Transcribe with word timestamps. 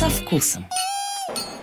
со 0.00 0.08
вкусом. 0.08 0.66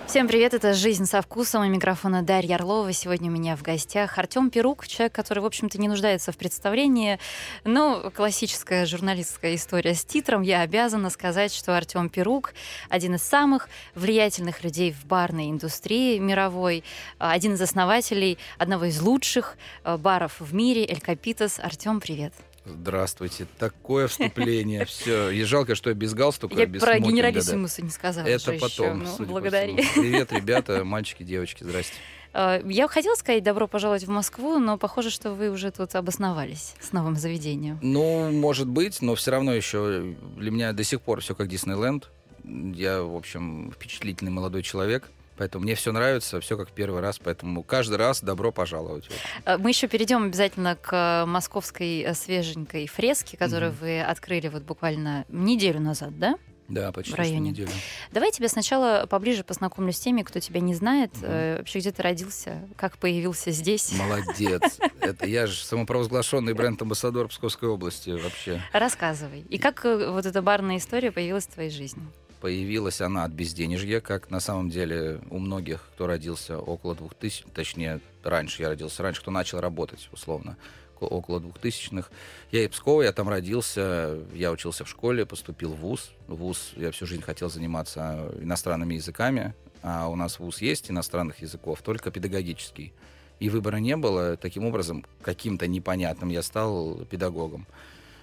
Всем 0.05 0.27
привет, 0.27 0.53
это 0.53 0.75
«Жизнь 0.75 1.07
со 1.07 1.23
вкусом» 1.23 1.63
у 1.63 1.65
микрофона 1.65 2.21
Дарья 2.21 2.53
Орлова. 2.53 2.93
Сегодня 2.93 3.31
у 3.31 3.33
меня 3.33 3.55
в 3.55 3.63
гостях 3.63 4.19
Артем 4.19 4.51
Перук, 4.51 4.87
человек, 4.87 5.11
который, 5.11 5.39
в 5.39 5.47
общем-то, 5.47 5.81
не 5.81 5.87
нуждается 5.87 6.31
в 6.31 6.37
представлении. 6.37 7.17
Но 7.63 8.11
классическая 8.11 8.85
журналистская 8.85 9.55
история 9.55 9.95
с 9.95 10.05
титром. 10.05 10.43
Я 10.43 10.61
обязана 10.61 11.09
сказать, 11.09 11.51
что 11.51 11.75
Артем 11.75 12.09
Перук— 12.09 12.53
один 12.89 13.15
из 13.15 13.23
самых 13.23 13.69
влиятельных 13.95 14.63
людей 14.63 14.91
в 14.91 15.03
барной 15.07 15.49
индустрии 15.49 16.19
мировой, 16.19 16.83
один 17.17 17.55
из 17.55 17.61
основателей 17.63 18.37
одного 18.59 18.85
из 18.85 19.01
лучших 19.01 19.57
э, 19.83 19.97
баров 19.97 20.39
в 20.39 20.53
мире 20.53 20.85
«Эль 20.85 21.01
Капитас». 21.01 21.59
Артем, 21.59 21.99
привет. 21.99 22.33
Здравствуйте. 22.67 23.47
Такое 23.57 24.07
вступление. 24.07 24.85
Все. 24.85 25.29
И 25.29 25.43
жалко, 25.43 25.75
что 25.75 25.89
я 25.89 25.95
без 25.95 26.13
галстука, 26.13 26.55
Я 26.55 26.65
без 26.65 26.81
про 26.81 26.99
генералиссимуса 26.99 27.81
не 27.81 27.89
сказала. 27.89 28.25
Это 28.27 28.53
потом. 28.53 29.01
еще. 29.03 29.15
Ну, 29.19 29.25
благодари. 29.25 29.75
Привет, 29.95 30.31
ребята, 30.33 30.83
мальчики, 30.83 31.23
девочки, 31.23 31.63
здрасте. 31.63 31.93
Э, 32.33 32.61
Я 32.65 32.87
хотела 32.87 33.15
сказать 33.15 33.43
добро 33.43 33.67
пожаловать 33.67 34.03
в 34.03 34.09
Москву, 34.09 34.59
но 34.59 34.77
похоже, 34.77 35.09
что 35.09 35.31
вы 35.31 35.49
уже 35.49 35.71
тут 35.71 35.95
обосновались 35.95 36.75
с 36.79 36.91
новым 36.91 37.15
заведением. 37.15 37.79
Ну, 37.81 38.31
может 38.31 38.67
быть, 38.67 39.01
но 39.01 39.15
все 39.15 39.31
равно 39.31 39.53
еще 39.53 40.15
для 40.37 40.51
меня 40.51 40.73
до 40.73 40.83
сих 40.83 41.01
пор 41.01 41.21
все 41.21 41.35
как 41.35 41.47
Диснейленд. 41.47 42.09
Я, 42.43 43.01
в 43.01 43.15
общем, 43.15 43.71
впечатлительный 43.75 44.31
молодой 44.31 44.63
человек. 44.63 45.09
Поэтому 45.37 45.63
мне 45.63 45.75
все 45.75 45.91
нравится, 45.91 46.39
все 46.41 46.57
как 46.57 46.71
первый 46.71 47.01
раз, 47.01 47.19
поэтому 47.19 47.63
каждый 47.63 47.97
раз 47.97 48.21
добро 48.21 48.51
пожаловать. 48.51 49.07
Э, 49.45 49.57
Мы 49.57 49.69
еще 49.69 49.87
перейдем 49.87 50.23
обязательно 50.25 50.75
к 50.75 50.91
э, 50.93 51.25
московской 51.25 51.99
э, 52.01 52.13
свеженькой 52.13 52.87
фреске, 52.87 53.37
которую 53.37 53.71
Мгм. 53.71 53.79
вы 53.81 54.01
открыли 54.01 54.47
вот 54.47 54.63
буквально 54.63 55.25
неделю 55.29 55.79
назад, 55.79 56.17
да? 56.17 56.37
Да, 56.67 56.91
почти 56.91 57.13
В 57.13 57.15
районе. 57.15 57.51
неделю. 57.51 57.69
Давай 58.11 58.29
тебя 58.31 58.49
сначала 58.49 59.05
поближе 59.09 59.45
познакомлю 59.45 59.93
с 59.93 59.99
теми, 60.01 60.21
кто 60.23 60.41
тебя 60.41 60.59
не 60.59 60.73
знает. 60.75 61.13
Мгм. 61.15 61.25
Э, 61.25 61.57
Вообще, 61.59 61.79
где 61.79 61.91
ты 61.93 62.01
родился, 62.03 62.67
как 62.75 62.97
появился 62.97 63.51
здесь. 63.51 63.93
Молодец. 63.93 64.77
Это 64.99 65.25
я 65.27 65.47
же 65.47 65.55
самопровозглашенный 65.63 66.53
бренд-амбассадор 66.53 67.29
Псковской 67.29 67.69
области 67.69 68.09
вообще. 68.09 68.61
Рассказывай. 68.73 69.45
И 69.49 69.57
как 69.57 69.83
вот 69.85 70.25
эта 70.25 70.41
барная 70.41 70.77
история 70.77 71.11
появилась 71.13 71.45
в 71.45 71.53
твоей 71.53 71.69
жизни? 71.69 72.03
Появилась 72.41 73.01
она 73.01 73.23
от 73.23 73.31
безденежья, 73.31 73.99
как 73.99 74.29
на 74.29 74.39
самом 74.39 74.69
деле 74.69 75.19
у 75.31 75.39
многих, 75.39 75.89
кто 75.93 76.05
родился 76.05 76.59
около 76.59 76.95
2000, 76.95 77.45
точнее, 77.53 77.99
раньше 78.23 78.61
я 78.61 78.69
родился, 78.69 79.01
раньше, 79.01 79.21
кто 79.21 79.31
начал 79.31 79.59
работать, 79.59 80.07
условно, 80.11 80.55
ко- 80.99 81.05
около 81.05 81.39
2000-х. 81.39 82.09
Я 82.51 82.63
из 82.63 82.69
Пскова, 82.69 83.01
я 83.01 83.11
там 83.11 83.27
родился, 83.27 84.19
я 84.35 84.51
учился 84.51 84.85
в 84.85 84.89
школе, 84.89 85.25
поступил 85.25 85.73
в 85.73 85.77
ВУЗ. 85.79 86.11
В 86.27 86.35
ВУЗ 86.35 86.73
я 86.75 86.91
всю 86.91 87.07
жизнь 87.07 87.23
хотел 87.23 87.49
заниматься 87.49 88.31
иностранными 88.39 88.93
языками, 88.93 89.55
а 89.81 90.07
у 90.07 90.15
нас 90.15 90.37
ВУЗ 90.37 90.61
есть 90.61 90.91
иностранных 90.91 91.41
языков, 91.41 91.81
только 91.81 92.11
педагогический. 92.11 92.93
И 93.39 93.49
выбора 93.49 93.77
не 93.77 93.95
было. 93.95 94.37
Таким 94.37 94.65
образом, 94.65 95.05
каким-то 95.21 95.67
непонятным 95.67 96.29
я 96.29 96.41
стал 96.43 97.05
педагогом. 97.05 97.67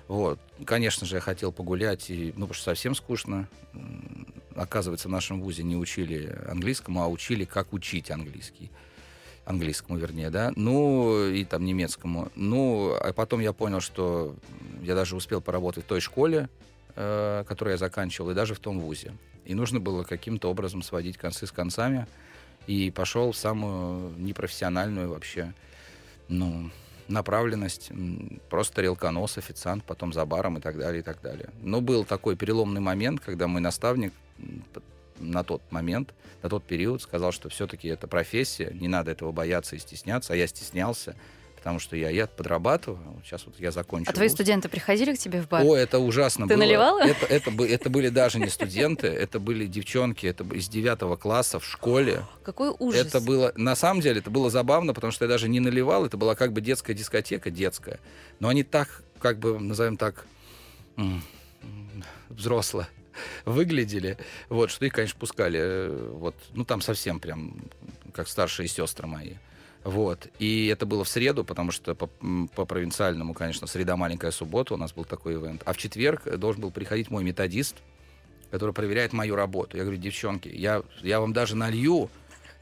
Вот. 0.08 0.38
Конечно 0.64 1.06
же, 1.06 1.16
я 1.16 1.20
хотел 1.20 1.52
погулять, 1.52 2.10
и, 2.10 2.26
ну, 2.36 2.46
потому 2.46 2.54
что 2.54 2.64
совсем 2.64 2.94
скучно. 2.94 3.48
Оказывается, 4.54 5.08
в 5.08 5.10
нашем 5.10 5.42
ВУЗе 5.42 5.62
не 5.62 5.76
учили 5.76 6.38
английскому, 6.48 7.02
а 7.02 7.08
учили, 7.08 7.44
как 7.44 7.72
учить 7.72 8.10
английский. 8.10 8.70
Английскому, 9.44 9.98
вернее, 9.98 10.30
да. 10.30 10.52
Ну, 10.56 11.26
и 11.26 11.44
там 11.44 11.64
немецкому. 11.64 12.30
Ну, 12.34 12.94
а 12.94 13.12
потом 13.12 13.40
я 13.40 13.52
понял, 13.52 13.80
что 13.80 14.36
я 14.82 14.94
даже 14.94 15.16
успел 15.16 15.40
поработать 15.40 15.84
в 15.84 15.86
той 15.88 16.00
школе, 16.00 16.48
э, 16.96 17.44
которую 17.46 17.72
я 17.72 17.78
заканчивал, 17.78 18.30
и 18.30 18.34
даже 18.34 18.54
в 18.54 18.60
том 18.60 18.80
ВУЗе. 18.80 19.12
И 19.44 19.54
нужно 19.54 19.80
было 19.80 20.04
каким-то 20.04 20.50
образом 20.50 20.82
сводить 20.82 21.16
концы 21.16 21.46
с 21.46 21.52
концами. 21.52 22.06
И 22.66 22.90
пошел 22.90 23.32
в 23.32 23.36
самую 23.36 24.18
непрофессиональную 24.18 25.10
вообще, 25.10 25.52
ну, 26.28 26.70
направленность. 27.08 27.90
Просто 28.50 28.76
тарелконос, 28.76 29.38
официант, 29.38 29.84
потом 29.84 30.12
за 30.12 30.24
баром 30.24 30.58
и 30.58 30.60
так 30.60 30.78
далее, 30.78 31.00
и 31.00 31.02
так 31.02 31.20
далее. 31.20 31.50
Но 31.62 31.80
был 31.80 32.04
такой 32.04 32.36
переломный 32.36 32.80
момент, 32.80 33.20
когда 33.20 33.46
мой 33.46 33.60
наставник 33.60 34.12
на 35.18 35.44
тот 35.44 35.62
момент, 35.70 36.12
на 36.42 36.48
тот 36.48 36.64
период 36.64 37.00
сказал, 37.02 37.32
что 37.32 37.48
все-таки 37.48 37.88
это 37.88 38.08
профессия, 38.08 38.72
не 38.74 38.88
надо 38.88 39.12
этого 39.12 39.32
бояться 39.32 39.76
и 39.76 39.78
стесняться. 39.78 40.32
А 40.32 40.36
я 40.36 40.46
стеснялся, 40.46 41.14
потому 41.64 41.78
что 41.78 41.96
я, 41.96 42.10
я 42.10 42.26
подрабатываю. 42.26 43.22
Сейчас 43.24 43.46
вот 43.46 43.58
я 43.58 43.70
закончу. 43.70 44.10
А 44.10 44.12
твои 44.12 44.28
вуз. 44.28 44.34
студенты 44.34 44.68
приходили 44.68 45.14
к 45.14 45.18
тебе 45.18 45.40
в 45.40 45.48
бар? 45.48 45.64
О, 45.64 45.74
это 45.74 45.98
ужасно 45.98 46.46
Ты 46.46 46.56
было. 46.56 46.66
наливала? 46.66 47.00
Это, 47.00 47.24
это, 47.24 47.50
это 47.64 47.88
были 47.88 48.10
даже 48.10 48.38
не 48.38 48.50
студенты, 48.50 49.06
это 49.06 49.40
были 49.40 49.64
девчонки, 49.64 50.26
это 50.26 50.44
из 50.44 50.68
девятого 50.68 51.16
класса 51.16 51.58
в 51.58 51.64
школе. 51.64 52.26
Какой 52.44 52.70
ужас. 52.78 53.06
Это 53.06 53.18
было, 53.18 53.54
на 53.56 53.74
самом 53.76 54.02
деле, 54.02 54.18
это 54.18 54.30
было 54.30 54.50
забавно, 54.50 54.92
потому 54.92 55.10
что 55.10 55.24
я 55.24 55.28
даже 55.30 55.48
не 55.48 55.58
наливал, 55.58 56.04
это 56.04 56.18
была 56.18 56.34
как 56.34 56.52
бы 56.52 56.60
детская 56.60 56.92
дискотека, 56.92 57.50
детская. 57.50 57.98
Но 58.40 58.48
они 58.48 58.62
так, 58.62 59.02
как 59.18 59.38
бы, 59.38 59.58
назовем 59.58 59.96
так, 59.96 60.26
взросло 62.28 62.86
выглядели, 63.46 64.18
вот, 64.50 64.70
что 64.70 64.84
их, 64.84 64.92
конечно, 64.92 65.18
пускали, 65.18 65.60
э, 65.62 66.10
вот, 66.12 66.34
ну, 66.52 66.66
там 66.66 66.82
совсем 66.82 67.20
прям, 67.20 67.56
как 68.12 68.28
старшие 68.28 68.68
сестры 68.68 69.06
мои. 69.06 69.36
Вот. 69.84 70.28
И 70.38 70.66
это 70.68 70.86
было 70.86 71.04
в 71.04 71.08
среду, 71.08 71.44
потому 71.44 71.70
что 71.70 71.94
по, 71.94 72.08
по 72.54 72.64
провинциальному, 72.64 73.34
конечно, 73.34 73.66
среда 73.66 73.96
маленькая 73.96 74.30
суббота, 74.30 74.74
у 74.74 74.76
нас 74.78 74.92
был 74.92 75.04
такой 75.04 75.34
ивент. 75.34 75.62
А 75.66 75.74
в 75.74 75.76
четверг 75.76 76.22
должен 76.38 76.62
был 76.62 76.70
приходить 76.70 77.10
мой 77.10 77.22
методист, 77.22 77.76
который 78.50 78.74
проверяет 78.74 79.12
мою 79.12 79.36
работу. 79.36 79.76
Я 79.76 79.82
говорю, 79.82 80.00
девчонки, 80.00 80.48
я, 80.48 80.82
я 81.02 81.20
вам 81.20 81.34
даже 81.34 81.54
налью, 81.54 82.08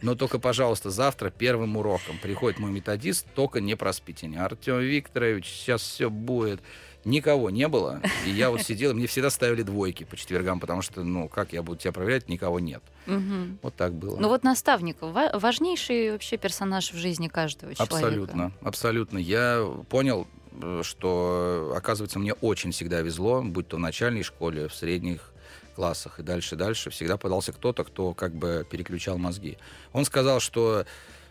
но 0.03 0.17
только, 0.17 0.41
пожалуйста, 0.41 0.91
завтра 0.91 1.31
первым 1.31 1.77
уроком 1.77 2.19
приходит 2.21 2.59
мой 2.59 2.73
методист, 2.73 3.25
только 3.37 3.61
не 3.61 3.77
проспите. 3.77 4.27
Артем 4.37 4.81
Викторович, 4.81 5.47
сейчас 5.47 5.83
все 5.83 6.11
будет. 6.11 6.61
Никого 7.05 7.51
не 7.51 7.67
было. 7.69 8.01
И 8.27 8.31
я 8.31 8.51
вот 8.51 8.63
сидел, 8.63 8.95
мне 8.95 9.07
всегда 9.07 9.31
ставили 9.31 9.63
двойки 9.63 10.05
по 10.05 10.17
четвергам, 10.17 10.61
потому 10.61 10.83
что, 10.83 11.03
ну, 11.03 11.29
как 11.29 11.53
я 11.53 11.63
буду 11.63 11.79
тебя 11.79 11.93
проверять, 11.93 12.29
никого 12.29 12.61
нет. 12.61 12.83
Мгм. 13.07 13.59
Вот 13.63 13.75
так 13.75 13.93
было. 13.93 14.17
Ну 14.19 14.29
вот 14.29 14.45
наставник 14.45 14.99
ва- 15.01 15.33
важнейший 15.35 16.13
вообще 16.13 16.37
персонаж 16.37 16.93
в 16.93 16.97
жизни 16.97 17.27
каждого 17.29 17.75
человека. 17.75 17.97
Абсолютно, 17.97 18.53
абсолютно. 18.63 19.19
Я 19.19 19.69
понял, 19.89 20.29
э, 20.63 20.83
что, 20.85 21.73
оказывается, 21.77 22.19
мне 22.21 22.35
очень 22.35 22.71
всегда 22.71 23.01
везло, 23.01 23.43
будь 23.43 23.67
то 23.69 23.77
в 23.77 23.81
начальной 23.81 24.23
школе, 24.23 24.69
в 24.69 24.75
средних 24.75 25.33
классах 25.75 26.21
и 26.21 26.23
дальше, 26.23 26.55
дальше, 26.55 26.91
всегда 26.91 27.17
подался 27.17 27.51
кто-то, 27.53 27.83
кто 27.83 28.15
как 28.15 28.35
бы 28.35 28.65
переключал 28.71 29.19
мозги. 29.19 29.59
Он 29.93 30.05
сказал, 30.05 30.39
что 30.39 30.85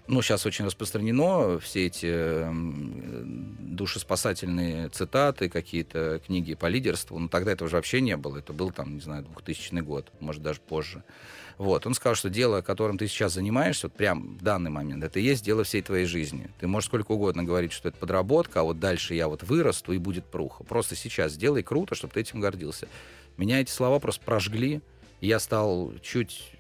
ну, 0.08 0.22
сейчас 0.22 0.46
очень 0.46 0.66
распространено 0.66 1.60
все 1.60 1.86
эти 1.86 2.06
м, 2.06 3.56
душеспасательные 3.60 4.90
цитаты, 4.90 5.50
какие-то 5.50 6.22
книги 6.26 6.54
по 6.54 6.66
лидерству. 6.66 7.18
Но 7.18 7.28
тогда 7.28 7.52
этого 7.52 7.70
же 7.70 7.76
вообще 7.76 8.02
не 8.02 8.18
было. 8.18 8.40
Это 8.40 8.54
был 8.54 8.72
там, 8.72 8.96
не 8.96 9.02
знаю, 9.02 9.24
2000 9.24 9.82
год, 9.82 10.12
может, 10.20 10.42
даже 10.42 10.60
позже. 10.60 11.04
Вот. 11.58 11.86
Он 11.86 11.94
сказал, 11.94 12.16
что 12.16 12.30
дело, 12.30 12.62
которым 12.62 12.98
ты 12.98 13.08
сейчас 13.08 13.34
занимаешься, 13.34 13.88
вот 13.88 13.96
прям 13.96 14.38
в 14.38 14.44
данный 14.44 14.72
момент, 14.72 15.04
это 15.04 15.20
и 15.20 15.24
есть 15.24 15.46
дело 15.46 15.64
всей 15.64 15.82
твоей 15.82 16.06
жизни. 16.06 16.50
Ты 16.60 16.68
можешь 16.68 16.88
сколько 16.88 17.12
угодно 17.12 17.44
говорить, 17.44 17.72
что 17.72 17.90
это 17.90 17.98
подработка, 17.98 18.62
а 18.62 18.64
вот 18.64 18.80
дальше 18.80 19.14
я 19.14 19.28
вот 19.28 19.44
вырасту 19.44 19.94
и 19.94 19.98
будет 19.98 20.26
пруха. 20.26 20.64
Просто 20.64 20.96
сейчас 20.96 21.34
сделай 21.34 21.64
круто, 21.64 21.96
чтобы 21.96 22.14
ты 22.14 22.22
этим 22.22 22.40
гордился. 22.40 22.88
Меня 23.38 23.62
эти 23.62 23.70
слова 23.70 24.00
просто 24.00 24.24
прожгли. 24.26 24.82
Я 25.22 25.40
стал 25.40 25.94
чуть, 26.02 26.52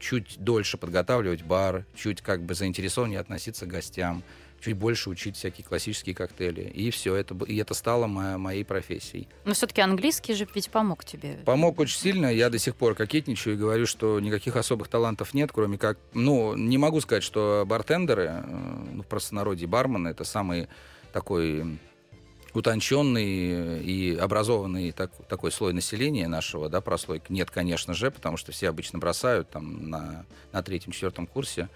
чуть 0.00 0.36
дольше 0.38 0.76
подготавливать 0.78 1.42
бар, 1.42 1.84
чуть 1.94 2.20
как 2.22 2.42
бы 2.42 2.54
заинтересованнее 2.54 3.20
относиться 3.20 3.66
к 3.66 3.68
гостям, 3.68 4.22
чуть 4.60 4.76
больше 4.76 5.10
учить 5.10 5.36
всякие 5.36 5.64
классические 5.64 6.14
коктейли. 6.14 6.62
И 6.62 6.90
все, 6.90 7.14
это, 7.14 7.34
и 7.44 7.56
это 7.56 7.74
стало 7.74 8.06
мо- 8.06 8.38
моей 8.38 8.64
профессией. 8.64 9.28
Но 9.44 9.54
все-таки 9.54 9.80
английский 9.80 10.34
же 10.34 10.46
ведь 10.54 10.70
помог 10.70 11.04
тебе. 11.04 11.38
Помог 11.44 11.78
очень 11.78 11.98
сильно. 11.98 12.26
Я 12.26 12.50
до 12.50 12.58
сих 12.58 12.74
пор 12.74 12.94
кокетничаю 12.94 13.54
и 13.54 13.58
говорю, 13.58 13.86
что 13.86 14.18
никаких 14.20 14.56
особых 14.56 14.88
талантов 14.88 15.34
нет, 15.34 15.50
кроме 15.52 15.78
как... 15.78 15.98
Ну, 16.14 16.56
не 16.56 16.78
могу 16.78 17.00
сказать, 17.00 17.22
что 17.22 17.64
бартендеры, 17.66 18.24
э, 18.24 18.42
ну, 18.92 19.02
в 19.02 19.06
простонародье 19.06 19.68
бармены, 19.68 20.08
это 20.08 20.24
самый 20.24 20.68
такой 21.12 21.78
утонченный 22.56 23.82
и 23.82 24.16
образованный 24.16 24.92
так- 24.92 25.12
такой 25.28 25.52
слой 25.52 25.72
населения 25.72 26.28
нашего, 26.28 26.68
да, 26.68 26.80
прослойка. 26.80 27.32
Нет, 27.32 27.50
конечно 27.50 27.94
же, 27.94 28.10
потому 28.10 28.36
что 28.36 28.52
все 28.52 28.68
обычно 28.68 28.98
бросают 28.98 29.50
там 29.50 29.90
на, 29.90 30.24
на 30.52 30.62
третьем-четвертом 30.62 31.26
курсе, 31.26 31.68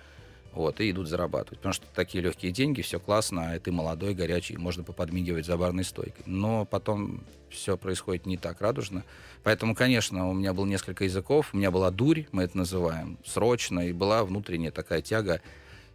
вот, 0.53 0.81
и 0.81 0.91
идут 0.91 1.09
зарабатывать. 1.09 1.59
Потому 1.59 1.75
что 1.75 1.87
такие 1.94 2.23
легкие 2.25 2.50
деньги, 2.50 2.82
все 2.82 2.99
классно, 2.99 3.53
а 3.53 3.59
ты 3.59 3.71
молодой, 3.71 4.15
горячий, 4.15 4.56
можно 4.56 4.82
поподмигивать 4.82 5.47
за 5.47 5.56
барной 5.56 5.85
стойкой. 5.85 6.25
Но 6.27 6.65
потом 6.65 7.23
все 7.50 7.77
происходит 7.77 8.27
не 8.27 8.37
так 8.37 8.61
радужно. 8.61 9.05
Поэтому, 9.43 9.75
конечно, 9.75 10.29
у 10.29 10.32
меня 10.32 10.53
было 10.53 10.67
несколько 10.67 11.05
языков, 11.05 11.50
у 11.53 11.56
меня 11.56 11.71
была 11.71 11.91
дурь, 11.91 12.27
мы 12.32 12.44
это 12.44 12.56
называем, 12.56 13.19
срочно, 13.25 13.88
и 13.88 13.93
была 13.93 14.25
внутренняя 14.25 14.73
такая 14.73 15.03
тяга 15.03 15.41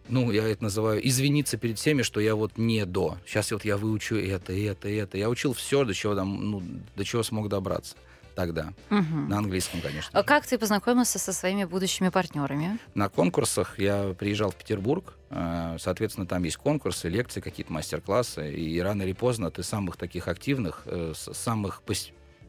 ну, 0.10 0.31
я 0.31 0.48
это 0.48 0.63
называю, 0.63 1.06
извиниться 1.07 1.57
перед 1.57 1.78
всеми, 1.78 2.02
что 2.02 2.19
я 2.19 2.36
вот 2.36 2.57
не 2.57 2.86
до. 2.86 3.18
Сейчас 3.25 3.52
вот 3.52 3.66
я 3.66 3.78
выучу 3.78 4.16
это, 4.16 4.54
это, 4.54 4.88
это. 4.88 5.18
Я 5.18 5.30
учил 5.30 5.54
все, 5.54 5.84
до 5.84 5.94
чего, 5.94 6.16
там, 6.16 6.52
ну, 6.52 6.63
до 6.96 7.04
чего 7.04 7.24
смог 7.24 7.50
добраться. 7.50 7.96
тогда. 8.36 8.74
Угу. 8.92 9.30
На 9.30 9.38
английском, 9.38 9.81
конечно. 9.81 10.19
А 10.19 10.24
как 10.24 10.46
ты 10.46 10.57
познакомился 10.57 11.19
со 11.19 11.31
своими 11.31 11.63
будущими 11.63 12.10
партнерами? 12.10 12.78
На 12.94 13.07
конкурсах 13.07 13.80
я 13.80 14.13
приезжал 14.18 14.52
в 14.52 14.56
Петербург, 14.56 15.13
э, 15.30 15.78
соответственно, 15.80 16.28
там 16.28 16.44
есть 16.44 16.58
конкурсы, 16.58 17.08
лекции, 17.08 17.40
какие-то 17.40 17.72
мастер-классы, 17.72 18.54
и 18.54 18.80
рано 18.81 19.04
или 19.04 19.13
поздно 19.13 19.51
ты 19.51 19.63
самых 19.63 19.96
таких 19.96 20.28
активных, 20.28 20.81
э, 20.86 21.13
самых 21.16 21.81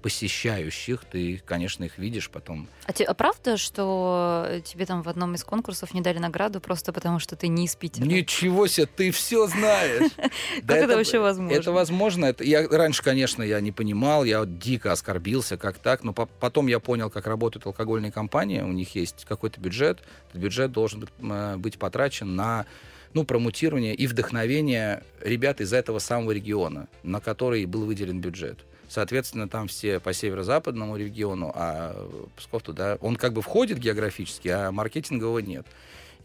посещающих, 0.07 1.05
ты, 1.05 1.43
конечно, 1.45 1.83
их 1.85 1.99
видишь 1.99 2.31
потом. 2.31 2.69
А, 2.87 2.93
те- 2.93 3.03
а 3.05 3.13
правда, 3.13 3.57
что 3.57 4.61
тебе 4.65 4.87
там 4.87 5.03
в 5.03 5.09
одном 5.09 5.35
из 5.35 5.43
конкурсов 5.43 5.95
не 5.95 6.01
дали 6.01 6.19
награду 6.19 6.61
просто 6.61 6.93
потому, 6.93 7.19
что 7.19 7.35
ты 7.35 7.49
не 7.49 7.65
из 7.65 7.75
Питера? 7.75 8.05
Ничего 8.05 8.69
себе, 8.69 8.87
ты 8.87 9.11
все 9.11 9.49
знаешь. 9.49 10.11
Как 10.67 10.77
это 10.79 10.97
вообще 10.97 11.19
возможно? 11.19 11.53
Это 11.57 11.73
возможно. 11.73 12.35
Я, 12.39 12.69
раньше, 12.69 13.03
конечно, 13.03 13.43
я 13.43 13.61
не 13.61 13.73
понимал, 13.73 14.23
я 14.25 14.45
дико 14.47 14.93
оскорбился, 14.93 15.57
как 15.57 15.79
так, 15.79 16.05
но 16.05 16.13
по- 16.13 16.27
потом 16.27 16.69
я 16.69 16.79
понял, 16.79 17.11
как 17.11 17.27
работают 17.27 17.67
алкогольные 17.67 18.13
компании. 18.13 18.61
У 18.61 18.73
них 18.73 18.95
есть 18.95 19.25
какой-то 19.29 19.61
бюджет. 19.61 19.99
Этот 20.31 20.41
бюджет 20.41 20.71
должен 20.73 21.01
быть, 21.01 21.11
м, 21.21 21.61
быть 21.61 21.79
потрачен 21.81 22.37
на 22.37 22.65
ну, 23.13 23.25
промутирование 23.25 23.95
и 23.95 24.07
вдохновение 24.07 25.03
ребят 25.21 25.61
из 25.61 25.73
этого 25.73 25.99
самого 26.01 26.31
региона, 26.33 26.87
на 27.03 27.21
который 27.21 27.65
был 27.65 27.87
выделен 27.87 28.21
бюджет. 28.21 28.59
Соответственно, 28.89 29.49
там 29.49 29.69
все 29.69 30.01
по 30.01 30.13
северо-западному 30.13 30.97
региону, 30.97 31.53
а 31.55 32.09
Псков 32.37 32.63
туда, 32.63 32.99
он 33.01 33.17
как 33.17 33.33
бы 33.33 33.43
входит 33.43 33.79
географически, 33.79 34.49
а 34.49 34.71
маркетингового 34.71 35.41
нет. 35.41 35.67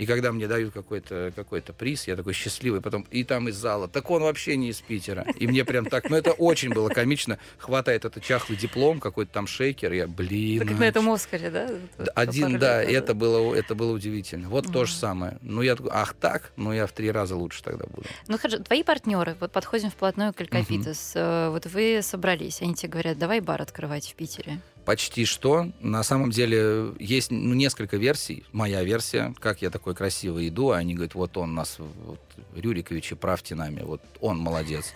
И 0.02 0.08
когда 0.08 0.32
мне 0.32 0.48
дают 0.48 0.74
какой-то 0.74 1.32
какой 1.36 1.62
приз, 1.62 2.08
я 2.08 2.16
такой 2.16 2.34
счастливый, 2.34 2.82
потом 2.82 3.06
и 3.12 3.24
там 3.24 3.50
из 3.50 3.56
зала, 3.56 3.88
так 3.88 4.10
он 4.10 4.24
вообще 4.24 4.58
не 4.58 4.70
из 4.70 4.82
Питера. 4.82 5.28
И 5.38 5.46
мне 5.46 5.64
прям 5.64 5.86
так, 5.86 6.10
ну 6.10 6.16
это 6.16 6.32
очень 6.32 6.74
было 6.74 6.90
комично. 6.90 7.38
Хватает 7.60 8.04
этот 8.04 8.24
чахлый 8.24 8.56
диплом, 8.56 9.00
какой-то 9.00 9.32
там 9.32 9.46
шейкер, 9.46 9.94
я, 9.94 10.08
блин. 10.08 10.66
Как 10.66 10.72
а 10.72 10.80
на 10.80 10.84
этом 10.86 11.08
Оскаре, 11.08 11.52
да? 11.52 11.70
Один, 12.16 12.58
да, 12.58 12.82
это 12.82 13.14
было, 13.14 13.54
это 13.54 13.76
было 13.76 13.92
удивительно. 13.92 14.50
Вот 14.50 14.74
то 14.74 14.86
же 14.86 14.94
самое. 14.96 15.38
Ну, 15.44 15.62
я 15.62 15.76
такой, 15.76 15.92
ах 15.94 16.16
так? 16.16 16.52
Ну, 16.56 16.74
я 16.74 16.88
в 16.88 16.94
три 16.94 17.12
раза 17.12 17.36
лучше 17.36 17.62
тогда 17.62 17.86
буду. 17.86 18.08
Ну, 18.28 18.40
хорошо, 18.40 18.58
твои 18.58 18.82
партнеры, 18.82 19.38
вот 19.40 19.52
подходим 19.52 19.92
вплотную 19.92 20.34
к 20.34 20.42
Элькапитес. 20.42 21.12
Э, 21.14 21.50
Вот 21.52 21.68
вы 21.68 22.00
собрались, 22.02 22.64
они 22.64 22.74
тебе 22.74 22.90
говорят, 22.90 23.20
давай 23.20 23.40
бар 23.40 23.62
открывать 23.62 24.08
в 24.08 24.16
Питере. 24.16 24.62
Почти 24.92 25.24
что. 25.24 25.72
На 25.80 26.04
самом 26.04 26.32
деле 26.32 26.92
есть 27.00 27.32
ну, 27.32 27.54
несколько 27.54 27.96
версий. 27.96 28.44
Моя 28.52 28.84
версия, 28.84 29.34
как 29.40 29.62
я 29.62 29.70
такой 29.70 29.96
красиво 29.96 30.46
иду, 30.46 30.72
а 30.72 30.80
они 30.80 30.96
говорят, 30.96 31.16
вот 31.16 31.38
он 31.38 31.54
нас, 31.56 31.78
вот, 31.80 32.20
Рюрикович, 32.54 33.14
и 33.14 33.16
правьте 33.16 33.56
нами, 33.56 33.84
вот 33.84 34.02
он 34.20 34.38
молодец. 34.38 34.94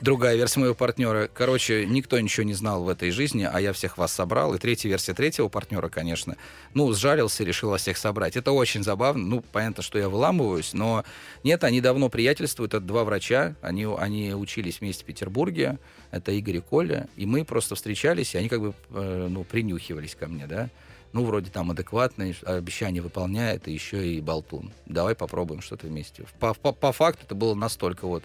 Другая 0.00 0.34
версия 0.34 0.60
моего 0.60 0.74
партнера. 0.74 1.28
Короче, 1.32 1.84
никто 1.84 2.18
ничего 2.18 2.44
не 2.44 2.54
знал 2.54 2.84
в 2.84 2.88
этой 2.88 3.10
жизни, 3.10 3.46
а 3.50 3.60
я 3.60 3.74
всех 3.74 3.98
вас 3.98 4.10
собрал. 4.12 4.54
И 4.54 4.58
третья 4.58 4.88
версия 4.88 5.12
третьего 5.12 5.48
партнера, 5.48 5.90
конечно. 5.90 6.36
Ну, 6.72 6.90
сжалился, 6.94 7.44
решил 7.44 7.68
вас 7.68 7.82
всех 7.82 7.98
собрать. 7.98 8.34
Это 8.34 8.52
очень 8.52 8.82
забавно. 8.82 9.22
Ну, 9.22 9.42
понятно, 9.42 9.82
что 9.82 9.98
я 9.98 10.08
выламываюсь, 10.08 10.72
но 10.72 11.04
нет, 11.44 11.64
они 11.64 11.82
давно 11.82 12.08
приятельствуют. 12.08 12.72
Это 12.72 12.82
два 12.82 13.04
врача. 13.04 13.56
Они, 13.60 13.84
они 13.84 14.32
учились 14.32 14.80
вместе 14.80 15.02
в 15.04 15.06
Петербурге. 15.06 15.78
Это 16.12 16.32
Игорь 16.32 16.56
и 16.56 16.60
Коля. 16.60 17.06
И 17.16 17.26
мы 17.26 17.44
просто 17.44 17.74
встречались, 17.74 18.34
и 18.34 18.38
они 18.38 18.48
как 18.48 18.60
бы, 18.62 18.74
э, 18.90 19.26
ну, 19.28 19.44
принюхивались 19.44 20.14
ко 20.14 20.28
мне, 20.28 20.46
да. 20.46 20.70
Ну, 21.12 21.24
вроде 21.24 21.50
там 21.50 21.72
адекватный, 21.72 22.34
обещание 22.44 23.02
выполняет, 23.02 23.68
и 23.68 23.72
еще 23.72 24.06
и 24.06 24.20
болтун. 24.22 24.72
Давай 24.86 25.14
попробуем 25.14 25.60
что-то 25.60 25.88
вместе. 25.88 26.24
По, 26.38 26.54
по, 26.54 26.72
по 26.72 26.92
факту 26.92 27.24
это 27.26 27.34
было 27.34 27.54
настолько 27.54 28.06
вот 28.06 28.22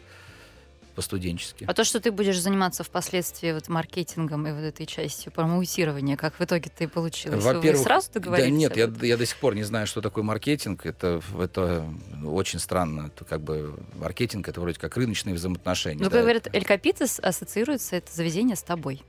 по-студенчески. 0.96 1.66
А 1.68 1.74
то, 1.74 1.84
что 1.84 2.00
ты 2.00 2.12
будешь 2.12 2.40
заниматься 2.40 2.84
впоследствии 2.84 3.52
вот 3.52 3.68
маркетингом 3.68 4.48
и 4.48 4.52
вот 4.52 4.62
этой 4.62 4.86
частью 4.86 5.32
промоутирования, 5.32 6.16
как 6.16 6.40
в 6.40 6.44
итоге 6.44 6.72
ты 6.76 6.88
получилось? 6.88 7.44
Вы 7.44 7.54
Во-первых, 7.54 7.84
сразу 7.84 8.08
да 8.14 8.20
договорились? 8.20 8.58
нет, 8.58 8.72
об 8.72 9.02
я, 9.02 9.08
я 9.10 9.18
до 9.18 9.26
сих 9.26 9.38
пор 9.38 9.56
не 9.56 9.64
знаю, 9.64 9.86
что 9.88 10.02
такое 10.02 10.24
маркетинг. 10.24 10.86
Это, 10.86 11.22
это 11.40 11.86
очень 12.24 12.60
странно. 12.60 13.12
Это 13.14 13.26
как 13.26 13.42
бы 13.42 13.76
маркетинг, 13.96 14.48
это 14.48 14.62
вроде 14.62 14.80
как 14.80 14.96
рыночные 14.98 15.36
взаимоотношения. 15.36 16.04
Ну, 16.04 16.10
да. 16.10 16.22
говорят, 16.22 16.48
Элькапитес 16.54 17.20
ассоциируется 17.20 17.98
это 17.98 18.12
заведение 18.14 18.56
с 18.56 18.64
тобой. 18.64 19.04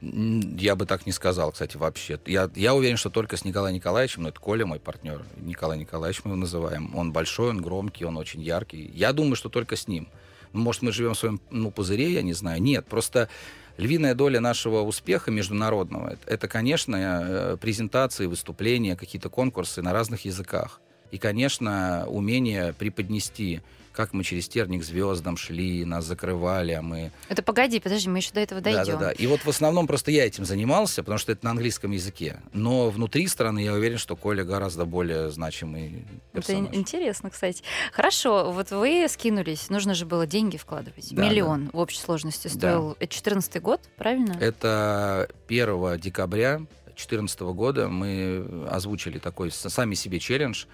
Я 0.00 0.76
бы 0.76 0.84
так 0.84 1.06
не 1.06 1.12
сказал, 1.12 1.52
кстати, 1.52 1.76
вообще. 1.76 2.20
Я, 2.26 2.50
я 2.54 2.74
уверен, 2.74 2.98
что 2.98 3.08
только 3.08 3.36
с 3.36 3.44
Николаем 3.44 3.74
Николаевичем, 3.74 4.22
но 4.22 4.28
это 4.28 4.38
Коля, 4.38 4.66
мой 4.66 4.78
партнер, 4.78 5.24
Николай 5.36 5.78
Николаевич 5.78 6.20
мы 6.24 6.32
его 6.32 6.40
называем. 6.40 6.94
Он 6.94 7.12
большой, 7.12 7.50
он 7.50 7.62
громкий, 7.62 8.04
он 8.04 8.16
очень 8.18 8.42
яркий. 8.42 8.90
Я 8.94 9.12
думаю, 9.12 9.36
что 9.36 9.48
только 9.48 9.74
с 9.74 9.88
ним. 9.88 10.08
Может, 10.52 10.82
мы 10.82 10.92
живем 10.92 11.14
в 11.14 11.18
своем 11.18 11.40
ну, 11.50 11.70
пузыре, 11.70 12.12
я 12.12 12.22
не 12.22 12.32
знаю. 12.32 12.62
Нет, 12.62 12.86
просто 12.86 13.28
львиная 13.76 14.14
доля 14.14 14.40
нашего 14.40 14.82
успеха 14.82 15.30
международного 15.30 16.10
это, 16.10 16.30
это, 16.30 16.48
конечно, 16.48 16.96
э, 16.96 17.56
презентации, 17.60 18.26
выступления, 18.26 18.96
какие-то 18.96 19.28
конкурсы 19.28 19.82
на 19.82 19.92
разных 19.92 20.24
языках. 20.24 20.80
И, 21.10 21.18
конечно, 21.18 22.04
умение 22.08 22.72
преподнести, 22.72 23.60
как 23.96 24.12
мы 24.12 24.22
через 24.22 24.48
терник 24.48 24.84
звездам 24.84 25.36
шли, 25.36 25.84
нас 25.84 26.04
закрывали, 26.04 26.72
а 26.72 26.82
мы 26.82 27.10
Это 27.28 27.42
погоди, 27.42 27.80
подожди, 27.80 28.08
мы 28.08 28.18
еще 28.18 28.32
до 28.32 28.40
этого 28.40 28.60
да, 28.60 28.72
дойдем. 28.72 28.98
да, 28.98 29.06
да. 29.06 29.12
И 29.12 29.26
вот 29.26 29.40
в 29.40 29.48
основном 29.48 29.86
просто 29.86 30.10
я 30.10 30.26
этим 30.26 30.44
занимался, 30.44 31.02
потому 31.02 31.18
что 31.18 31.32
это 31.32 31.44
на 31.44 31.52
английском 31.52 31.90
языке. 31.92 32.40
Но 32.52 32.90
внутри 32.90 33.26
страны 33.26 33.60
я 33.64 33.72
уверен, 33.72 33.98
что 33.98 34.14
Коля 34.14 34.44
гораздо 34.44 34.84
более 34.84 35.30
значимый 35.30 36.04
Это 36.32 36.42
персонаж. 36.46 36.68
ин- 36.68 36.74
интересно, 36.74 37.30
кстати. 37.30 37.62
Хорошо, 37.92 38.52
вот 38.52 38.70
вы 38.70 39.06
скинулись, 39.08 39.70
нужно 39.70 39.94
же 39.94 40.04
было 40.04 40.26
деньги 40.26 40.58
вкладывать. 40.58 41.08
Да, 41.12 41.24
Миллион 41.28 41.70
в 41.72 41.78
общей 41.78 41.98
сложности 42.00 42.48
стоил. 42.48 42.96
Это 43.00 43.12
14 43.12 43.60
год, 43.62 43.80
правильно? 43.96 44.36
Это 44.38 45.28
1 45.48 45.98
декабря 45.98 46.58
2014 46.86 47.40
года 47.40 47.88
мы 47.88 48.66
озвучили 48.70 49.18
такой 49.18 49.50
сами 49.50 49.94
себе 49.94 50.18
челлендж. 50.18 50.64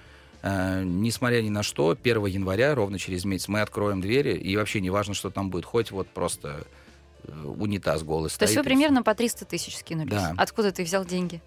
Э, 0.42 0.82
несмотря 0.84 1.40
ни 1.40 1.48
на 1.48 1.62
что, 1.62 1.96
1 2.00 2.26
января, 2.26 2.74
ровно 2.74 2.98
через 2.98 3.24
месяц, 3.24 3.48
мы 3.48 3.60
откроем 3.60 4.00
двери, 4.00 4.36
и 4.36 4.56
вообще 4.56 4.80
не 4.80 4.90
важно, 4.90 5.14
что 5.14 5.30
там 5.30 5.50
будет, 5.50 5.64
хоть 5.64 5.90
вот 5.92 6.08
просто 6.08 6.64
э, 7.24 7.44
унитаз 7.44 8.02
голый 8.02 8.28
То 8.28 8.42
есть 8.42 8.52
стоит. 8.52 8.56
вы 8.56 8.62
и 8.62 8.64
примерно 8.64 9.02
по 9.02 9.14
300 9.14 9.44
тысяч 9.44 9.76
скинулись. 9.76 10.10
Да. 10.10 10.34
Откуда 10.36 10.72
ты 10.72 10.82
взял 10.82 11.04
деньги? 11.04 11.40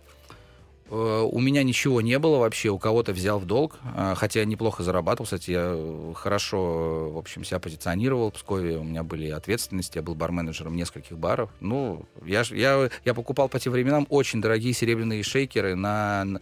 Э, 0.90 1.28
У 1.30 1.40
меня 1.42 1.64
ничего 1.64 2.00
не 2.00 2.18
было 2.20 2.38
вообще, 2.38 2.70
у 2.70 2.78
кого-то 2.78 3.12
взял 3.12 3.38
в 3.40 3.46
долг, 3.46 3.80
э, 3.96 4.14
хотя 4.16 4.40
я 4.40 4.46
неплохо 4.46 4.82
зарабатывал, 4.82 5.26
кстати, 5.26 5.52
я 5.52 6.14
хорошо, 6.14 7.10
в 7.12 7.18
общем, 7.18 7.44
себя 7.44 7.60
позиционировал 7.60 8.30
в 8.32 8.36
Пскове, 8.36 8.78
у 8.78 8.84
меня 8.84 9.04
были 9.04 9.30
ответственности, 9.30 9.98
я 9.98 10.04
был 10.04 10.16
барменеджером 10.16 10.74
нескольких 10.76 11.18
баров. 11.18 11.50
Ну, 11.60 12.06
я, 12.24 12.44
я, 12.50 12.90
я 13.04 13.14
покупал 13.14 13.50
по 13.50 13.60
тем 13.60 13.74
временам 13.74 14.06
очень 14.10 14.40
дорогие 14.42 14.72
серебряные 14.74 15.22
шейкеры 15.22 15.76
на, 15.76 16.40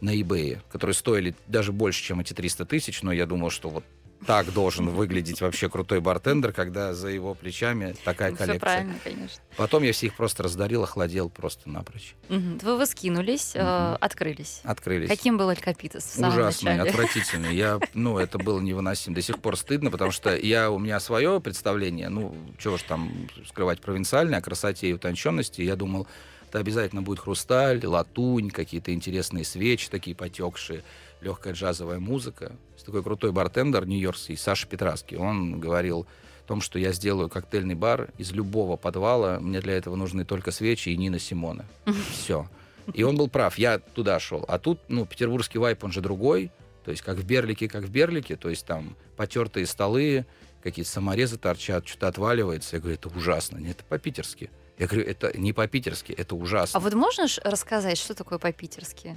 на 0.00 0.14
eBay, 0.14 0.60
которые 0.70 0.94
стоили 0.94 1.34
даже 1.46 1.72
больше, 1.72 2.02
чем 2.02 2.20
эти 2.20 2.32
300 2.32 2.64
тысяч, 2.66 3.02
но 3.02 3.12
я 3.12 3.26
думал, 3.26 3.50
что 3.50 3.68
вот 3.68 3.84
так 4.26 4.52
должен 4.52 4.88
выглядеть 4.88 5.40
вообще 5.40 5.68
крутой 5.68 6.00
бартендер, 6.00 6.52
когда 6.52 6.94
за 6.94 7.08
его 7.08 7.34
плечами 7.34 7.94
такая 8.04 8.30
Все 8.30 8.38
коллекция. 8.38 8.60
правильно, 8.60 8.94
конечно. 9.04 9.42
Потом 9.56 9.82
я 9.82 9.92
все 9.92 10.06
их 10.06 10.14
просто 10.16 10.42
раздарил, 10.42 10.82
охладел 10.82 11.28
просто 11.28 11.68
напрочь. 11.68 12.14
Мгм. 12.28 12.58
Вы, 12.62 12.78
вы 12.78 12.86
скинулись, 12.86 13.52
э, 13.54 13.96
открылись. 14.00 14.62
Открылись. 14.64 15.08
Каким 15.08 15.36
был 15.36 15.50
Алькапитес 15.50 16.02
в 16.04 16.14
самом 16.14 16.30
Ужасный, 16.32 16.72
начале? 16.76 16.90
отвратительный. 16.90 17.54
Я, 17.54 17.78
ну, 17.94 18.18
это 18.18 18.38
было 18.38 18.58
невыносимо. 18.60 19.14
До 19.14 19.22
сих 19.22 19.38
пор 19.38 19.56
стыдно, 19.56 19.90
потому 19.90 20.10
что 20.10 20.34
я, 20.34 20.70
у 20.70 20.78
меня 20.78 20.98
свое 20.98 21.40
представление, 21.40 22.08
ну, 22.08 22.34
чего 22.58 22.78
ж 22.78 22.82
там 22.82 23.28
скрывать 23.46 23.80
провинциальное, 23.80 24.38
о 24.38 24.42
красоте 24.42 24.88
и 24.88 24.92
утонченности. 24.94 25.60
Я 25.60 25.76
думал, 25.76 26.08
это 26.48 26.58
обязательно 26.58 27.02
будет 27.02 27.18
хрусталь, 27.18 27.84
латунь, 27.84 28.50
какие-то 28.50 28.92
интересные 28.92 29.44
свечи 29.44 29.88
такие 29.90 30.16
потекшие, 30.16 30.82
легкая 31.20 31.54
джазовая 31.54 31.98
музыка. 31.98 32.52
Есть 32.74 32.86
такой 32.86 33.02
крутой 33.02 33.32
бартендер 33.32 33.86
нью-йоркский, 33.86 34.36
Саша 34.36 34.66
Петраский, 34.66 35.16
он 35.16 35.58
говорил 35.58 36.06
о 36.44 36.48
том, 36.48 36.60
что 36.60 36.78
я 36.78 36.92
сделаю 36.92 37.28
коктейльный 37.28 37.74
бар 37.74 38.10
из 38.18 38.32
любого 38.32 38.76
подвала, 38.76 39.40
мне 39.40 39.60
для 39.60 39.74
этого 39.74 39.96
нужны 39.96 40.24
только 40.24 40.50
свечи 40.50 40.90
и 40.90 40.96
Нина 40.96 41.18
Симона. 41.18 41.64
Все. 42.12 42.48
И 42.94 43.02
он 43.02 43.16
был 43.16 43.28
прав, 43.28 43.58
я 43.58 43.78
туда 43.78 44.20
шел. 44.20 44.44
А 44.46 44.58
тут, 44.58 44.78
ну, 44.88 45.06
петербургский 45.06 45.58
вайп, 45.58 45.82
он 45.82 45.92
же 45.92 46.00
другой. 46.00 46.50
То 46.84 46.92
есть 46.92 47.02
как 47.02 47.16
в 47.16 47.24
Берлике, 47.24 47.68
как 47.68 47.82
в 47.82 47.90
Берлике. 47.90 48.36
То 48.36 48.48
есть 48.48 48.64
там 48.64 48.96
потертые 49.16 49.66
столы, 49.66 50.24
какие-то 50.62 50.90
саморезы 50.90 51.36
торчат, 51.36 51.86
что-то 51.88 52.06
отваливается. 52.06 52.76
Я 52.76 52.80
говорю, 52.80 52.94
это 52.94 53.08
ужасно. 53.08 53.58
Нет, 53.58 53.78
это 53.78 53.84
по-питерски. 53.84 54.50
Я 54.78 54.86
говорю, 54.86 55.06
это 55.06 55.36
не 55.36 55.52
по-питерски, 55.52 56.12
это 56.12 56.34
ужасно. 56.34 56.78
А 56.78 56.80
вот 56.80 56.94
можешь 56.94 57.38
рассказать, 57.44 57.98
что 57.98 58.14
такое 58.14 58.38
по-питерски? 58.38 59.16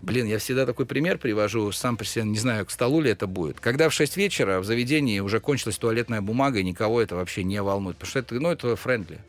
Блин, 0.00 0.26
я 0.26 0.38
всегда 0.38 0.64
такой 0.64 0.86
пример 0.86 1.18
привожу, 1.18 1.70
сам 1.72 1.98
по 1.98 2.04
себе 2.04 2.24
не 2.24 2.38
знаю, 2.38 2.64
к 2.64 2.70
столу 2.70 3.02
ли 3.02 3.10
это 3.10 3.26
будет. 3.26 3.60
Когда 3.60 3.90
в 3.90 3.92
6 3.92 4.16
вечера 4.16 4.60
в 4.60 4.64
заведении 4.64 5.20
уже 5.20 5.40
кончилась 5.40 5.76
туалетная 5.76 6.22
бумага, 6.22 6.58
и 6.58 6.64
никого 6.64 7.02
это 7.02 7.16
вообще 7.16 7.44
не 7.44 7.60
волнует. 7.60 7.98
Потому 7.98 8.10
что 8.10 8.18
это, 8.20 8.34
ну, 8.36 8.50
это 8.50 8.76
friendly. 8.76 9.20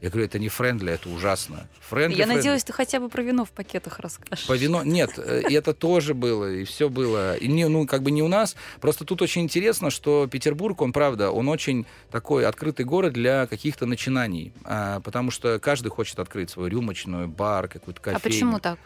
Я 0.00 0.10
говорю, 0.10 0.26
это 0.26 0.38
не 0.38 0.48
friendly, 0.48 0.92
это 0.92 1.08
ужасно. 1.08 1.68
Friendly, 1.80 2.18
Я 2.18 2.24
friendly. 2.24 2.36
надеялась, 2.36 2.64
ты 2.64 2.72
хотя 2.72 3.00
бы 3.00 3.08
про 3.08 3.22
вино 3.22 3.44
в 3.44 3.50
пакетах 3.50 3.98
расскажешь. 3.98 4.46
По 4.46 4.56
вино... 4.56 4.82
Нет, 4.84 5.18
э, 5.18 5.42
и 5.48 5.54
это 5.54 5.74
тоже 5.74 6.14
было, 6.14 6.50
и 6.50 6.64
все 6.64 6.88
было. 6.88 7.36
И 7.36 7.48
не, 7.48 7.66
ну, 7.66 7.86
как 7.86 8.02
бы 8.02 8.12
не 8.12 8.22
у 8.22 8.28
нас. 8.28 8.54
Просто 8.80 9.04
тут 9.04 9.22
очень 9.22 9.42
интересно, 9.42 9.90
что 9.90 10.28
Петербург, 10.28 10.80
он, 10.82 10.92
правда, 10.92 11.32
он 11.32 11.48
очень 11.48 11.84
такой 12.10 12.46
открытый 12.46 12.84
город 12.84 13.12
для 13.12 13.46
каких-то 13.48 13.86
начинаний. 13.86 14.52
А, 14.64 15.00
потому 15.00 15.32
что 15.32 15.58
каждый 15.58 15.88
хочет 15.88 16.20
открыть 16.20 16.50
свою 16.50 16.68
рюмочную, 16.68 17.26
бар, 17.26 17.66
какую-то 17.66 18.00
кофейню. 18.00 18.18
А 18.18 18.20
почему 18.20 18.60
так? 18.60 18.78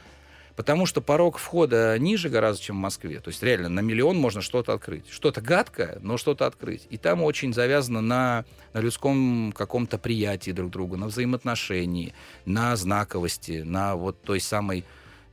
Потому 0.56 0.86
что 0.86 1.00
порог 1.00 1.38
входа 1.38 1.98
ниже 1.98 2.28
гораздо, 2.28 2.62
чем 2.62 2.76
в 2.76 2.80
Москве. 2.80 3.20
То 3.20 3.28
есть 3.28 3.42
реально 3.42 3.68
на 3.68 3.80
миллион 3.80 4.16
можно 4.16 4.42
что-то 4.42 4.74
открыть. 4.74 5.08
Что-то 5.10 5.40
гадкое, 5.40 5.98
но 6.02 6.18
что-то 6.18 6.46
открыть. 6.46 6.86
И 6.90 6.98
там 6.98 7.22
очень 7.22 7.54
завязано 7.54 8.00
на, 8.00 8.44
на 8.72 8.80
людском 8.80 9.52
каком-то 9.56 9.98
приятии 9.98 10.50
друг 10.50 10.70
друга, 10.70 10.96
на 10.96 11.06
взаимоотношении, 11.06 12.12
на 12.44 12.76
знаковости, 12.76 13.62
на 13.64 13.96
вот 13.96 14.20
той 14.22 14.40
самой 14.40 14.84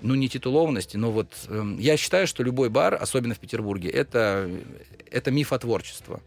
ну, 0.01 0.15
не 0.15 0.29
титулованности, 0.29 0.97
но 0.97 1.11
вот 1.11 1.27
э, 1.47 1.75
я 1.77 1.97
считаю, 1.97 2.25
что 2.25 2.43
любой 2.43 2.69
бар, 2.69 2.97
особенно 2.99 3.35
в 3.35 3.39
Петербурге, 3.39 3.89
это, 3.89 4.49
это 5.11 5.31
мифотворчество. 5.31 6.21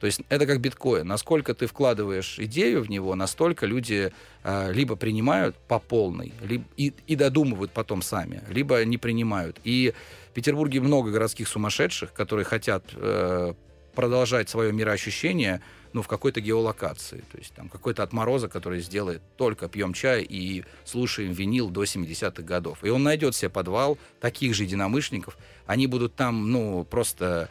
То 0.00 0.06
есть 0.06 0.22
это 0.30 0.46
как 0.46 0.60
биткоин. 0.60 1.06
Насколько 1.06 1.54
ты 1.54 1.66
вкладываешь 1.66 2.38
идею 2.38 2.82
в 2.82 2.90
него, 2.90 3.14
настолько 3.14 3.66
люди 3.66 4.12
э, 4.42 4.72
либо 4.72 4.96
принимают 4.96 5.56
по 5.68 5.78
полной, 5.78 6.32
либо, 6.42 6.64
и, 6.78 6.94
и 7.06 7.16
додумывают 7.16 7.70
потом 7.70 8.00
сами, 8.00 8.42
либо 8.48 8.82
не 8.84 8.96
принимают. 8.96 9.60
И 9.62 9.92
в 10.30 10.32
Петербурге 10.32 10.80
много 10.80 11.10
городских 11.10 11.48
сумасшедших, 11.48 12.14
которые 12.14 12.46
хотят 12.46 12.84
э, 12.94 13.52
продолжать 13.94 14.48
свое 14.48 14.72
мироощущение 14.72 15.60
ну, 15.92 16.00
в 16.00 16.08
какой-то 16.08 16.40
геолокации. 16.40 17.22
То 17.32 17.38
есть 17.38 17.52
там 17.52 17.68
какой-то 17.68 18.02
отморозок, 18.02 18.50
который 18.52 18.80
сделает 18.80 19.20
только 19.36 19.68
пьем 19.68 19.92
чай 19.92 20.22
и 20.22 20.64
слушаем 20.84 21.32
винил 21.32 21.68
до 21.68 21.84
70-х 21.84 22.42
годов. 22.42 22.78
И 22.84 22.88
он 22.88 23.02
найдет 23.02 23.34
себе 23.34 23.50
подвал 23.50 23.98
таких 24.20 24.54
же 24.54 24.62
единомышленников. 24.62 25.36
Они 25.66 25.86
будут 25.86 26.14
там, 26.14 26.50
ну, 26.50 26.84
просто 26.84 27.50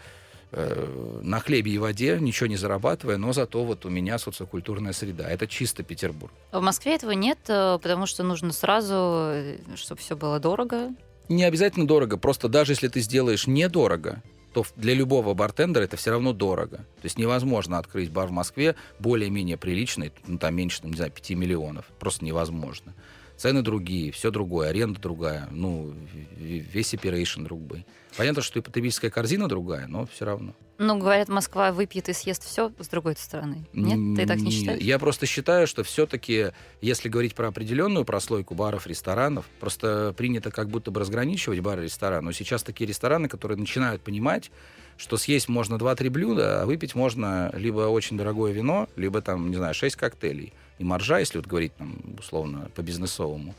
э, 0.52 1.20
на 1.22 1.40
хлебе 1.40 1.72
и 1.72 1.78
воде, 1.78 2.18
ничего 2.20 2.48
не 2.48 2.58
зарабатывая, 2.58 3.18
но 3.18 3.34
зато 3.34 3.64
вот 3.64 3.86
у 3.86 3.90
меня 3.90 4.18
социокультурная 4.18 4.94
среда. 4.94 5.30
Это 5.30 5.48
чисто 5.48 5.84
Петербург. 5.84 6.34
В 6.52 6.62
Москве 6.62 6.96
этого 6.96 7.12
нет, 7.12 7.40
э, 7.48 7.80
потому 7.82 8.06
что 8.06 8.24
нужно 8.24 8.52
сразу, 8.52 9.34
чтобы 9.76 10.02
все 10.02 10.16
было 10.16 10.40
дорого. 10.40 10.90
Не 11.28 11.44
обязательно 11.44 11.88
дорого, 11.88 12.18
просто 12.18 12.50
даже 12.50 12.74
если 12.74 12.88
ты 12.88 13.02
сделаешь 13.02 13.46
недорого, 13.46 14.24
то 14.54 14.66
для 14.76 14.94
любого 14.94 15.34
бартендера 15.34 15.84
это 15.84 15.98
все 15.98 16.12
равно 16.12 16.34
дорого. 16.34 16.78
То 16.78 17.04
есть 17.04 17.18
невозможно 17.18 17.78
открыть 17.78 18.10
бар 18.10 18.28
в 18.28 18.32
Москве 18.32 18.76
более-менее 19.00 19.58
приличный, 19.58 20.12
ну, 20.26 20.38
там 20.38 20.56
меньше, 20.56 20.82
там, 20.82 20.92
не 20.92 20.98
знаю, 20.98 21.12
5 21.12 21.32
миллионов. 21.32 21.86
Просто 22.00 22.26
невозможно. 22.26 22.94
Цены 23.40 23.62
другие, 23.62 24.12
все 24.12 24.32
другое, 24.32 24.68
аренда 24.68 25.00
другая, 25.00 25.48
ну, 25.50 25.94
весь 26.38 26.94
оперейшн 26.94 27.46
другой. 27.46 27.86
Понятно, 28.18 28.42
что 28.42 28.60
и 28.60 28.62
потребительская 28.62 29.10
корзина 29.10 29.48
другая, 29.48 29.88
но 29.88 30.08
все 30.08 30.26
равно. 30.26 30.54
Ну, 30.78 31.00
говорят, 31.00 31.30
Москва 31.30 31.72
выпьет 31.72 32.10
и 32.10 32.14
съест 32.14 32.44
все 32.44 32.74
с 32.78 32.88
другой 32.90 33.16
стороны. 33.16 33.66
Нет, 33.72 34.18
ты 34.18 34.28
так 34.28 34.40
не 34.40 34.52
считаешь? 34.52 34.82
Я 34.82 35.00
просто 35.00 35.26
считаю, 35.26 35.68
что 35.68 35.86
все-таки, 35.86 36.48
если 36.82 37.08
говорить 37.08 37.34
про 37.34 37.48
определенную 37.48 38.04
прослойку 38.04 38.56
баров, 38.56 38.88
ресторанов, 38.88 39.46
просто 39.62 40.14
принято 40.18 40.52
как 40.52 40.68
будто 40.70 40.92
бы 40.92 41.00
разграничивать 41.00 41.62
бары 41.62 41.84
и 41.84 41.86
рестораны. 41.86 42.26
Но 42.26 42.32
сейчас 42.34 42.62
такие 42.62 42.90
рестораны, 42.90 43.30
которые 43.30 43.58
начинают 43.58 44.02
понимать, 44.02 44.52
что 44.98 45.16
съесть 45.16 45.48
можно 45.48 45.76
2-3 45.76 46.10
блюда, 46.10 46.62
а 46.62 46.66
выпить 46.66 46.94
можно 46.94 47.52
либо 47.54 47.88
очень 47.88 48.18
дорогое 48.18 48.52
вино, 48.52 48.90
либо 48.98 49.22
там, 49.22 49.50
не 49.50 49.56
знаю, 49.56 49.74
6 49.74 49.96
коктейлей. 49.96 50.52
И 50.80 50.84
маржа, 50.84 51.20
если 51.20 51.38
вот 51.38 51.46
говорить 51.46 51.76
там, 51.76 52.00
условно, 52.18 52.72
по-бизнесовому, 52.74 53.54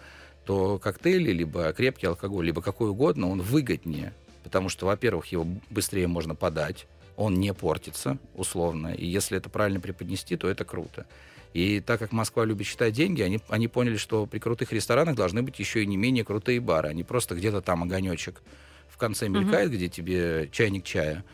то 0.44 0.78
коктейли, 0.78 1.30
либо 1.30 1.72
крепкий 1.72 2.06
алкоголь, 2.06 2.46
либо 2.46 2.62
какой 2.62 2.90
угодно, 2.90 3.28
он 3.28 3.40
выгоднее. 3.42 4.12
Потому 4.42 4.68
что, 4.68 4.86
во-первых, 4.86 5.26
его 5.26 5.46
быстрее 5.68 6.08
можно 6.08 6.34
подать, 6.34 6.86
он 7.16 7.34
не 7.34 7.52
портится, 7.52 8.18
условно. 8.34 8.88
И 8.88 9.06
если 9.06 9.36
это 9.36 9.50
правильно 9.50 9.80
преподнести, 9.80 10.36
то 10.36 10.48
это 10.48 10.64
круто. 10.64 11.06
И 11.52 11.80
так 11.80 11.98
как 11.98 12.12
Москва 12.12 12.44
любит 12.44 12.66
считать 12.66 12.94
деньги, 12.94 13.22
они, 13.22 13.40
они 13.48 13.68
поняли, 13.68 13.96
что 13.96 14.24
при 14.26 14.38
крутых 14.38 14.72
ресторанах 14.72 15.16
должны 15.16 15.42
быть 15.42 15.58
еще 15.58 15.82
и 15.82 15.86
не 15.86 15.96
менее 15.96 16.24
крутые 16.24 16.60
бары, 16.60 16.88
а 16.88 16.92
не 16.94 17.04
просто 17.04 17.34
где-то 17.34 17.60
там 17.60 17.82
огонечек 17.82 18.40
в 18.88 18.96
конце 18.96 19.28
мелькает, 19.28 19.70
mm-hmm. 19.70 19.76
где 19.76 19.88
тебе 19.88 20.48
чайник 20.52 20.84
чая 20.84 21.24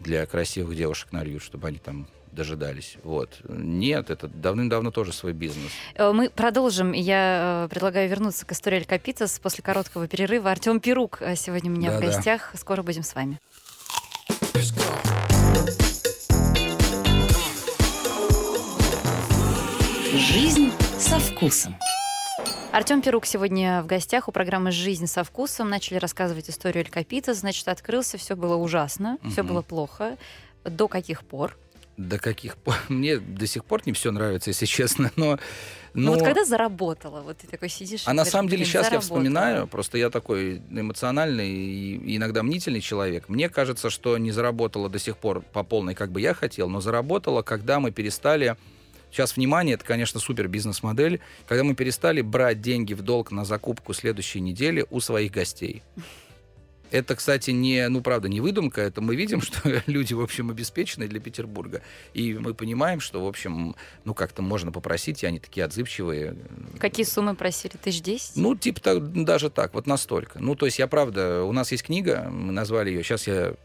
для 0.00 0.26
красивых 0.26 0.76
девушек 0.76 1.12
нальют, 1.12 1.42
чтобы 1.42 1.68
они 1.68 1.78
там 1.78 2.08
дожидались. 2.34 2.96
Вот. 3.02 3.38
Нет, 3.48 4.10
это 4.10 4.28
давным-давно 4.28 4.90
тоже 4.90 5.12
свой 5.12 5.32
бизнес. 5.32 5.70
Мы 5.98 6.30
продолжим. 6.30 6.92
Я 6.92 7.66
предлагаю 7.70 8.08
вернуться 8.08 8.44
к 8.44 8.52
истории 8.52 8.78
Эль 8.78 8.84
Капитас 8.84 9.38
после 9.38 9.62
короткого 9.62 10.08
перерыва. 10.08 10.50
Артем 10.50 10.80
Перук 10.80 11.22
сегодня 11.36 11.70
у 11.70 11.74
меня 11.74 11.90
да, 11.92 11.98
в 11.98 12.00
гостях. 12.00 12.50
Да. 12.52 12.58
Скоро 12.58 12.82
будем 12.82 13.02
с 13.02 13.14
вами. 13.14 13.38
Жизнь 20.12 20.70
со 20.98 21.18
вкусом. 21.18 21.76
Артем 22.72 23.02
Перук 23.02 23.24
сегодня 23.24 23.82
в 23.82 23.86
гостях 23.86 24.26
у 24.28 24.32
программы 24.32 24.72
«Жизнь 24.72 25.06
со 25.06 25.22
вкусом». 25.22 25.68
Начали 25.68 25.98
рассказывать 25.98 26.50
историю 26.50 26.84
Эль 26.84 26.90
Капита. 26.90 27.32
Значит, 27.32 27.68
открылся, 27.68 28.18
все 28.18 28.34
было 28.34 28.56
ужасно, 28.56 29.18
угу. 29.22 29.30
все 29.30 29.44
было 29.44 29.62
плохо. 29.62 30.16
До 30.64 30.88
каких 30.88 31.24
пор? 31.24 31.56
До 31.96 32.18
каких 32.18 32.56
пор? 32.56 32.74
Мне 32.88 33.18
до 33.18 33.46
сих 33.46 33.64
пор 33.64 33.82
не 33.86 33.92
все 33.92 34.10
нравится, 34.10 34.50
если 34.50 34.66
честно, 34.66 35.10
но... 35.16 35.38
Но... 35.96 36.10
Ну 36.10 36.12
вот 36.14 36.24
когда 36.24 36.44
заработала, 36.44 37.20
вот 37.20 37.38
ты 37.38 37.46
такой 37.46 37.68
сидишь... 37.68 38.02
А 38.06 38.12
на 38.12 38.24
самом 38.24 38.48
деле 38.48 38.64
сейчас 38.64 38.86
заработала. 38.86 38.96
я 38.96 39.00
вспоминаю, 39.00 39.66
просто 39.68 39.96
я 39.96 40.10
такой 40.10 40.60
эмоциональный 40.70 41.48
и 41.48 42.16
иногда 42.16 42.42
мнительный 42.42 42.80
человек. 42.80 43.28
Мне 43.28 43.48
кажется, 43.48 43.90
что 43.90 44.18
не 44.18 44.32
заработала 44.32 44.88
до 44.88 44.98
сих 44.98 45.16
пор 45.16 45.42
по 45.42 45.62
полной, 45.62 45.94
как 45.94 46.10
бы 46.10 46.20
я 46.20 46.34
хотел, 46.34 46.68
но 46.68 46.80
заработала, 46.80 47.42
когда 47.42 47.78
мы 47.78 47.92
перестали 47.92 48.56
Сейчас, 49.14 49.36
внимание, 49.36 49.74
это, 49.74 49.84
конечно, 49.84 50.18
супер 50.18 50.48
бизнес-модель, 50.48 51.20
когда 51.46 51.62
мы 51.62 51.76
перестали 51.76 52.20
брать 52.20 52.60
деньги 52.60 52.94
в 52.94 53.02
долг 53.02 53.30
на 53.30 53.44
закупку 53.44 53.94
следующей 53.94 54.40
недели 54.40 54.84
у 54.90 54.98
своих 54.98 55.30
гостей. 55.30 55.84
Это, 56.94 57.16
кстати, 57.16 57.50
не, 57.50 57.88
ну, 57.88 58.02
правда, 58.02 58.28
не 58.28 58.40
выдумка, 58.40 58.80
это 58.80 59.00
мы 59.00 59.16
видим, 59.16 59.40
что 59.42 59.82
люди, 59.86 60.14
в 60.14 60.20
общем, 60.20 60.50
обеспечены 60.50 61.08
для 61.08 61.18
Петербурга. 61.18 61.82
И 62.12 62.34
мы 62.34 62.54
понимаем, 62.54 63.00
что, 63.00 63.24
в 63.24 63.26
общем, 63.26 63.74
ну, 64.04 64.14
как-то 64.14 64.42
можно 64.42 64.70
попросить, 64.70 65.24
и 65.24 65.26
они 65.26 65.40
такие 65.40 65.64
отзывчивые. 65.66 66.36
Какие 66.78 67.04
суммы 67.04 67.34
просили? 67.34 67.72
Тысяч 67.82 68.00
десять? 68.00 68.36
Ну, 68.36 68.54
типа 68.54 68.80
так, 68.80 69.24
даже 69.24 69.50
так, 69.50 69.74
вот 69.74 69.88
настолько. 69.88 70.38
Ну, 70.38 70.54
то 70.54 70.66
есть 70.66 70.78
я, 70.78 70.86
правда, 70.86 71.42
у 71.42 71.50
нас 71.50 71.72
есть 71.72 71.82
книга, 71.82 72.28
мы 72.30 72.52
назвали 72.52 72.90
ее, 72.90 73.02
сейчас 73.02 73.26
я 73.26 73.56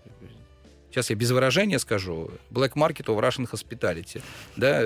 сейчас 0.90 1.10
я 1.10 1.16
без 1.16 1.32
выражения 1.32 1.80
скажу, 1.80 2.32
Black 2.52 2.74
Market 2.74 3.06
of 3.06 3.20
Russian 3.20 3.50
Hospitality, 3.50 4.22
да, 4.56 4.82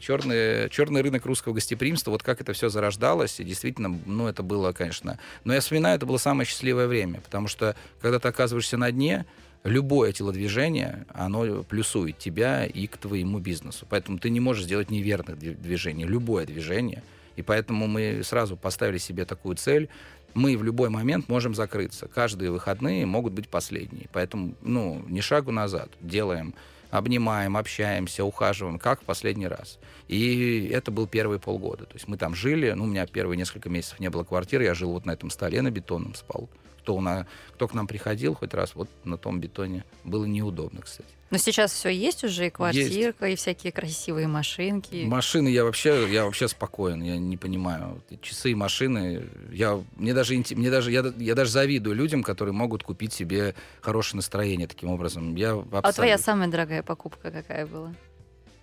черный, 0.00 0.68
черный 0.70 1.02
рынок 1.02 1.26
русского 1.26 1.52
гостеприимства, 1.54 2.10
вот 2.10 2.22
как 2.22 2.40
это 2.40 2.52
все 2.52 2.68
зарождалось, 2.68 3.40
и 3.40 3.44
действительно, 3.44 3.98
ну, 4.06 4.26
это 4.26 4.42
было, 4.42 4.72
конечно, 4.72 5.18
но 5.44 5.54
я 5.54 5.60
вспоминаю, 5.60 5.96
это 5.96 6.06
было 6.06 6.18
самое 6.18 6.46
счастливое 6.46 6.86
время, 6.86 7.20
потому 7.20 7.48
что, 7.48 7.76
когда 8.00 8.18
ты 8.18 8.28
оказываешься 8.28 8.76
на 8.76 8.90
дне, 8.90 9.26
любое 9.64 10.12
телодвижение, 10.12 11.06
оно 11.12 11.62
плюсует 11.62 12.18
тебя 12.18 12.66
и 12.66 12.86
к 12.86 12.96
твоему 12.98 13.38
бизнесу, 13.38 13.86
поэтому 13.88 14.18
ты 14.18 14.30
не 14.30 14.40
можешь 14.40 14.64
сделать 14.64 14.90
неверных 14.90 15.38
движений, 15.38 16.04
любое 16.04 16.46
движение, 16.46 17.02
и 17.36 17.42
поэтому 17.42 17.86
мы 17.86 18.22
сразу 18.22 18.56
поставили 18.56 18.98
себе 18.98 19.24
такую 19.24 19.56
цель 19.56 19.88
мы 20.34 20.56
в 20.56 20.62
любой 20.62 20.88
момент 20.90 21.28
можем 21.28 21.54
закрыться. 21.54 22.08
Каждые 22.08 22.50
выходные 22.50 23.06
могут 23.06 23.32
быть 23.32 23.48
последние. 23.48 24.08
Поэтому, 24.12 24.54
ну, 24.62 25.02
ни 25.08 25.20
шагу 25.20 25.52
назад. 25.52 25.90
Делаем, 26.00 26.54
обнимаем, 26.90 27.56
общаемся, 27.56 28.24
ухаживаем, 28.24 28.78
как 28.78 29.02
в 29.02 29.04
последний 29.04 29.48
раз. 29.48 29.78
И 30.08 30.70
это 30.72 30.90
был 30.90 31.06
первые 31.06 31.40
полгода. 31.40 31.86
То 31.86 31.94
есть 31.94 32.08
мы 32.08 32.16
там 32.16 32.34
жили, 32.34 32.70
ну, 32.72 32.84
у 32.84 32.86
меня 32.86 33.06
первые 33.06 33.36
несколько 33.36 33.68
месяцев 33.68 34.00
не 34.00 34.10
было 34.10 34.24
квартиры, 34.24 34.64
я 34.64 34.74
жил 34.74 34.92
вот 34.92 35.06
на 35.06 35.12
этом 35.12 35.30
столе 35.30 35.62
на 35.62 35.70
бетонном 35.70 36.14
спал 36.14 36.48
кто, 36.84 37.00
на, 37.00 37.26
кто 37.54 37.66
к 37.66 37.72
нам 37.72 37.86
приходил 37.86 38.34
хоть 38.34 38.52
раз, 38.52 38.74
вот 38.74 38.90
на 39.04 39.16
том 39.16 39.40
бетоне 39.40 39.84
было 40.04 40.26
неудобно, 40.26 40.82
кстати. 40.82 41.08
Но 41.30 41.38
сейчас 41.38 41.72
все 41.72 41.88
есть 41.88 42.22
уже, 42.22 42.48
и 42.48 42.50
квартирка, 42.50 43.26
есть. 43.26 43.40
и 43.40 43.42
всякие 43.42 43.72
красивые 43.72 44.28
машинки. 44.28 45.04
Машины 45.06 45.48
я 45.48 45.64
вообще, 45.64 46.06
я 46.12 46.26
вообще 46.26 46.46
спокоен, 46.46 47.02
я 47.02 47.16
не 47.16 47.38
понимаю. 47.38 48.02
Часы 48.20 48.50
и 48.50 48.54
машины, 48.54 49.24
я, 49.50 49.82
мне 49.96 50.12
даже, 50.12 50.34
мне 50.34 50.70
даже, 50.70 50.92
я, 50.92 51.12
я 51.16 51.34
даже 51.34 51.50
завидую 51.50 51.96
людям, 51.96 52.22
которые 52.22 52.52
могут 52.52 52.82
купить 52.84 53.14
себе 53.14 53.54
хорошее 53.80 54.18
настроение 54.18 54.68
таким 54.68 54.90
образом. 54.90 55.34
Я 55.34 55.52
абсолютно... 55.52 55.88
А 55.88 55.92
твоя 55.92 56.18
самая 56.18 56.48
дорогая 56.48 56.82
покупка 56.82 57.30
какая 57.30 57.66
была? 57.66 57.94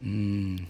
Mm, 0.01 0.61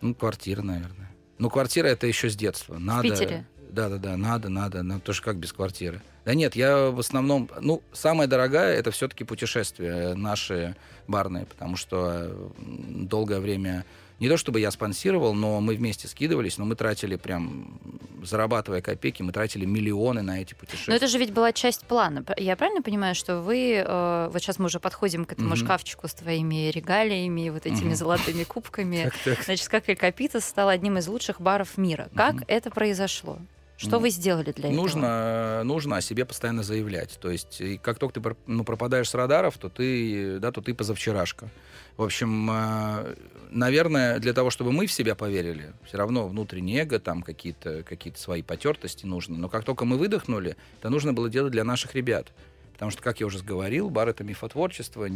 ну, 0.00 0.14
квартира, 0.14 0.62
наверное. 0.62 1.14
Ну, 1.38 1.48
квартира 1.50 1.86
это 1.86 2.06
еще 2.08 2.28
с 2.28 2.36
детства. 2.36 2.78
Надо, 2.78 3.08
в 3.08 3.10
Питере? 3.12 3.46
Да, 3.74 3.88
да, 3.88 3.98
да, 3.98 4.16
надо, 4.16 4.48
надо, 4.48 4.84
надо, 4.84 5.00
тоже 5.00 5.20
как 5.20 5.36
без 5.36 5.52
квартиры. 5.52 6.00
Да 6.24 6.34
нет, 6.34 6.54
я 6.54 6.90
в 6.90 6.98
основном, 7.00 7.50
ну, 7.60 7.82
самое 7.92 8.28
дорогое 8.28 8.72
это 8.74 8.92
все-таки 8.92 9.24
путешествия 9.24 10.14
наши 10.14 10.76
барные, 11.08 11.44
потому 11.44 11.76
что 11.76 12.32
долгое 12.58 13.40
время 13.40 13.84
Не 14.20 14.28
то 14.28 14.36
чтобы 14.36 14.60
я 14.60 14.70
спонсировал, 14.70 15.34
но 15.34 15.60
мы 15.60 15.74
вместе 15.74 16.06
скидывались, 16.06 16.56
но 16.56 16.64
мы 16.64 16.76
тратили 16.76 17.16
прям, 17.16 17.80
зарабатывая 18.22 18.80
копейки, 18.80 19.22
мы 19.22 19.32
тратили 19.32 19.64
миллионы 19.64 20.22
на 20.22 20.40
эти 20.40 20.54
путешествия. 20.54 20.92
Но 20.92 20.96
это 20.96 21.08
же 21.08 21.18
ведь 21.18 21.32
была 21.32 21.52
часть 21.52 21.84
плана. 21.84 22.24
Я 22.36 22.54
правильно 22.54 22.80
понимаю, 22.80 23.16
что 23.16 23.40
вы, 23.40 23.82
э, 23.84 24.28
вот 24.32 24.40
сейчас 24.40 24.60
мы 24.60 24.66
уже 24.66 24.78
подходим 24.78 25.24
к 25.24 25.32
этому 25.32 25.54
mm-hmm. 25.54 25.64
шкафчику 25.64 26.06
с 26.06 26.14
твоими 26.14 26.70
регалиями, 26.70 27.48
вот 27.48 27.66
этими 27.66 27.90
mm-hmm. 27.90 27.96
золотыми 27.96 28.44
кубками. 28.44 29.10
Значит, 29.44 29.68
как 29.68 29.88
Эль 29.88 29.96
Капитас 29.96 30.44
стал 30.44 30.68
одним 30.68 30.96
из 30.98 31.08
лучших 31.08 31.40
баров 31.40 31.76
мира. 31.76 32.08
Как 32.14 32.36
это 32.46 32.70
произошло? 32.70 33.40
Что 33.76 33.98
вы 33.98 34.10
сделали 34.10 34.52
для 34.52 34.70
нужно, 34.70 35.58
этого? 35.58 35.62
Нужно 35.64 35.96
о 35.96 36.00
себе 36.00 36.24
постоянно 36.24 36.62
заявлять. 36.62 37.18
То 37.20 37.30
есть, 37.30 37.60
как 37.82 37.98
только 37.98 38.20
ты 38.20 38.36
ну, 38.46 38.62
пропадаешь 38.64 39.08
с 39.08 39.14
радаров, 39.14 39.58
то 39.58 39.68
ты, 39.68 40.38
да, 40.38 40.52
то 40.52 40.60
ты 40.60 40.74
позавчерашка. 40.74 41.48
В 41.96 42.02
общем, 42.02 42.50
э, 42.50 43.14
наверное, 43.50 44.18
для 44.18 44.32
того, 44.32 44.50
чтобы 44.50 44.72
мы 44.72 44.86
в 44.86 44.92
себя 44.92 45.14
поверили, 45.14 45.72
все 45.86 45.98
равно 45.98 46.28
внутреннее 46.28 46.82
эго, 46.82 46.98
там 46.98 47.22
какие-то 47.22 47.82
какие 47.82 48.12
свои 48.14 48.42
потертости 48.42 49.06
нужны. 49.06 49.38
Но 49.38 49.48
как 49.48 49.64
только 49.64 49.84
мы 49.84 49.96
выдохнули, 49.96 50.56
это 50.80 50.90
нужно 50.90 51.12
было 51.12 51.28
делать 51.28 51.52
для 51.52 51.64
наших 51.64 51.94
ребят. 51.94 52.32
Потому 52.74 52.90
что, 52.90 53.02
как 53.02 53.20
я 53.20 53.26
уже 53.26 53.38
говорил, 53.42 53.90
бар— 53.90 54.08
это 54.10 54.24
мифотворчество. 54.24 55.08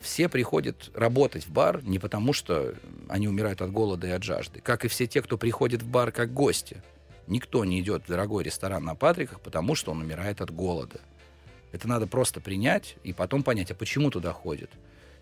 Все 0.00 0.28
приходят 0.28 0.90
работать 0.94 1.46
в 1.46 1.50
бар 1.50 1.82
не 1.84 1.98
потому, 1.98 2.32
что 2.32 2.74
они 3.08 3.28
умирают 3.28 3.60
от 3.60 3.70
голода 3.70 4.06
и 4.06 4.10
от 4.10 4.22
жажды. 4.22 4.60
Как 4.60 4.84
и 4.84 4.88
все 4.88 5.06
те, 5.06 5.20
кто 5.20 5.36
приходит 5.36 5.82
в 5.82 5.88
бар 5.88 6.12
как 6.12 6.32
гости. 6.32 6.82
Никто 7.26 7.64
не 7.64 7.80
идет 7.80 8.04
в 8.04 8.08
дорогой 8.08 8.44
ресторан 8.44 8.84
на 8.84 8.94
Патриках, 8.94 9.40
потому 9.40 9.74
что 9.74 9.92
он 9.92 10.00
умирает 10.00 10.40
от 10.40 10.50
голода. 10.50 11.00
Это 11.72 11.88
надо 11.88 12.06
просто 12.06 12.40
принять 12.40 12.96
и 13.02 13.12
потом 13.12 13.42
понять, 13.42 13.70
а 13.70 13.74
почему 13.74 14.10
туда 14.10 14.32
ходят. 14.32 14.70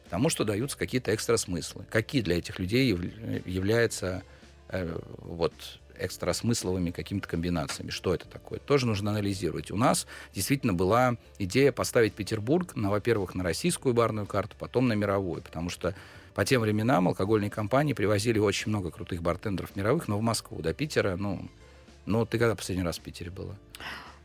Потому 0.05 0.29
что 0.29 0.45
даются 0.45 0.77
какие-то 0.77 1.15
экстра 1.15 1.37
смыслы. 1.37 1.85
Какие 1.91 2.23
для 2.23 2.39
этих 2.39 2.59
людей 2.59 2.93
яв- 2.93 3.49
являются 3.49 4.23
э, 4.69 4.99
вот 5.19 5.55
экстрасмысловыми 5.99 6.91
какими-то 6.91 7.29
комбинациями. 7.29 7.91
Что 7.91 8.15
это 8.15 8.27
такое? 8.29 8.59
Тоже 8.59 8.87
нужно 8.87 9.11
анализировать. 9.11 9.71
У 9.71 9.77
нас 9.77 10.07
действительно 10.35 10.75
была 10.75 11.17
идея 11.39 11.73
поставить 11.73 12.15
Петербург, 12.15 12.75
на, 12.77 12.91
во-первых, 12.91 13.35
на 13.35 13.45
российскую 13.45 13.95
барную 13.95 14.27
карту, 14.27 14.57
потом 14.59 14.89
на 14.89 14.95
мировую, 14.95 15.43
потому 15.43 15.71
что 15.71 15.95
по 16.35 16.45
тем 16.45 16.63
временам 16.63 17.09
алкогольные 17.09 17.51
компании 17.51 17.93
привозили 17.93 18.39
очень 18.39 18.71
много 18.71 18.91
крутых 18.91 19.23
бартендеров 19.23 19.77
мировых, 19.77 20.09
но 20.09 20.19
в 20.19 20.23
Москву, 20.23 20.61
до 20.61 20.75
Питера, 20.75 21.17
ну, 21.17 21.49
ну, 22.07 22.27
ты 22.27 22.39
когда 22.39 22.55
последний 22.55 22.85
раз 22.85 22.99
в 22.99 23.03
Питере 23.03 23.31
была? 23.31 23.55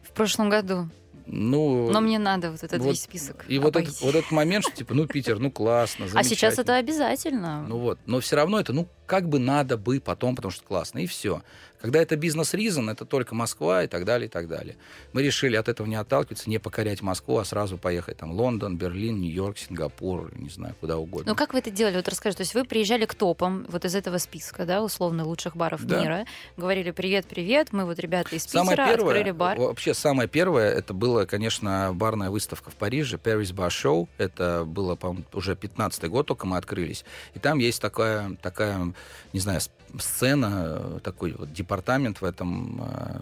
В 0.03 0.12
прошлом 0.12 0.50
году. 0.50 0.89
Ну, 1.31 1.91
Но 1.91 2.01
мне 2.01 2.17
надо 2.17 2.51
вот 2.51 2.63
этот 2.63 2.81
вот, 2.81 2.91
весь 2.91 3.03
список. 3.03 3.45
И 3.48 3.59
вот 3.59 3.75
этот, 3.75 4.01
вот 4.01 4.15
этот 4.15 4.31
момент, 4.31 4.65
что 4.65 4.75
типа, 4.75 4.95
ну, 4.95 5.05
Питер, 5.05 5.38
ну 5.39 5.51
классно, 5.51 6.07
А 6.15 6.24
сейчас 6.24 6.57
это 6.57 6.75
обязательно. 6.75 7.65
Ну 7.67 7.77
вот, 7.77 8.00
но 8.07 8.19
все 8.19 8.36
равно 8.36 8.59
это, 8.59 8.74
ну, 8.74 8.88
как 9.09 9.27
бы 9.27 9.39
надо 9.39 9.75
бы 9.75 9.99
потом, 9.99 10.35
потому 10.35 10.51
что 10.51 10.63
классно, 10.63 10.99
и 10.99 11.07
все. 11.07 11.41
Когда 11.81 12.01
это 12.01 12.17
бизнес-ризон, 12.17 12.89
это 12.89 13.05
только 13.05 13.33
Москва 13.33 13.83
и 13.83 13.87
так 13.87 14.03
далее, 14.03 14.27
и 14.27 14.29
так 14.29 14.47
далее. 14.47 14.75
Мы 15.13 15.23
решили 15.23 15.55
от 15.55 15.69
этого 15.69 15.87
не 15.87 15.95
отталкиваться, 15.95 16.49
не 16.49 16.59
покорять 16.59 17.01
Москву, 17.01 17.37
а 17.37 17.45
сразу 17.45 17.77
поехать 17.77 18.17
там 18.17 18.33
Лондон, 18.33 18.77
Берлин, 18.77 19.21
Нью-Йорк, 19.21 19.57
Сингапур, 19.57 20.29
не 20.37 20.49
знаю, 20.49 20.75
куда 20.79 20.97
угодно. 20.97 21.31
Ну 21.31 21.35
как 21.35 21.53
вы 21.53 21.59
это 21.59 21.71
делали? 21.71 21.95
Вот 21.95 22.07
расскажи, 22.07 22.35
то 22.35 22.41
есть 22.41 22.53
вы 22.53 22.65
приезжали 22.65 23.05
к 23.05 23.15
топам 23.15 23.65
вот 23.69 23.85
из 23.85 23.95
этого 23.95 24.17
списка, 24.17 24.65
да, 24.65 24.83
условно 24.83 25.25
лучших 25.25 25.55
баров 25.55 25.83
да. 25.85 26.01
мира, 26.01 26.25
говорили 26.57 26.91
привет, 26.91 27.25
привет, 27.25 27.71
мы 27.71 27.85
вот 27.85 27.97
ребята 27.97 28.35
из 28.35 28.45
Питера 28.45 28.65
самое 28.65 28.77
первое, 28.77 29.15
открыли 29.15 29.31
бар. 29.31 29.57
Вообще 29.57 29.93
самое 29.93 30.27
первое, 30.27 30.71
это 30.71 30.93
было, 30.93 31.25
конечно, 31.25 31.91
барная 31.93 32.29
выставка 32.29 32.69
в 32.69 32.75
Париже, 32.75 33.17
Paris 33.17 33.55
Bar 33.55 33.69
Show, 33.69 34.07
это 34.17 34.65
было, 34.65 34.95
по 34.95 35.15
уже 35.33 35.55
15 35.55 36.09
год 36.09 36.27
только 36.27 36.45
мы 36.45 36.57
открылись, 36.57 37.05
и 37.33 37.39
там 37.39 37.57
есть 37.59 37.81
такая, 37.81 38.35
такая, 38.41 38.93
не 39.34 39.39
знаю, 39.39 39.62
сцена, 40.00 41.00
такой 41.01 41.34
вот 41.34 41.51
департамент 41.53 42.22
в 42.22 42.25
этом, 42.25 42.82
э, 42.82 43.20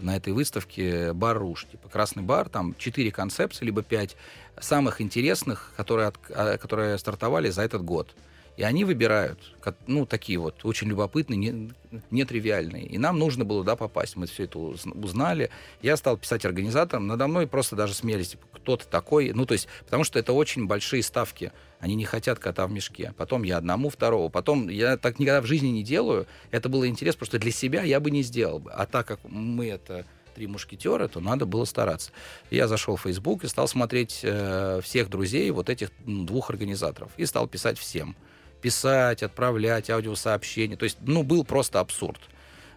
на 0.00 0.16
этой 0.16 0.32
выставке 0.32 1.12
бар 1.12 1.38
Руш, 1.38 1.66
типа 1.70 1.88
красный 1.88 2.22
бар, 2.22 2.48
там 2.48 2.74
четыре 2.76 3.10
концепции, 3.10 3.64
либо 3.64 3.82
пять 3.82 4.16
самых 4.60 5.00
интересных, 5.00 5.72
которые, 5.76 6.12
а, 6.30 6.58
которые 6.58 6.98
стартовали 6.98 7.50
за 7.50 7.62
этот 7.62 7.82
год. 7.82 8.14
И 8.56 8.62
они 8.64 8.84
выбирают, 8.84 9.38
ну, 9.86 10.04
такие 10.04 10.38
вот, 10.38 10.64
очень 10.64 10.88
любопытные, 10.88 11.38
не, 11.38 11.70
нетривиальные. 12.10 12.84
И 12.86 12.98
нам 12.98 13.18
нужно 13.18 13.46
было, 13.46 13.64
да, 13.64 13.76
попасть. 13.76 14.16
Мы 14.16 14.26
все 14.26 14.44
это 14.44 14.58
узнали. 14.58 15.50
Я 15.80 15.96
стал 15.96 16.18
писать 16.18 16.44
организатором. 16.44 17.06
Надо 17.06 17.26
мной 17.28 17.46
просто 17.46 17.76
даже 17.76 17.94
смелись, 17.94 18.30
типа, 18.30 18.46
кто 18.52 18.76
то 18.76 18.86
такой. 18.86 19.32
Ну, 19.32 19.46
то 19.46 19.52
есть, 19.54 19.68
потому 19.84 20.04
что 20.04 20.18
это 20.18 20.34
очень 20.34 20.66
большие 20.66 21.02
ставки. 21.02 21.50
Они 21.80 21.94
не 21.94 22.04
хотят 22.04 22.38
кота 22.38 22.66
в 22.66 22.72
мешке. 22.72 23.14
Потом 23.16 23.42
я 23.42 23.56
одному, 23.56 23.88
второго. 23.88 24.28
Потом 24.28 24.68
я 24.68 24.98
так 24.98 25.18
никогда 25.18 25.40
в 25.40 25.46
жизни 25.46 25.68
не 25.68 25.82
делаю. 25.82 26.26
Это 26.50 26.68
было 26.68 26.86
интересно, 26.86 27.18
просто 27.18 27.38
для 27.38 27.52
себя 27.52 27.82
я 27.82 28.00
бы 28.00 28.10
не 28.10 28.22
сделал 28.22 28.58
бы. 28.58 28.70
А 28.70 28.84
так 28.84 29.06
как 29.06 29.20
мы 29.24 29.68
это 29.68 30.04
три 30.34 30.46
мушкетера, 30.46 31.08
то 31.08 31.20
надо 31.20 31.46
было 31.46 31.64
стараться. 31.64 32.10
Я 32.50 32.68
зашел 32.68 32.96
в 32.96 33.02
Facebook 33.02 33.44
и 33.44 33.48
стал 33.48 33.66
смотреть 33.66 34.20
э, 34.22 34.80
всех 34.82 35.08
друзей 35.08 35.50
вот 35.50 35.70
этих 35.70 35.90
ну, 36.04 36.24
двух 36.24 36.50
организаторов. 36.50 37.10
И 37.16 37.24
стал 37.26 37.48
писать 37.48 37.78
всем 37.78 38.14
писать, 38.62 39.22
отправлять 39.22 39.90
аудиосообщения. 39.90 40.76
То 40.76 40.84
есть, 40.84 40.98
ну, 41.02 41.22
был 41.22 41.44
просто 41.44 41.80
абсурд. 41.80 42.20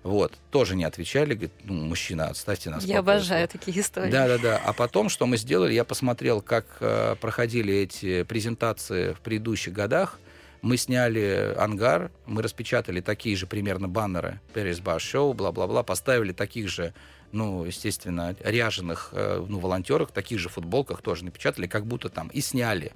Вот, 0.04 0.34
тоже 0.52 0.76
не 0.76 0.84
отвечали, 0.84 1.34
говорит, 1.34 1.54
ну, 1.64 1.74
мужчина, 1.74 2.28
отставьте 2.28 2.70
нас. 2.70 2.84
Я 2.84 3.00
обожаю 3.00 3.48
такие 3.48 3.80
истории. 3.80 4.12
Да-да-да. 4.12 4.62
А 4.64 4.72
потом, 4.72 5.10
что 5.10 5.26
мы 5.26 5.38
сделали, 5.38 5.74
я 5.74 5.84
посмотрел, 5.84 6.42
как 6.42 6.66
э, 6.80 7.16
проходили 7.20 7.74
эти 7.74 8.22
презентации 8.22 9.14
в 9.14 9.22
предыдущих 9.22 9.74
годах. 9.74 10.20
Мы 10.62 10.78
сняли 10.78 11.56
ангар, 11.58 12.12
мы 12.28 12.44
распечатали 12.44 13.02
такие 13.02 13.36
же 13.36 13.48
примерно 13.48 13.88
баннеры 13.88 14.40
Paris 14.54 14.80
Bar 14.80 14.98
Show, 14.98 15.34
бла-бла-бла, 15.34 15.82
поставили 15.82 16.34
таких 16.34 16.70
же, 16.70 16.94
ну, 17.32 17.66
естественно, 17.66 18.36
ряженых, 18.44 19.10
э, 19.12 19.44
ну, 19.48 19.58
волонтеров, 19.58 20.12
таких 20.12 20.38
же 20.38 20.50
футболках 20.50 21.02
тоже 21.02 21.26
напечатали, 21.26 21.66
как 21.66 21.88
будто 21.88 22.10
там, 22.10 22.28
и 22.28 22.42
сняли 22.42 22.92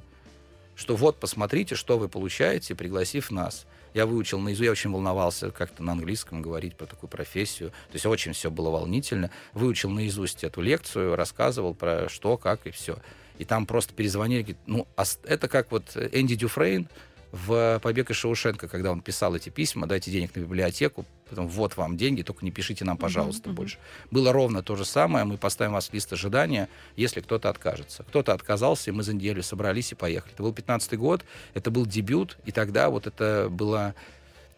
что 0.79 0.95
вот, 0.95 1.19
посмотрите, 1.19 1.75
что 1.75 1.97
вы 1.97 2.07
получаете, 2.07 2.73
пригласив 2.73 3.31
нас. 3.31 3.65
Я 3.93 4.05
выучил 4.05 4.39
наизусть, 4.39 4.63
я 4.63 4.71
очень 4.71 4.91
волновался 4.91 5.51
как-то 5.51 5.83
на 5.83 5.91
английском 5.91 6.41
говорить 6.41 6.77
про 6.77 6.85
такую 6.85 7.09
профессию. 7.09 7.71
То 7.71 7.95
есть 7.95 8.05
очень 8.05 8.31
все 8.31 8.49
было 8.49 8.69
волнительно. 8.69 9.29
Выучил 9.53 9.89
наизусть 9.89 10.45
эту 10.45 10.61
лекцию, 10.61 11.17
рассказывал 11.17 11.73
про 11.73 12.07
что, 12.07 12.37
как 12.37 12.65
и 12.65 12.71
все. 12.71 12.97
И 13.39 13.43
там 13.43 13.65
просто 13.65 13.93
перезвонили, 13.93 14.41
говорит, 14.41 14.57
ну, 14.67 14.87
а 14.95 15.03
это 15.25 15.49
как 15.49 15.69
вот 15.71 15.97
Энди 16.13 16.35
Дюфрейн, 16.35 16.87
в 17.31 17.79
«Побег 17.83 18.09
из 18.09 18.15
Шаушенко», 18.17 18.67
когда 18.67 18.91
он 18.91 19.01
писал 19.01 19.35
эти 19.35 19.49
письма, 19.49 19.87
дайте 19.87 20.09
денег 20.09 20.35
на 20.35 20.39
библиотеку, 20.41 21.05
потом 21.29 21.47
вот 21.47 21.77
вам 21.77 21.95
деньги, 21.95 22.23
только 22.23 22.43
не 22.43 22.51
пишите 22.51 22.85
нам, 22.85 22.97
пожалуйста, 22.97 23.49
uh-huh, 23.49 23.53
больше. 23.53 23.77
Было 24.09 24.33
ровно 24.33 24.63
то 24.63 24.75
же 24.75 24.83
самое, 24.83 25.25
мы 25.25 25.37
поставим 25.37 25.73
вас 25.73 25.89
в 25.89 25.93
лист 25.93 26.11
ожидания, 26.11 26.69
если 26.95 27.21
кто-то 27.21 27.49
откажется. 27.49 28.03
Кто-то 28.03 28.33
отказался, 28.33 28.89
и 28.89 28.93
мы 28.93 29.03
за 29.03 29.13
неделю 29.13 29.43
собрались 29.43 29.91
и 29.91 29.95
поехали. 29.95 30.33
Это 30.33 30.43
был 30.43 30.53
15 30.53 30.97
год, 30.97 31.23
это 31.53 31.69
был 31.69 31.85
дебют, 31.85 32.37
и 32.45 32.51
тогда 32.51 32.89
вот 32.89 33.05
это 33.05 33.47
была 33.49 33.93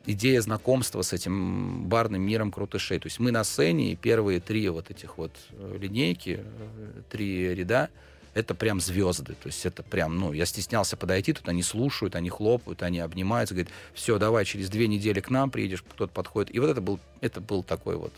идея 0.06 0.42
знакомства 0.42 1.02
с 1.02 1.12
этим 1.14 1.86
барным 1.88 2.22
миром 2.22 2.52
крутышей. 2.52 3.00
То 3.00 3.08
есть 3.08 3.20
мы 3.20 3.32
на 3.32 3.44
сцене, 3.44 3.92
и 3.92 3.96
первые 3.96 4.40
три 4.40 4.68
вот 4.70 4.90
этих 4.90 5.18
вот 5.18 5.32
э, 5.52 5.78
линейки, 5.80 6.40
э, 6.42 7.02
три 7.10 7.54
ряда— 7.54 7.90
это 8.34 8.56
прям 8.56 8.80
звезды. 8.80 9.34
То 9.34 9.48
есть 9.48 9.66
это 9.66 9.84
прям, 9.84 10.18
ну, 10.18 10.34
я 10.34 10.46
стеснялся 10.46 10.98
подойти, 10.98 11.34
тут 11.34 11.48
они 11.50 11.64
слушают, 11.64 12.16
они 12.16 12.30
хлопают, 12.30 12.84
они 12.84 13.00
обнимаются, 13.00 13.54
говорят, 13.54 13.74
все, 13.94 14.18
давай, 14.18 14.46
через 14.46 14.70
две 14.70 14.88
недели 14.88 15.20
к 15.20 15.30
нам 15.30 15.52
приедешь, 15.52 15.84
кто-то 15.84 16.12
подходит. 16.12 16.54
И 16.56 16.60
вот 16.60 16.70
это 16.70 16.82
был, 16.82 17.00
это 17.20 17.42
был 17.42 17.64
такой 17.64 17.98
вот 17.98 18.14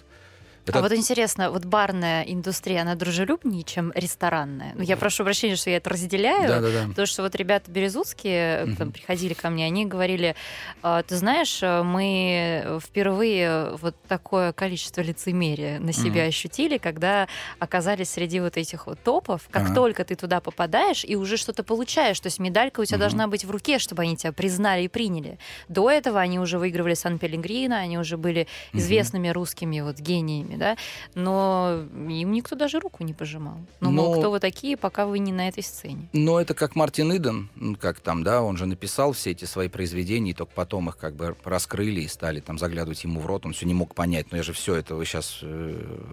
это... 0.65 0.79
А 0.79 0.81
вот 0.81 0.93
интересно, 0.93 1.51
вот 1.51 1.65
барная 1.65 2.23
индустрия, 2.23 2.81
она 2.81 2.95
дружелюбнее, 2.95 3.63
чем 3.63 3.91
ресторанная? 3.95 4.73
Ну, 4.75 4.83
я 4.83 4.97
прошу 4.97 5.23
прощения, 5.23 5.55
что 5.55 5.69
я 5.69 5.77
это 5.77 5.89
разделяю, 5.89 6.47
да, 6.47 6.61
да, 6.61 6.71
да. 6.71 6.87
потому 6.87 7.05
что 7.05 7.23
вот 7.23 7.35
ребята 7.35 7.69
березутские 7.69 8.63
угу. 8.63 8.75
там, 8.75 8.91
приходили 8.91 9.33
ко 9.33 9.49
мне, 9.49 9.65
они 9.65 9.85
говорили, 9.85 10.35
«А, 10.81 11.03
ты 11.03 11.17
знаешь, 11.17 11.61
мы 11.61 12.79
впервые 12.81 13.75
вот 13.77 13.95
такое 14.07 14.53
количество 14.53 15.01
лицемерия 15.01 15.79
на 15.79 15.91
себя 15.91 16.21
угу. 16.21 16.29
ощутили, 16.29 16.77
когда 16.77 17.27
оказались 17.59 18.11
среди 18.11 18.39
вот 18.39 18.57
этих 18.57 18.87
вот 18.87 18.99
топов. 18.99 19.47
Как 19.51 19.63
ага. 19.63 19.75
только 19.75 20.05
ты 20.05 20.15
туда 20.15 20.39
попадаешь 20.39 21.03
и 21.03 21.15
уже 21.15 21.37
что-то 21.37 21.63
получаешь, 21.63 22.19
то 22.19 22.27
есть 22.27 22.39
медалька 22.39 22.79
у 22.79 22.85
тебя 22.85 22.97
угу. 22.97 23.01
должна 23.01 23.27
быть 23.27 23.43
в 23.45 23.51
руке, 23.51 23.79
чтобы 23.79 24.03
они 24.03 24.15
тебя 24.15 24.31
признали 24.31 24.83
и 24.83 24.87
приняли. 24.87 25.37
До 25.67 25.89
этого 25.89 26.19
они 26.19 26.39
уже 26.39 26.57
выигрывали 26.57 26.93
Сан-Пелегрино, 26.93 27.79
они 27.79 27.97
уже 27.97 28.17
были 28.17 28.47
известными 28.71 29.29
русскими 29.29 29.81
вот 29.81 29.97
гениями 29.97 30.52
деньгами, 30.53 30.57
да, 30.57 30.77
но 31.15 31.83
им 32.09 32.31
никто 32.31 32.55
даже 32.55 32.79
руку 32.79 33.03
не 33.03 33.13
пожимал. 33.13 33.57
Ну, 33.79 33.91
Но- 33.91 34.03
мол, 34.03 34.19
кто 34.19 34.31
вы 34.31 34.39
такие, 34.39 34.77
пока 34.77 35.05
вы 35.05 35.19
не 35.19 35.31
на 35.31 35.47
этой 35.47 35.63
сцене. 35.63 36.09
Но 36.13 36.39
это 36.39 36.53
как 36.53 36.75
Мартин 36.75 37.15
Иден, 37.15 37.49
ну, 37.55 37.75
как 37.75 37.99
там, 37.99 38.23
да, 38.23 38.41
он 38.41 38.57
же 38.57 38.65
написал 38.65 39.11
все 39.13 39.31
эти 39.31 39.45
свои 39.45 39.67
произведения, 39.67 40.31
и 40.31 40.33
только 40.33 40.53
потом 40.55 40.89
их 40.89 40.97
как 40.97 41.15
бы 41.15 41.35
раскрыли 41.43 42.01
и 42.01 42.07
стали 42.07 42.39
там 42.39 42.57
заглядывать 42.57 43.03
ему 43.03 43.19
в 43.19 43.25
рот, 43.25 43.45
он 43.45 43.53
все 43.53 43.65
не 43.65 43.73
мог 43.73 43.95
понять, 43.95 44.31
но 44.31 44.37
я 44.37 44.43
же 44.43 44.53
все 44.53 44.75
это, 44.75 44.95
вы 44.95 45.05
сейчас 45.05 45.41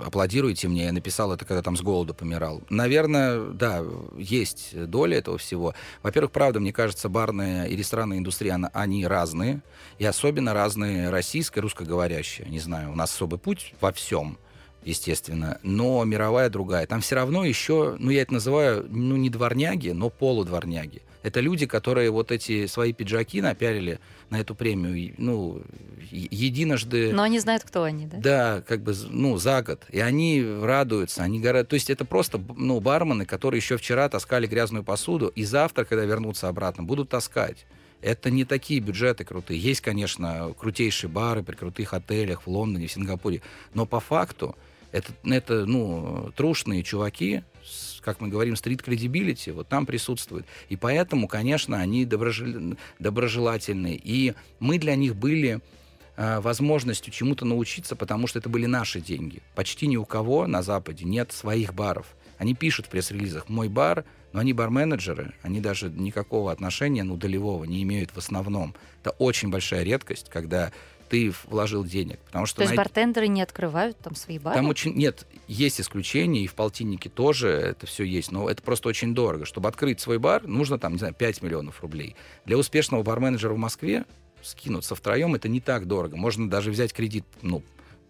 аплодируете 0.05 0.69
мне, 0.69 0.85
я 0.85 0.93
написал 0.93 1.33
это, 1.33 1.45
когда 1.45 1.63
там 1.63 1.77
с 1.77 1.83
голоду 1.83 2.15
помирал. 2.15 2.63
Наверное, 2.71 3.41
да, 3.51 3.83
есть 4.17 4.75
доля 4.87 5.19
этого 5.19 5.39
всего. 5.39 5.75
Во-первых, 6.03 6.33
правда, 6.33 6.61
мне 6.61 6.73
кажется, 6.73 7.09
барная 7.09 7.67
и 7.67 7.77
ресторанная 7.77 8.19
индустрия, 8.19 8.55
она- 8.55 8.71
они 8.73 9.07
разные, 9.07 9.61
и 9.99 10.05
особенно 10.05 10.55
разные 10.55 11.11
российская, 11.11 11.61
русскоговорящая. 11.61 12.49
Не 12.49 12.59
знаю, 12.61 12.93
у 12.93 12.95
нас 12.95 13.13
особый 13.15 13.39
путь 13.39 13.75
во 13.81 13.93
всем 13.93 14.30
естественно, 14.85 15.59
но 15.63 16.05
мировая 16.05 16.49
другая. 16.51 16.87
Там 16.87 17.01
все 17.01 17.17
равно 17.17 17.45
еще, 17.45 17.97
ну 17.99 18.11
я 18.11 18.23
это 18.23 18.35
называю, 18.35 18.87
ну 18.89 19.17
не 19.17 19.31
дворняги, 19.31 19.91
но 19.91 20.11
полудворняги. 20.11 21.03
Это 21.23 21.41
люди, 21.41 21.67
которые 21.67 22.11
вот 22.11 22.33
эти 22.33 22.67
свои 22.67 22.95
пиджаки 22.95 23.43
напялили 23.43 24.01
на 24.31 24.41
эту 24.41 24.55
премию, 24.55 25.15
ну, 25.19 25.61
единожды... 26.11 27.13
Но 27.13 27.23
они 27.23 27.39
знают, 27.41 27.63
кто 27.63 27.83
они, 27.83 28.07
да? 28.07 28.17
Да, 28.19 28.63
как 28.67 28.81
бы, 28.81 28.95
ну, 29.11 29.37
за 29.37 29.63
год. 29.63 29.83
И 29.91 30.01
они 30.01 30.43
радуются, 30.43 31.23
они 31.23 31.39
горят. 31.39 31.69
То 31.69 31.75
есть 31.75 31.91
это 31.91 32.07
просто, 32.07 32.41
ну, 32.57 32.81
бармены, 32.81 33.27
которые 33.27 33.59
еще 33.59 33.77
вчера 33.77 34.09
таскали 34.09 34.47
грязную 34.47 34.83
посуду, 34.83 35.29
и 35.29 35.45
завтра, 35.45 35.85
когда 35.85 36.07
вернутся 36.07 36.49
обратно, 36.49 36.85
будут 36.85 37.11
таскать. 37.11 37.67
Это 38.01 38.31
не 38.31 38.47
такие 38.47 38.81
бюджеты 38.81 39.25
крутые. 39.25 39.61
Есть, 39.61 39.83
конечно, 39.83 40.55
крутейшие 40.59 41.11
бары 41.11 41.43
при 41.43 41.55
крутых 41.55 41.93
отелях 41.93 42.47
в 42.47 42.49
Лондоне, 42.49 42.87
в 42.87 42.93
Сингапуре. 42.93 43.43
Но 43.75 43.85
по 43.85 44.01
факту 44.01 44.57
это, 44.93 45.13
это 45.25 45.67
ну, 45.67 46.33
трушные 46.37 46.83
чуваки, 46.83 47.43
с, 47.65 48.01
как 48.01 48.21
мы 48.21 48.29
говорим, 48.29 48.57
стрит 48.57 48.83
кредибилити, 48.83 49.51
вот 49.51 49.69
там 49.69 49.87
присутствуют. 49.87 50.47
И 50.69 50.77
поэтому, 50.77 51.29
конечно, 51.29 51.79
они 51.79 52.05
доброжел- 52.05 52.77
доброжелательные. 52.99 54.01
И 54.03 54.35
мы 54.59 54.79
для 54.79 54.97
них 54.97 55.17
были 55.17 55.61
э, 56.17 56.41
возможностью 56.41 57.13
чему-то 57.13 57.45
научиться, 57.45 57.97
потому 57.97 58.27
что 58.27 58.39
это 58.39 58.49
были 58.49 58.67
наши 58.67 59.01
деньги. 59.01 59.43
Почти 59.55 59.87
ни 59.87 59.97
у 59.97 60.05
кого 60.05 60.47
на 60.47 60.63
Западе 60.63 61.05
нет 61.05 61.33
своих 61.33 61.75
баров. 61.75 62.07
Они 62.39 62.55
пишут 62.55 62.87
в 62.87 62.89
пресс-релизах 62.89 63.49
«мой 63.49 63.69
бар», 63.69 64.05
но 64.33 64.41
они 64.41 64.53
бар-менеджеры, 64.53 65.35
они 65.43 65.61
даже 65.61 65.91
никакого 65.91 66.53
отношения, 66.53 67.03
ну, 67.03 67.17
долевого 67.17 67.65
не 67.65 67.83
имеют 67.83 68.13
в 68.13 68.19
основном. 68.19 68.75
Это 69.03 69.11
очень 69.11 69.51
большая 69.51 69.83
редкость, 69.83 70.29
когда 70.31 70.73
ты 71.11 71.33
вложил 71.49 71.85
денег. 71.85 72.21
Потому 72.21 72.47
что 72.47 72.59
То 72.59 72.63
есть 72.63 72.71
най- 72.71 72.77
бартендеры 72.77 73.27
не 73.29 73.43
открывают 73.43 73.99
там 73.99 74.15
свои 74.15 74.39
бары? 74.39 74.57
там 74.57 74.69
очень 74.69 74.95
нет, 74.95 75.27
есть 75.49 75.81
исключения, 75.81 76.45
и 76.45 76.47
в 76.47 76.55
полтиннике 76.55 77.11
тоже 77.11 77.49
это 77.49 77.87
все 77.87 78.05
есть, 78.05 78.31
но 78.31 78.49
это 78.49 78.63
просто 78.63 78.89
очень 78.89 79.13
дорого. 79.13 79.45
Чтобы 79.45 79.69
открыть 79.69 80.01
свой 80.01 80.19
бар, 80.19 80.47
нужно 80.47 80.79
там, 80.79 80.93
не 80.93 80.99
знаю, 80.99 81.13
5 81.13 81.43
миллионов 81.43 81.83
рублей. 81.83 82.15
Для 82.47 82.57
успешного 82.57 83.03
барменеджера 83.03 83.53
в 83.53 83.59
Москве 83.59 84.05
скинуться 84.41 84.95
втроем 84.95 85.35
это 85.35 85.49
не 85.49 85.61
так 85.61 85.87
дорого. 85.87 86.17
Можно 86.17 86.49
даже 86.49 86.71
взять 86.71 86.93
кредит, 86.93 87.25
ну, 87.43 87.63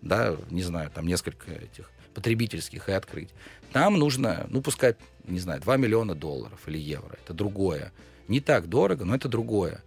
да, 0.03 0.37
не 0.51 0.63
знаю, 0.63 0.91
там 0.95 1.07
несколько 1.07 1.51
этих 1.51 1.91
потребительских 2.13 2.89
и 2.91 2.93
открыть. 2.93 3.31
Там 3.73 3.99
нужно, 3.99 4.47
ну, 4.51 4.61
пускай, 4.61 4.95
не 5.25 5.39
знаю, 5.41 5.61
2 5.63 5.77
миллиона 5.79 6.15
долларов 6.15 6.61
или 6.67 6.79
евро. 6.79 7.17
Это 7.25 7.33
другое. 7.33 7.93
Не 8.29 8.41
так 8.41 8.69
дорого, 8.69 9.05
но 9.07 9.15
это 9.15 9.29
другое. 9.29 9.83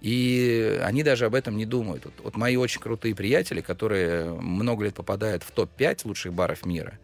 И 0.00 0.80
они 0.82 1.02
даже 1.02 1.26
об 1.26 1.34
этом 1.34 1.56
не 1.56 1.66
думают. 1.66 2.04
Вот, 2.06 2.14
вот 2.24 2.36
мои 2.36 2.56
очень 2.56 2.80
крутые 2.80 3.14
приятели, 3.14 3.60
которые 3.60 4.32
много 4.32 4.84
лет 4.84 4.94
попадают 4.94 5.42
в 5.42 5.50
топ-5 5.50 6.00
лучших 6.04 6.32
баров 6.32 6.64
мира, 6.64 6.98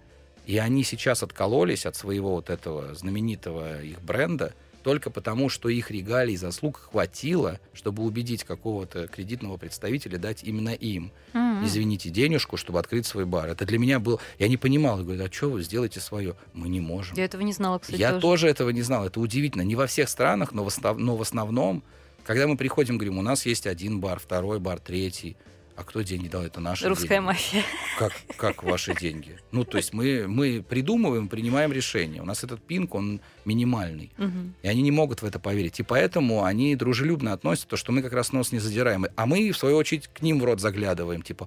и 0.47 0.57
они 0.59 0.83
сейчас 0.85 1.23
откололись 1.23 1.85
от 1.87 1.97
своего 1.97 2.31
вот 2.31 2.49
этого 2.51 2.95
знаменитого 2.95 3.83
их 3.83 4.01
бренда 4.01 4.55
только 4.83 5.11
потому, 5.11 5.49
что 5.49 5.69
их 5.69 5.91
регалий 5.91 6.35
и 6.35 6.37
заслуг 6.37 6.89
хватило, 6.93 7.59
чтобы 7.75 8.05
убедить 8.05 8.45
какого-то 8.45 9.09
кредитного 9.09 9.57
представителя 9.57 10.17
дать 10.17 10.45
именно 10.45 10.69
им, 10.69 11.11
М-м. 11.35 11.67
извините, 11.67 12.09
денежку, 12.09 12.57
чтобы 12.57 12.79
открыть 12.79 13.05
свой 13.05 13.25
бар. 13.25 13.49
Это 13.49 13.65
для 13.67 13.81
меня 13.81 13.99
был... 13.99 14.21
Я 14.39 14.47
не 14.47 14.57
понимал. 14.57 14.99
Я 14.99 15.05
говорю, 15.05 15.25
а 15.25 15.33
что 15.33 15.51
вы 15.51 15.63
сделаете 15.65 15.99
свое? 15.99 16.37
Мы 16.55 16.69
не 16.69 16.79
можем. 16.79 17.17
Я 17.17 17.25
этого 17.25 17.43
не 17.43 17.53
знала, 17.53 17.81
кстати, 17.81 17.99
Я 18.01 18.11
тоже. 18.11 18.21
тоже 18.23 18.49
этого 18.49 18.71
не 18.71 18.83
знал. 18.83 19.05
Это 19.05 19.19
удивительно. 19.19 19.63
Не 19.63 19.75
во 19.75 19.89
всех 19.89 20.09
странах, 20.09 20.53
но 20.53 20.63
в, 20.63 20.69
основ- 20.69 20.99
но 20.99 21.17
в 21.17 21.23
основном, 21.23 21.83
когда 22.27 22.49
мы 22.49 22.57
приходим, 22.57 22.99
говорим, 22.99 23.19
у 23.19 23.23
нас 23.23 23.47
есть 23.47 23.69
один 23.69 24.01
бар, 24.01 24.19
второй 24.19 24.59
бар, 24.59 24.81
третий. 24.81 25.37
А 25.77 25.85
кто 25.85 26.01
деньги 26.01 26.27
дал? 26.27 26.43
Это 26.43 26.59
наши 26.59 26.89
Русская 26.89 27.09
деньги. 27.09 27.27
мафия. 27.27 27.63
Как, 27.99 28.13
как 28.37 28.63
ваши 28.63 28.95
деньги? 28.95 29.39
Ну, 29.53 29.63
то 29.65 29.77
есть 29.77 29.93
мы, 29.93 30.25
мы 30.27 30.65
придумываем, 30.67 31.29
принимаем 31.29 31.71
решения. 31.71 32.23
У 32.23 32.25
нас 32.25 32.43
этот 32.43 32.63
пинг, 32.63 32.95
он 32.95 33.21
минимальный. 33.45 34.11
Мгм. 34.17 34.55
И 34.63 34.69
они 34.69 34.81
не 34.81 34.91
могут 34.91 35.21
в 35.21 35.25
это 35.27 35.39
поверить. 35.39 35.79
И 35.79 35.83
поэтому 35.83 36.45
они 36.45 36.75
дружелюбно 36.77 37.35
относятся, 37.35 37.69
то, 37.69 37.77
что 37.77 37.93
мы 37.93 38.03
как 38.03 38.15
раз 38.15 38.33
нос 38.33 38.53
не 38.53 38.59
задираем. 38.59 39.07
А 39.17 39.27
мы, 39.27 39.53
в 39.53 39.59
свою 39.59 39.77
очередь, 39.77 40.09
к 40.09 40.23
ним 40.23 40.41
в 40.41 40.45
рот 40.45 40.61
заглядываем. 40.61 41.21
Типа, 41.21 41.47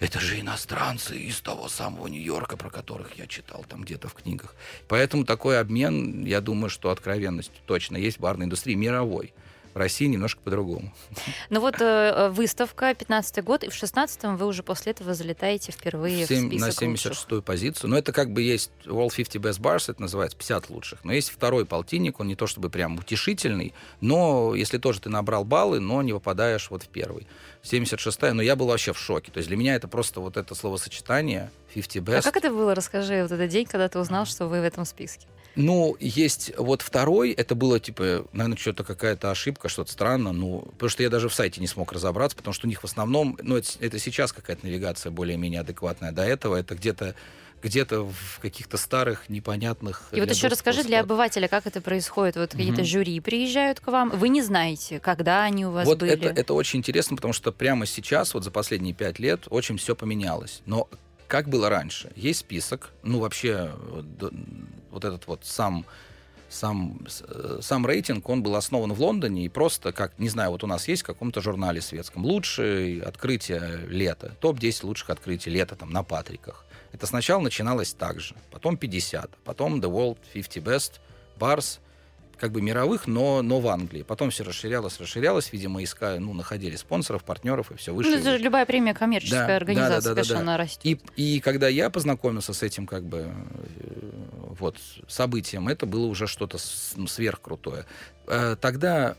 это 0.00 0.18
же 0.18 0.40
иностранцы 0.40 1.18
из 1.18 1.40
того 1.42 1.68
самого 1.68 2.06
Нью-Йорка, 2.08 2.56
про 2.56 2.70
которых 2.70 3.12
я 3.18 3.26
читал 3.26 3.64
там 3.68 3.82
где-то 3.82 4.08
в 4.08 4.14
книгах. 4.14 4.56
Поэтому 4.88 5.24
такой 5.24 5.60
обмен, 5.60 6.24
я 6.24 6.40
думаю, 6.40 6.70
что 6.70 6.90
откровенность 6.90 7.52
точно 7.66 7.98
есть 7.98 8.16
в 8.16 8.20
барной 8.20 8.46
индустрии 8.46 8.74
мировой. 8.74 9.34
В 9.76 9.78
России 9.78 10.06
немножко 10.06 10.40
по-другому. 10.40 10.90
Ну 11.50 11.60
вот 11.60 11.82
э, 11.82 12.30
выставка, 12.30 12.94
15 12.94 13.44
год, 13.44 13.62
и 13.62 13.68
в 13.68 13.74
16-м 13.74 14.38
вы 14.38 14.46
уже 14.46 14.62
после 14.62 14.92
этого 14.92 15.12
залетаете 15.12 15.70
впервые 15.70 16.24
в, 16.24 16.28
Семь- 16.28 16.48
список 16.48 16.80
на 16.80 16.88
лучших. 16.88 17.12
76-ю 17.12 17.42
позицию. 17.42 17.90
Но 17.90 17.98
это 17.98 18.10
как 18.12 18.32
бы 18.32 18.40
есть 18.40 18.70
World 18.86 19.14
50 19.14 19.34
Best 19.42 19.60
Bars, 19.60 19.90
это 19.90 20.00
называется 20.00 20.38
50 20.38 20.70
лучших. 20.70 21.04
Но 21.04 21.12
есть 21.12 21.28
второй 21.28 21.66
полтинник, 21.66 22.20
он 22.20 22.26
не 22.26 22.36
то 22.36 22.46
чтобы 22.46 22.70
прям 22.70 22.96
утешительный, 22.96 23.74
но 24.00 24.54
если 24.54 24.78
тоже 24.78 25.02
ты 25.02 25.10
набрал 25.10 25.44
баллы, 25.44 25.78
но 25.78 26.00
не 26.00 26.14
попадаешь 26.14 26.70
вот 26.70 26.84
в 26.84 26.88
первый. 26.88 27.26
76-я, 27.62 28.32
но 28.32 28.40
я 28.40 28.56
был 28.56 28.68
вообще 28.68 28.94
в 28.94 28.98
шоке. 28.98 29.30
То 29.30 29.36
есть 29.36 29.48
для 29.48 29.58
меня 29.58 29.74
это 29.74 29.88
просто 29.88 30.20
вот 30.20 30.38
это 30.38 30.54
словосочетание 30.54 31.50
50 31.74 32.02
Best. 32.02 32.18
А 32.20 32.22
как 32.22 32.38
это 32.38 32.48
было? 32.48 32.74
Расскажи, 32.74 33.20
вот 33.20 33.30
этот 33.30 33.50
день, 33.50 33.66
когда 33.66 33.90
ты 33.90 33.98
узнал, 33.98 34.24
что 34.24 34.46
вы 34.46 34.62
в 34.62 34.64
этом 34.64 34.86
списке. 34.86 35.26
Ну, 35.56 35.96
есть 35.98 36.52
вот 36.58 36.82
второй, 36.82 37.32
это 37.32 37.54
было, 37.54 37.80
типа, 37.80 38.26
наверное, 38.32 38.58
что-то 38.58 38.84
какая-то 38.84 39.30
ошибка, 39.30 39.68
что-то 39.70 39.90
странно, 39.90 40.32
ну, 40.32 40.60
потому 40.72 40.90
что 40.90 41.02
я 41.02 41.08
даже 41.08 41.30
в 41.30 41.34
сайте 41.34 41.62
не 41.62 41.66
смог 41.66 41.92
разобраться, 41.92 42.36
потому 42.36 42.52
что 42.52 42.66
у 42.66 42.68
них 42.68 42.82
в 42.82 42.84
основном, 42.84 43.38
ну, 43.42 43.56
это, 43.56 43.68
это 43.80 43.98
сейчас 43.98 44.32
какая-то 44.32 44.66
навигация 44.66 45.10
более-менее 45.10 45.60
адекватная, 45.60 46.12
до 46.12 46.22
этого 46.22 46.56
это 46.56 46.74
где-то 46.74 47.14
где-то 47.62 48.02
в 48.04 48.38
каких-то 48.40 48.76
старых, 48.76 49.28
непонятных... 49.28 50.10
И 50.12 50.20
вот 50.20 50.30
еще 50.30 50.48
расскажи 50.48 50.84
для 50.84 51.00
обывателя, 51.00 51.48
как 51.48 51.66
это 51.66 51.80
происходит. 51.80 52.36
Вот 52.36 52.50
какие-то 52.50 52.82
Мгм. 52.82 52.84
жюри 52.84 53.18
приезжают 53.20 53.80
к 53.80 53.86
вам, 53.88 54.10
вы 54.10 54.28
не 54.28 54.42
знаете, 54.42 55.00
когда 55.00 55.42
они 55.42 55.66
у 55.66 55.70
вас 55.70 55.86
Вот 55.86 55.98
были. 55.98 56.12
это, 56.12 56.28
это 56.28 56.54
очень 56.54 56.80
интересно, 56.80 57.16
потому 57.16 57.32
что 57.32 57.52
прямо 57.52 57.86
сейчас, 57.86 58.34
вот 58.34 58.44
за 58.44 58.50
последние 58.50 58.94
пять 58.94 59.18
лет, 59.18 59.46
очень 59.48 59.78
все 59.78 59.96
поменялось. 59.96 60.62
Но 60.66 60.88
как 61.28 61.48
было 61.48 61.68
раньше? 61.68 62.12
Есть 62.16 62.40
список, 62.40 62.90
ну 63.02 63.18
вообще 63.20 63.70
вот, 63.90 64.18
д- 64.18 64.30
вот 64.90 65.04
этот 65.04 65.26
вот 65.26 65.40
сам 65.44 65.84
сам, 66.48 67.04
э, 67.28 67.58
сам 67.60 67.84
рейтинг, 67.86 68.28
он 68.28 68.42
был 68.42 68.54
основан 68.54 68.92
в 68.92 69.00
Лондоне, 69.02 69.44
и 69.44 69.48
просто, 69.48 69.92
как, 69.92 70.16
не 70.18 70.28
знаю, 70.28 70.52
вот 70.52 70.62
у 70.62 70.68
нас 70.68 70.86
есть 70.86 71.02
в 71.02 71.06
каком-то 71.06 71.40
журнале 71.40 71.80
светском, 71.80 72.24
лучшее 72.24 73.02
открытие 73.02 73.80
лета, 73.88 74.32
топ-10 74.40 74.86
лучших 74.86 75.10
открытий 75.10 75.50
лета 75.50 75.74
там 75.74 75.90
на 75.90 76.04
Патриках. 76.04 76.64
Это 76.92 77.06
сначала 77.06 77.40
начиналось 77.42 77.92
так 77.94 78.20
же, 78.20 78.36
потом 78.52 78.76
50, 78.76 79.28
потом 79.44 79.80
The 79.80 79.90
World 79.90 80.18
50 80.32 80.62
Best 80.62 80.92
Bars, 81.38 81.80
как 82.38 82.52
бы 82.52 82.60
мировых, 82.60 83.06
но, 83.06 83.42
но 83.42 83.60
в 83.60 83.68
Англии. 83.68 84.02
Потом 84.02 84.30
все 84.30 84.44
расширялось, 84.44 85.00
расширялось, 85.00 85.52
видимо, 85.52 85.82
искали, 85.82 86.18
ну, 86.18 86.34
находили 86.34 86.76
спонсоров, 86.76 87.24
партнеров, 87.24 87.70
и 87.70 87.76
все 87.76 87.94
выше. 87.94 88.10
Ну, 88.10 88.16
это 88.16 88.32
же 88.32 88.38
любая 88.38 88.66
премия 88.66 88.94
коммерческая 88.94 89.40
Да, 89.40 89.46
да, 89.46 89.56
организация, 89.56 90.00
да, 90.00 90.00
да, 90.00 90.08
да, 90.08 90.14
конечно, 90.14 90.34
да. 90.34 90.40
она 90.40 90.56
растет. 90.56 90.80
И, 90.84 91.00
и 91.16 91.40
когда 91.40 91.68
я 91.68 91.88
познакомился 91.90 92.52
с 92.52 92.62
этим 92.62 92.86
как 92.86 93.04
бы 93.04 93.28
э, 93.28 94.10
вот 94.58 94.76
событием, 95.08 95.68
это 95.68 95.86
было 95.86 96.06
уже 96.06 96.26
что-то 96.26 96.58
сверхкрутое. 96.58 97.86
Э, 98.26 98.56
Тогда 98.60 99.16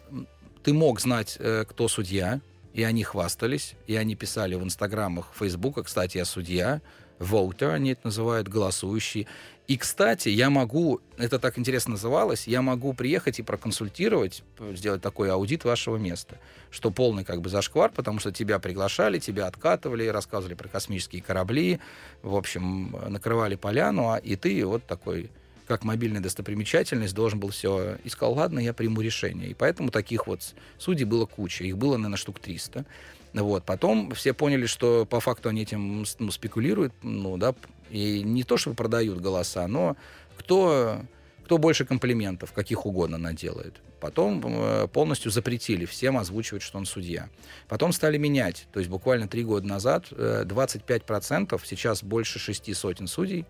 ты 0.63 0.73
мог 0.73 0.99
знать, 0.99 1.37
э, 1.39 1.65
кто 1.67 1.87
судья, 1.87 2.39
и 2.73 2.83
они 2.83 3.03
хвастались, 3.03 3.73
и 3.87 3.95
они 3.95 4.15
писали 4.15 4.53
в 4.53 4.63
инстаграмах, 4.63 5.31
фейсбука, 5.33 5.83
кстати, 5.83 6.17
я 6.17 6.25
судья, 6.25 6.81
voter, 7.19 7.73
они 7.73 7.93
это 7.93 8.01
называют, 8.05 8.47
голосующий. 8.47 9.27
И, 9.67 9.75
кстати, 9.75 10.29
я 10.29 10.49
могу, 10.49 11.01
это 11.17 11.39
так 11.39 11.59
интересно 11.59 11.91
называлось, 11.91 12.47
я 12.47 12.61
могу 12.61 12.93
приехать 12.93 13.39
и 13.39 13.43
проконсультировать, 13.43 14.41
п- 14.55 14.73
сделать 14.77 15.01
такой 15.01 15.29
аудит 15.29 15.65
вашего 15.65 15.97
места, 15.97 16.39
что 16.71 16.89
полный 16.89 17.25
как 17.25 17.41
бы 17.41 17.49
зашквар, 17.49 17.91
потому 17.91 18.19
что 18.19 18.31
тебя 18.31 18.59
приглашали, 18.59 19.19
тебя 19.19 19.45
откатывали, 19.45 20.07
рассказывали 20.07 20.53
про 20.53 20.69
космические 20.69 21.21
корабли, 21.21 21.81
в 22.21 22.35
общем, 22.35 22.95
накрывали 23.09 23.55
поляну, 23.55 24.11
а 24.11 24.17
и 24.17 24.37
ты 24.37 24.65
вот 24.65 24.85
такой 24.85 25.29
как 25.67 25.83
мобильная 25.83 26.21
достопримечательность, 26.21 27.13
должен 27.13 27.41
был 27.41 27.49
все... 27.49 27.97
И 28.05 28.09
сказал, 28.09 28.35
ладно, 28.35 28.59
я 28.59 28.73
приму 28.73 29.01
решение. 29.01 29.49
И 29.49 29.53
поэтому 29.53 29.91
таких 29.91 30.25
вот 30.25 30.39
судей 30.77 31.03
было 31.03 31.25
куча. 31.25 31.65
Их 31.65 31.77
было, 31.77 31.97
наверное, 31.97 32.15
штук 32.15 32.39
300. 32.39 32.85
Вот. 33.33 33.65
Потом 33.65 34.11
все 34.11 34.31
поняли, 34.33 34.65
что 34.65 35.05
по 35.05 35.19
факту 35.19 35.49
они 35.49 35.63
этим 35.63 36.05
ну, 36.19 36.31
спекулируют, 36.31 36.93
ну, 37.03 37.35
да, 37.35 37.53
и 37.89 38.21
не 38.23 38.43
то, 38.43 38.57
чтобы 38.57 38.75
продают 38.75 39.19
голоса, 39.19 39.67
но 39.67 39.95
кто, 40.37 41.01
кто 41.45 41.57
больше 41.57 41.85
комплиментов, 41.85 42.53
каких 42.53 42.85
угодно 42.85 43.17
наделает. 43.17 43.81
Потом 43.99 44.41
э, 44.45 44.87
полностью 44.87 45.31
запретили 45.31 45.85
всем 45.85 46.17
озвучивать, 46.17 46.61
что 46.61 46.77
он 46.77 46.85
судья. 46.85 47.29
Потом 47.67 47.91
стали 47.91 48.17
менять. 48.17 48.67
То 48.71 48.79
есть 48.79 48.89
буквально 48.89 49.27
три 49.27 49.43
года 49.43 49.65
назад 49.65 50.05
э, 50.11 50.43
25%, 50.45 51.59
сейчас 51.65 52.03
больше 52.03 52.37
шести 52.37 52.73
сотен 52.73 53.07
судей, 53.07 53.45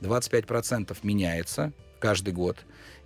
25% 0.00 0.96
меняется 1.02 1.72
каждый 1.98 2.32
год. 2.32 2.58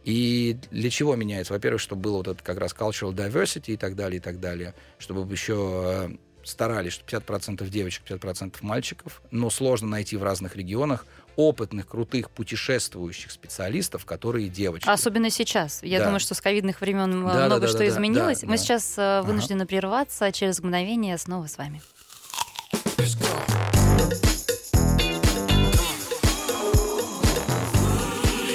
И 0.04 0.56
для 0.70 0.88
чего 0.88 1.16
меняется? 1.16 1.52
Во-первых, 1.52 1.80
чтобы 1.80 2.02
было 2.02 2.16
вот 2.18 2.28
это 2.28 2.42
как 2.42 2.58
раз 2.58 2.72
cultural 2.72 3.12
diversity 3.12 3.72
и 3.72 3.76
так 3.76 3.96
далее, 3.96 4.18
и 4.18 4.20
так 4.20 4.38
далее. 4.38 4.72
Чтобы 4.98 5.30
еще 5.32 6.08
э, 6.12 6.16
старались, 6.46 6.94
что 6.94 7.04
50% 7.04 7.68
девочек, 7.68 8.02
50% 8.08 8.56
мальчиков. 8.62 9.22
Но 9.30 9.50
сложно 9.50 9.88
найти 9.88 10.16
в 10.16 10.22
разных 10.22 10.56
регионах 10.56 11.06
опытных, 11.36 11.86
крутых, 11.86 12.30
путешествующих 12.30 13.30
специалистов, 13.30 14.04
которые 14.04 14.48
девочки. 14.48 14.88
Особенно 14.88 15.30
сейчас. 15.30 15.82
Я 15.82 15.98
да. 15.98 16.06
думаю, 16.06 16.20
что 16.20 16.34
с 16.34 16.40
ковидных 16.40 16.80
времен 16.80 17.10
да, 17.10 17.46
много 17.46 17.48
да, 17.48 17.58
да, 17.58 17.68
что 17.68 17.78
да, 17.78 17.88
изменилось. 17.88 18.40
Да, 18.40 18.46
Мы 18.46 18.56
да. 18.56 18.58
сейчас 18.58 18.94
э, 18.96 19.22
вынуждены 19.22 19.62
ага. 19.62 19.68
прерваться. 19.68 20.32
Через 20.32 20.60
мгновение 20.60 21.18
снова 21.18 21.46
с 21.46 21.58
вами. 21.58 21.82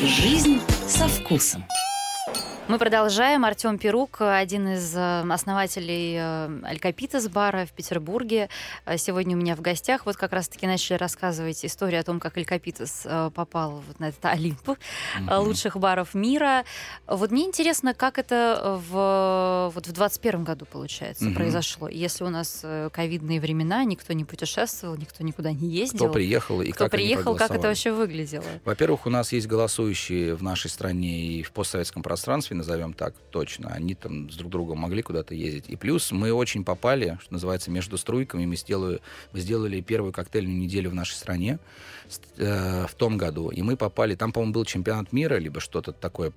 Жизнь 0.03 0.59
со 0.87 1.07
вкусом. 1.07 1.63
Мы 2.71 2.77
продолжаем. 2.77 3.43
Артем 3.43 3.77
Перук, 3.77 4.21
один 4.21 4.65
из 4.75 4.95
э, 4.95 5.23
основателей 5.29 6.15
э, 6.17 6.59
Алькапитас 6.63 7.27
бара 7.27 7.65
в 7.65 7.73
Петербурге. 7.73 8.47
Э, 8.85 8.97
сегодня 8.97 9.35
у 9.35 9.39
меня 9.41 9.57
в 9.57 9.61
гостях. 9.61 10.05
Вот 10.05 10.15
как 10.15 10.31
раз-таки 10.31 10.67
начали 10.67 10.95
рассказывать 10.95 11.65
историю 11.65 11.99
о 11.99 12.03
том, 12.03 12.21
как 12.21 12.37
Алькапитас 12.37 13.05
попал 13.35 13.83
вот 13.85 13.99
на 13.99 14.07
этот 14.07 14.23
Олимп 14.23 14.69
mm-hmm. 14.69 15.39
лучших 15.39 15.75
баров 15.75 16.13
мира. 16.13 16.63
Вот 17.07 17.31
мне 17.31 17.43
интересно, 17.43 17.93
как 17.93 18.17
это 18.17 18.79
в, 18.89 19.71
вот 19.75 19.87
в 19.87 19.91
21 19.91 20.45
году, 20.45 20.65
получается, 20.65 21.25
mm-hmm. 21.25 21.35
произошло. 21.35 21.89
Если 21.89 22.23
у 22.23 22.29
нас 22.29 22.63
ковидные 22.93 23.41
времена, 23.41 23.83
никто 23.83 24.13
не 24.13 24.23
путешествовал, 24.23 24.95
никто 24.95 25.25
никуда 25.25 25.51
не 25.51 25.67
ездил. 25.67 26.05
Кто 26.05 26.13
приехал 26.13 26.61
и 26.61 26.71
Кто 26.71 26.85
как 26.85 26.91
приехал, 26.93 27.35
как 27.35 27.51
это 27.51 27.67
вообще 27.67 27.91
выглядело? 27.91 28.45
Во-первых, 28.63 29.07
у 29.07 29.09
нас 29.09 29.33
есть 29.33 29.47
голосующие 29.47 30.35
в 30.35 30.41
нашей 30.41 30.69
стране 30.69 31.33
и 31.33 31.43
в 31.43 31.51
постсоветском 31.51 32.01
пространстве 32.01 32.60
назовем 32.61 32.93
так 32.93 33.13
точно. 33.31 33.69
Они 33.69 33.95
там 33.95 34.29
с 34.29 34.35
друг 34.35 34.51
другом 34.51 34.79
могли 34.79 35.01
куда-то 35.01 35.35
ездить. 35.35 35.65
И 35.67 35.75
плюс 35.75 36.11
мы 36.11 36.31
очень 36.31 36.63
попали, 36.63 37.17
что 37.21 37.33
называется, 37.33 37.71
между 37.71 37.97
струйками. 37.97 38.45
Мы 38.45 38.55
сделали, 38.55 39.01
мы 39.33 39.39
сделали 39.39 39.81
первую 39.81 40.13
коктейльную 40.13 40.57
неделю 40.57 40.91
в 40.91 40.93
нашей 40.93 41.15
стране 41.15 41.59
э, 42.37 42.85
в 42.87 42.93
том 42.95 43.17
году. 43.17 43.49
И 43.49 43.61
мы 43.61 43.75
попали, 43.75 44.15
там, 44.15 44.31
по-моему, 44.31 44.53
был 44.53 44.65
чемпионат 44.65 45.11
мира, 45.11 45.35
либо 45.35 45.59
что-то 45.59 45.91
такое 45.91 46.31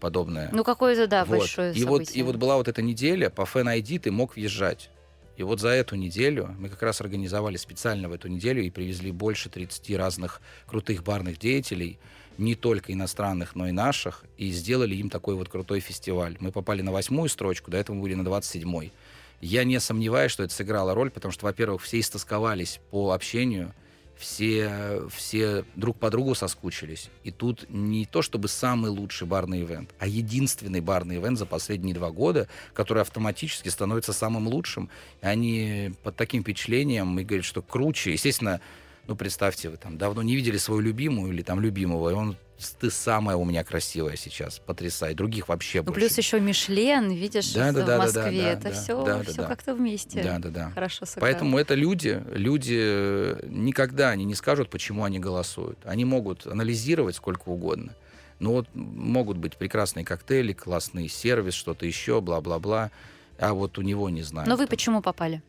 подобное. 0.00 0.50
Ну, 0.52 0.64
какое-то, 0.64 1.06
да, 1.06 1.24
вот. 1.24 1.38
большое 1.38 1.74
и 1.74 1.84
Вот, 1.84 2.14
и 2.14 2.22
вот 2.22 2.36
была 2.36 2.56
вот 2.56 2.68
эта 2.68 2.82
неделя, 2.82 3.30
по 3.30 3.42
ID 3.42 3.98
ты 3.98 4.10
мог 4.10 4.36
въезжать. 4.36 4.90
И 5.36 5.42
вот 5.42 5.60
за 5.60 5.70
эту 5.70 5.96
неделю 5.96 6.54
мы 6.58 6.68
как 6.68 6.82
раз 6.82 7.00
организовали 7.00 7.56
специально 7.56 8.08
в 8.08 8.12
эту 8.12 8.28
неделю 8.28 8.62
и 8.62 8.70
привезли 8.70 9.10
больше 9.10 9.48
30 9.48 9.96
разных 9.96 10.40
крутых 10.66 11.02
барных 11.02 11.38
деятелей, 11.38 11.98
не 12.38 12.54
только 12.54 12.92
иностранных, 12.92 13.54
но 13.54 13.68
и 13.68 13.72
наших, 13.72 14.24
и 14.36 14.50
сделали 14.50 14.94
им 14.94 15.10
такой 15.10 15.34
вот 15.34 15.48
крутой 15.48 15.80
фестиваль. 15.80 16.36
Мы 16.40 16.52
попали 16.52 16.82
на 16.82 16.92
восьмую 16.92 17.28
строчку, 17.28 17.70
до 17.70 17.78
этого 17.78 17.96
мы 17.96 18.02
были 18.02 18.14
на 18.14 18.22
27-й. 18.22 18.92
Я 19.40 19.64
не 19.64 19.80
сомневаюсь, 19.80 20.30
что 20.30 20.44
это 20.44 20.54
сыграло 20.54 20.94
роль, 20.94 21.10
потому 21.10 21.32
что, 21.32 21.46
во-первых, 21.46 21.82
все 21.82 21.98
истосковались 21.98 22.80
по 22.90 23.12
общению, 23.12 23.74
все, 24.16 25.02
все 25.12 25.64
друг 25.74 25.98
по 25.98 26.08
другу 26.10 26.36
соскучились. 26.36 27.10
И 27.24 27.32
тут 27.32 27.66
не 27.68 28.06
то 28.06 28.22
чтобы 28.22 28.46
самый 28.46 28.90
лучший 28.90 29.26
барный 29.26 29.62
ивент, 29.62 29.92
а 29.98 30.06
единственный 30.06 30.80
барный 30.80 31.16
ивент 31.16 31.38
за 31.38 31.46
последние 31.46 31.94
два 31.94 32.10
года, 32.12 32.46
который 32.72 33.02
автоматически 33.02 33.68
становится 33.68 34.12
самым 34.12 34.46
лучшим. 34.46 34.90
И 35.22 35.26
они 35.26 35.92
под 36.04 36.14
таким 36.14 36.42
впечатлением 36.42 37.18
и 37.18 37.24
говорят, 37.24 37.44
что 37.44 37.62
круче. 37.62 38.12
Естественно, 38.12 38.60
ну, 39.06 39.16
представьте, 39.16 39.68
вы 39.68 39.76
там 39.76 39.98
давно 39.98 40.22
не 40.22 40.36
видели 40.36 40.56
свою 40.56 40.80
любимую 40.80 41.32
или 41.32 41.42
там 41.42 41.60
любимого, 41.60 42.10
и 42.10 42.12
он 42.14 42.36
ты 42.78 42.90
самая 42.90 43.36
у 43.36 43.44
меня 43.44 43.64
красивая 43.64 44.16
сейчас, 44.16 44.60
потрясай. 44.60 45.14
Других 45.14 45.48
вообще 45.48 45.78
ну, 45.78 45.86
больше. 45.86 46.00
Плюс 46.00 46.18
еще 46.18 46.40
Мишлен, 46.40 47.10
видишь, 47.10 47.52
да, 47.52 47.72
да, 47.72 47.96
в 47.96 47.98
Москве. 47.98 48.22
Да, 48.22 48.30
да, 48.30 48.48
это 48.50 48.62
да, 48.62 48.70
все, 48.72 49.04
да, 49.04 49.22
все 49.22 49.34
да, 49.34 49.48
как-то 49.48 49.74
вместе. 49.74 50.22
Да, 50.22 50.38
да, 50.38 50.48
да. 50.50 50.70
Хорошо 50.70 51.04
сыграло. 51.04 51.28
Поэтому 51.28 51.58
это 51.58 51.74
люди. 51.74 52.22
Люди 52.32 52.78
э, 52.78 53.46
никогда 53.48 54.10
они 54.10 54.24
не 54.24 54.34
скажут, 54.34 54.70
почему 54.70 55.04
они 55.04 55.18
голосуют. 55.18 55.78
Они 55.84 56.04
могут 56.04 56.46
анализировать 56.46 57.16
сколько 57.16 57.48
угодно. 57.48 57.94
Но 58.38 58.52
вот 58.52 58.68
могут 58.74 59.38
быть 59.38 59.56
прекрасные 59.56 60.04
коктейли, 60.04 60.52
классный 60.52 61.08
сервис, 61.08 61.54
что-то 61.54 61.86
еще, 61.86 62.20
бла-бла-бла. 62.20 62.90
А 63.38 63.54
вот 63.54 63.78
у 63.78 63.82
него 63.82 64.08
не 64.10 64.22
знаю. 64.22 64.48
Но 64.48 64.56
вы 64.56 64.66
почему 64.66 65.02
попали? 65.02 65.42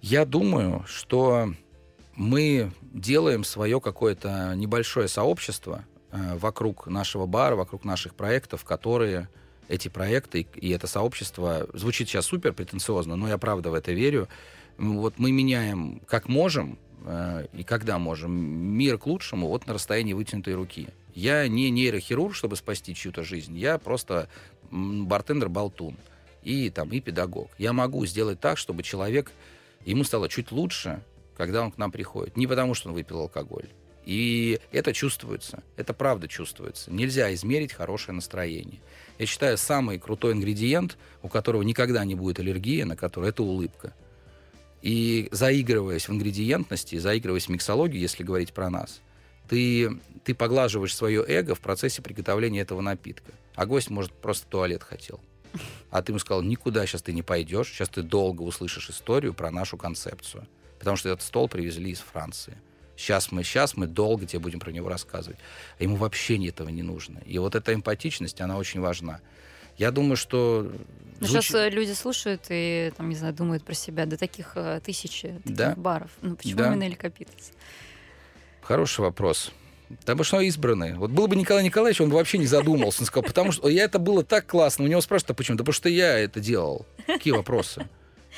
Я 0.00 0.24
думаю, 0.24 0.84
что 0.86 1.52
мы 2.16 2.72
делаем 2.80 3.44
свое 3.44 3.80
какое-то 3.80 4.54
небольшое 4.56 5.06
сообщество 5.06 5.84
э, 6.10 6.36
вокруг 6.36 6.86
нашего 6.86 7.26
бара, 7.26 7.56
вокруг 7.56 7.84
наших 7.84 8.14
проектов, 8.14 8.64
которые 8.64 9.28
эти 9.68 9.88
проекты 9.88 10.46
и 10.54 10.70
это 10.70 10.86
сообщество 10.86 11.66
звучит 11.74 12.08
сейчас 12.08 12.26
супер 12.26 12.52
претенциозно, 12.52 13.16
но 13.16 13.28
я 13.28 13.38
правда 13.38 13.70
в 13.70 13.74
это 13.74 13.92
верю. 13.92 14.28
Вот 14.78 15.18
мы 15.18 15.32
меняем 15.32 16.00
как 16.06 16.28
можем 16.28 16.78
э, 17.04 17.46
и 17.52 17.62
когда 17.64 17.98
можем 17.98 18.32
мир 18.32 18.98
к 18.98 19.06
лучшему 19.06 19.48
вот 19.48 19.66
на 19.66 19.74
расстоянии 19.74 20.12
вытянутой 20.12 20.54
руки. 20.54 20.88
Я 21.14 21.48
не 21.48 21.70
нейрохирург, 21.70 22.34
чтобы 22.34 22.56
спасти 22.56 22.94
чью-то 22.94 23.24
жизнь. 23.24 23.56
Я 23.56 23.78
просто 23.78 24.28
бартендер-болтун 24.70 25.96
и 26.42 26.70
там 26.70 26.90
и 26.90 27.00
педагог. 27.00 27.50
Я 27.58 27.72
могу 27.72 28.04
сделать 28.06 28.40
так, 28.40 28.58
чтобы 28.58 28.82
человек 28.82 29.32
ему 29.84 30.04
стало 30.04 30.28
чуть 30.28 30.52
лучше, 30.52 31.02
когда 31.36 31.62
он 31.62 31.70
к 31.70 31.78
нам 31.78 31.90
приходит. 31.90 32.36
Не 32.36 32.46
потому, 32.46 32.74
что 32.74 32.88
он 32.88 32.94
выпил 32.94 33.20
алкоголь. 33.20 33.68
И 34.04 34.60
это 34.70 34.92
чувствуется, 34.92 35.64
это 35.76 35.92
правда 35.92 36.28
чувствуется. 36.28 36.92
Нельзя 36.92 37.34
измерить 37.34 37.72
хорошее 37.72 38.14
настроение. 38.14 38.80
Я 39.18 39.26
считаю, 39.26 39.58
самый 39.58 39.98
крутой 39.98 40.34
ингредиент, 40.34 40.96
у 41.22 41.28
которого 41.28 41.62
никогда 41.62 42.04
не 42.04 42.14
будет 42.14 42.38
аллергии, 42.38 42.82
на 42.84 42.96
который 42.96 43.30
это 43.30 43.42
улыбка. 43.42 43.94
И 44.80 45.28
заигрываясь 45.32 46.08
в 46.08 46.12
ингредиентности, 46.12 46.96
заигрываясь 46.98 47.46
в 47.46 47.48
миксологию, 47.48 48.00
если 48.00 48.22
говорить 48.22 48.52
про 48.52 48.70
нас, 48.70 49.00
ты, 49.48 49.98
ты 50.22 50.34
поглаживаешь 50.36 50.94
свое 50.94 51.24
эго 51.26 51.56
в 51.56 51.60
процессе 51.60 52.00
приготовления 52.00 52.60
этого 52.60 52.80
напитка. 52.80 53.32
А 53.56 53.66
гость, 53.66 53.90
может, 53.90 54.12
просто 54.12 54.46
туалет 54.46 54.84
хотел. 54.84 55.20
А 55.90 56.02
ты 56.02 56.12
ему 56.12 56.20
сказал, 56.20 56.42
никуда 56.42 56.86
сейчас 56.86 57.02
ты 57.02 57.12
не 57.12 57.22
пойдешь, 57.22 57.72
сейчас 57.72 57.88
ты 57.88 58.02
долго 58.02 58.42
услышишь 58.42 58.90
историю 58.90 59.34
про 59.34 59.50
нашу 59.50 59.76
концепцию 59.76 60.46
потому 60.78 60.96
что 60.96 61.08
этот 61.08 61.22
стол 61.22 61.48
привезли 61.48 61.90
из 61.90 61.98
Франции. 62.00 62.56
Сейчас 62.96 63.30
мы, 63.30 63.44
сейчас 63.44 63.76
мы 63.76 63.86
долго 63.86 64.26
тебе 64.26 64.40
будем 64.40 64.58
про 64.58 64.70
него 64.70 64.88
рассказывать. 64.88 65.38
А 65.78 65.82
ему 65.82 65.96
вообще 65.96 66.36
этого 66.48 66.70
не 66.70 66.82
нужно. 66.82 67.20
И 67.26 67.38
вот 67.38 67.54
эта 67.54 67.74
эмпатичность, 67.74 68.40
она 68.40 68.56
очень 68.56 68.80
важна. 68.80 69.20
Я 69.76 69.90
думаю, 69.90 70.16
что... 70.16 70.72
Ну, 71.20 71.26
звуч... 71.26 71.46
Сейчас 71.46 71.54
э, 71.54 71.70
люди 71.70 71.92
слушают 71.92 72.46
и, 72.48 72.92
там, 72.96 73.10
не 73.10 73.14
знаю, 73.14 73.34
думают 73.34 73.64
про 73.64 73.74
себя. 73.74 74.06
До 74.06 74.16
таких 74.16 74.52
э, 74.54 74.80
тысячи 74.82 75.28
таких 75.44 75.56
да? 75.56 75.74
баров. 75.76 76.10
Ну, 76.22 76.36
почему 76.36 76.56
да. 76.56 76.68
именно 76.68 76.84
Элькапитес? 76.84 77.52
Хороший 78.62 79.00
вопрос. 79.00 79.52
Потому 80.00 80.24
что 80.24 80.40
избранный. 80.40 80.94
Вот 80.94 81.10
был 81.10 81.28
бы 81.28 81.36
Николай 81.36 81.62
Николаевич, 81.62 82.00
он 82.00 82.08
бы 82.08 82.16
вообще 82.16 82.38
не 82.38 82.46
задумался. 82.46 83.02
Он 83.02 83.06
сказал, 83.06 83.24
потому 83.24 83.52
что 83.52 83.68
я 83.68 83.84
это 83.84 83.98
было 83.98 84.24
так 84.24 84.46
классно. 84.46 84.84
У 84.84 84.88
него 84.88 85.00
спрашивают, 85.00 85.32
а 85.32 85.34
почему? 85.34 85.56
Да 85.56 85.62
потому 85.62 85.74
что 85.74 85.88
я 85.88 86.18
это 86.18 86.40
делал. 86.40 86.86
Какие 87.06 87.34
вопросы? 87.34 87.86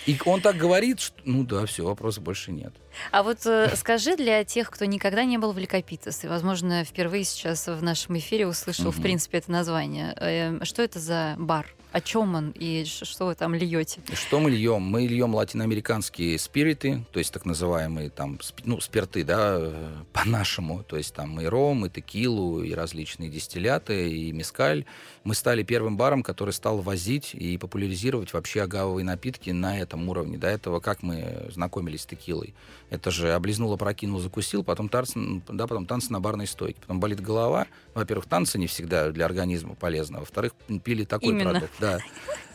И 0.06 0.18
он 0.24 0.40
так 0.40 0.56
говорит, 0.56 1.00
что, 1.00 1.16
ну 1.24 1.44
да, 1.44 1.66
все, 1.66 1.84
вопросов 1.84 2.24
больше 2.24 2.52
нет. 2.52 2.72
А 3.10 3.22
вот 3.22 3.44
э, 3.46 3.70
скажи 3.76 4.16
для 4.16 4.44
тех, 4.44 4.70
кто 4.70 4.84
никогда 4.84 5.24
не 5.24 5.38
был 5.38 5.52
в 5.52 5.58
Ликопитес, 5.58 6.24
и, 6.24 6.28
возможно, 6.28 6.84
впервые 6.84 7.24
сейчас 7.24 7.66
в 7.66 7.82
нашем 7.82 8.18
эфире 8.18 8.46
услышал, 8.46 8.86
mm-hmm. 8.86 8.98
в 8.98 9.02
принципе, 9.02 9.38
это 9.38 9.50
название, 9.50 10.14
э, 10.16 10.64
что 10.64 10.82
это 10.82 10.98
за 10.98 11.34
бар? 11.38 11.66
О 11.90 12.00
чем 12.02 12.34
он 12.34 12.52
и 12.54 12.84
что 12.84 13.26
вы 13.26 13.34
там 13.34 13.54
льете? 13.54 14.00
Что 14.12 14.40
мы 14.40 14.50
льем? 14.50 14.82
Мы 14.82 15.06
льем 15.06 15.34
латиноамериканские 15.34 16.38
спириты, 16.38 17.04
то 17.12 17.18
есть 17.18 17.32
так 17.32 17.46
называемые 17.46 18.10
там, 18.10 18.38
ну, 18.64 18.78
спирты, 18.80 19.24
да, 19.24 19.56
э, 19.58 19.92
по-нашему. 20.12 20.82
То 20.84 20.98
есть 20.98 21.14
там 21.14 21.40
и 21.40 21.46
ром, 21.46 21.86
и 21.86 21.90
текилу, 21.90 22.62
и 22.62 22.74
различные 22.74 23.30
дистилляты, 23.30 24.10
и 24.10 24.32
мескаль. 24.32 24.84
Мы 25.24 25.34
стали 25.34 25.62
первым 25.62 25.96
баром, 25.96 26.22
который 26.22 26.52
стал 26.52 26.78
возить 26.78 27.34
и 27.34 27.56
популяризировать 27.56 28.34
вообще 28.34 28.62
агавовые 28.62 29.04
напитки 29.04 29.50
на 29.50 29.78
этом 29.78 30.08
уровне. 30.10 30.36
До 30.36 30.48
этого 30.48 30.80
как 30.80 31.02
мы 31.02 31.48
знакомились 31.50 32.02
с 32.02 32.06
текилой? 32.06 32.54
Это 32.90 33.10
же 33.10 33.32
облизнул, 33.32 33.72
опрокинул, 33.72 34.20
закусил, 34.20 34.62
потом 34.62 34.88
танцы, 34.90 35.42
да, 35.48 35.66
потом 35.66 35.86
танцы 35.86 36.12
на 36.12 36.20
барной 36.20 36.46
стойке. 36.46 36.80
Потом 36.80 37.00
болит 37.00 37.20
голова. 37.20 37.66
Во-первых, 37.94 38.26
танцы 38.26 38.58
не 38.58 38.66
всегда 38.66 39.10
для 39.10 39.24
организма 39.24 39.74
полезны. 39.74 40.18
Во-вторых, 40.18 40.52
пили 40.84 41.04
такой 41.04 41.30
Именно. 41.30 41.50
продукт. 41.50 41.77
Да. 41.78 42.00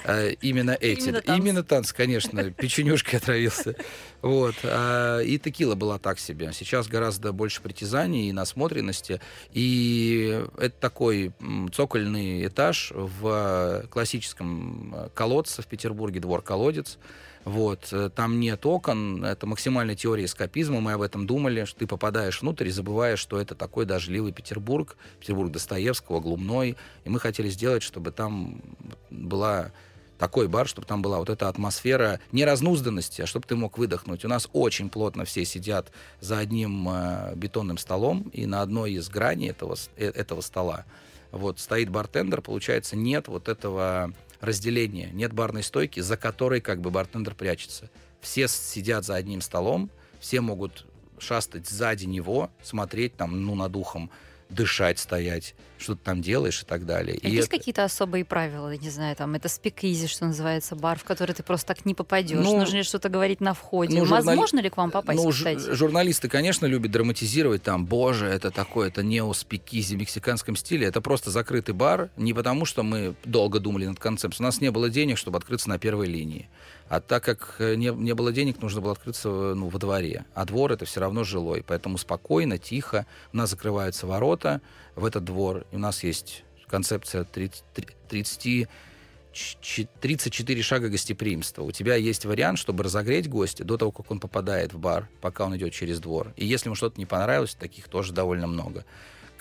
А, 0.05 0.27
именно 0.41 0.77
эти. 0.79 1.09
Именно 1.09 1.21
танцы. 1.21 1.41
Именно 1.41 1.63
танцы, 1.63 1.95
конечно. 1.95 2.51
Печенюшкой 2.51 3.19
отравился. 3.19 3.75
Вот. 4.21 4.55
А, 4.63 5.19
И 5.19 5.37
текила 5.39 5.75
была 5.75 5.97
так 5.99 6.19
себе. 6.19 6.51
Сейчас 6.53 6.87
гораздо 6.87 7.31
больше 7.31 7.61
притязаний 7.61 8.29
и 8.29 8.33
насмотренности. 8.33 9.21
И 9.51 10.45
это 10.57 10.75
такой 10.79 11.31
цокольный 11.73 12.45
этаж 12.47 12.91
в 12.93 13.85
классическом 13.89 14.93
э, 14.95 15.09
колодце 15.13 15.61
в 15.61 15.67
Петербурге, 15.67 16.19
двор-колодец. 16.19 16.97
Вот, 17.45 17.89
э, 17.91 18.09
там 18.15 18.39
нет 18.39 18.65
окон, 18.65 19.23
это 19.25 19.45
максимальная 19.45 19.95
теория 19.95 20.25
эскапизма, 20.25 20.79
мы 20.79 20.93
об 20.93 21.01
этом 21.01 21.27
думали, 21.27 21.65
что 21.65 21.79
ты 21.79 21.87
попадаешь 21.87 22.41
внутрь 22.41 22.67
и 22.67 22.71
забываешь, 22.71 23.19
что 23.19 23.39
это 23.39 23.53
такой 23.53 23.85
дождливый 23.85 24.31
Петербург, 24.31 24.95
Петербург 25.19 25.51
Достоевского, 25.51 26.21
Глумной, 26.21 26.77
и 27.03 27.09
мы 27.09 27.19
хотели 27.19 27.49
сделать, 27.49 27.83
чтобы 27.83 28.11
там 28.11 28.61
была 29.09 29.71
такой 30.17 30.47
бар, 30.47 30.67
чтобы 30.67 30.87
там 30.87 31.01
была 31.01 31.19
вот 31.19 31.29
эта 31.29 31.49
атмосфера 31.49 32.21
не 32.31 32.45
разнузданности, 32.45 33.23
а 33.23 33.25
чтобы 33.25 33.45
ты 33.45 33.57
мог 33.57 33.77
выдохнуть. 33.77 34.23
У 34.23 34.29
нас 34.29 34.47
очень 34.53 34.89
плотно 34.89 35.25
все 35.25 35.43
сидят 35.43 35.91
за 36.21 36.37
одним 36.37 36.87
э, 36.89 37.33
бетонным 37.35 37.77
столом, 37.77 38.29
и 38.31 38.45
на 38.45 38.61
одной 38.61 38.93
из 38.93 39.09
граней 39.09 39.49
этого, 39.49 39.75
э, 39.97 40.05
этого 40.05 40.39
стола 40.39 40.85
вот 41.33 41.59
стоит 41.59 41.89
бартендер, 41.89 42.41
получается, 42.41 42.95
нет 42.95 43.27
вот 43.27 43.49
этого 43.49 44.13
разделения, 44.43 45.09
нет 45.11 45.33
барной 45.33 45.63
стойки, 45.63 46.01
за 46.01 46.17
которой 46.17 46.59
как 46.59 46.81
бы 46.81 46.91
бартендер 46.91 47.33
прячется. 47.33 47.89
Все 48.21 48.47
сидят 48.47 49.05
за 49.05 49.15
одним 49.15 49.41
столом, 49.41 49.89
все 50.19 50.41
могут 50.41 50.85
шастать 51.17 51.67
сзади 51.67 52.05
него, 52.05 52.51
смотреть 52.61 53.15
там, 53.15 53.45
ну, 53.45 53.55
над 53.55 53.75
ухом, 53.75 54.11
дышать, 54.53 54.99
стоять, 54.99 55.55
что 55.77 55.95
ты 55.95 56.01
там 56.03 56.21
делаешь 56.21 56.61
и 56.61 56.65
так 56.65 56.85
далее. 56.85 57.19
А 57.23 57.27
И 57.27 57.31
есть 57.31 57.47
это- 57.47 57.57
какие-то 57.57 57.83
особые 57.83 58.23
правила? 58.25 58.69
Я 58.71 58.77
Не 58.77 58.89
знаю, 58.89 59.15
там 59.15 59.33
это 59.35 59.49
спикизи, 59.49 60.07
что 60.07 60.25
называется, 60.25 60.75
бар, 60.75 60.97
в 60.97 61.03
который 61.03 61.33
ты 61.33 61.43
просто 61.43 61.67
так 61.73 61.85
не 61.85 61.93
попадешь. 61.93 62.37
Ну, 62.43 62.57
Нужно 62.59 62.77
ли 62.77 62.83
что-то 62.83 63.09
говорить 63.09 63.41
на 63.41 63.53
входе? 63.53 63.97
ну, 63.97 64.05
журнали- 64.05 64.25
Возможно 64.25 64.59
ли 64.59 64.69
к 64.69 64.77
вам 64.77 64.91
попасть, 64.91 65.21
ну, 65.23 65.29
кстати? 65.31 65.73
журналисты, 65.73 66.29
конечно, 66.29 66.65
любят 66.65 66.91
драматизировать 66.91 67.63
там, 67.63 67.85
боже, 67.85 68.27
это 68.27 68.51
такое, 68.51 68.87
это 68.89 69.03
неоспикизи 69.03 69.95
в 69.95 69.99
мексиканском 69.99 70.55
стиле. 70.55 70.87
Это 70.87 71.01
просто 71.01 71.31
закрытый 71.31 71.73
бар, 71.75 72.09
не 72.17 72.33
потому 72.33 72.65
что 72.65 72.83
мы 72.83 73.15
долго 73.25 73.59
думали 73.59 73.85
над 73.85 73.99
концепцией. 73.99 74.43
У 74.43 74.47
нас 74.47 74.61
не 74.61 74.71
было 74.71 74.89
денег, 74.89 75.17
чтобы 75.17 75.37
открыться 75.37 75.69
на 75.69 75.77
первой 75.79 76.07
линии. 76.07 76.49
А 76.89 76.99
так 76.99 77.23
как 77.23 77.55
э, 77.59 77.75
не, 77.75 77.87
не 77.87 78.13
было 78.13 78.31
денег, 78.31 78.61
нужно 78.61 78.81
было 78.81 78.93
открыться 78.93 79.29
ну, 79.29 79.69
во 79.69 79.79
дворе. 79.79 80.25
А 80.33 80.45
двор 80.45 80.71
это 80.71 80.85
все 80.85 80.99
равно 80.99 81.23
жилой. 81.23 81.63
Поэтому 81.65 81.97
спокойно, 81.97 82.57
тихо. 82.57 83.05
У 83.31 83.37
нас 83.37 83.49
закрываются 83.49 84.07
ворота 84.07 84.61
в 84.95 85.05
этот 85.05 85.23
двор. 85.23 85.65
И 85.71 85.75
у 85.75 85.79
нас 85.79 86.03
есть 86.03 86.43
концепция 86.67 87.23
30, 87.23 87.63
30 88.09 88.67
ч- 89.33 89.87
34 90.01 90.61
шага 90.61 90.89
гостеприимства. 90.89 91.63
У 91.63 91.71
тебя 91.71 91.95
есть 91.95 92.25
вариант, 92.25 92.59
чтобы 92.59 92.83
разогреть 92.83 93.29
гостя 93.29 93.63
до 93.63 93.77
того, 93.77 93.91
как 93.91 94.09
он 94.11 94.19
попадает 94.19 94.73
в 94.73 94.79
бар, 94.79 95.09
пока 95.21 95.45
он 95.45 95.55
идет 95.57 95.73
через 95.73 95.99
двор. 95.99 96.33
И 96.37 96.45
если 96.45 96.67
ему 96.67 96.75
что-то 96.75 96.99
не 96.99 97.05
понравилось, 97.05 97.55
таких 97.55 97.87
тоже 97.87 98.13
довольно 98.13 98.47
много, 98.47 98.85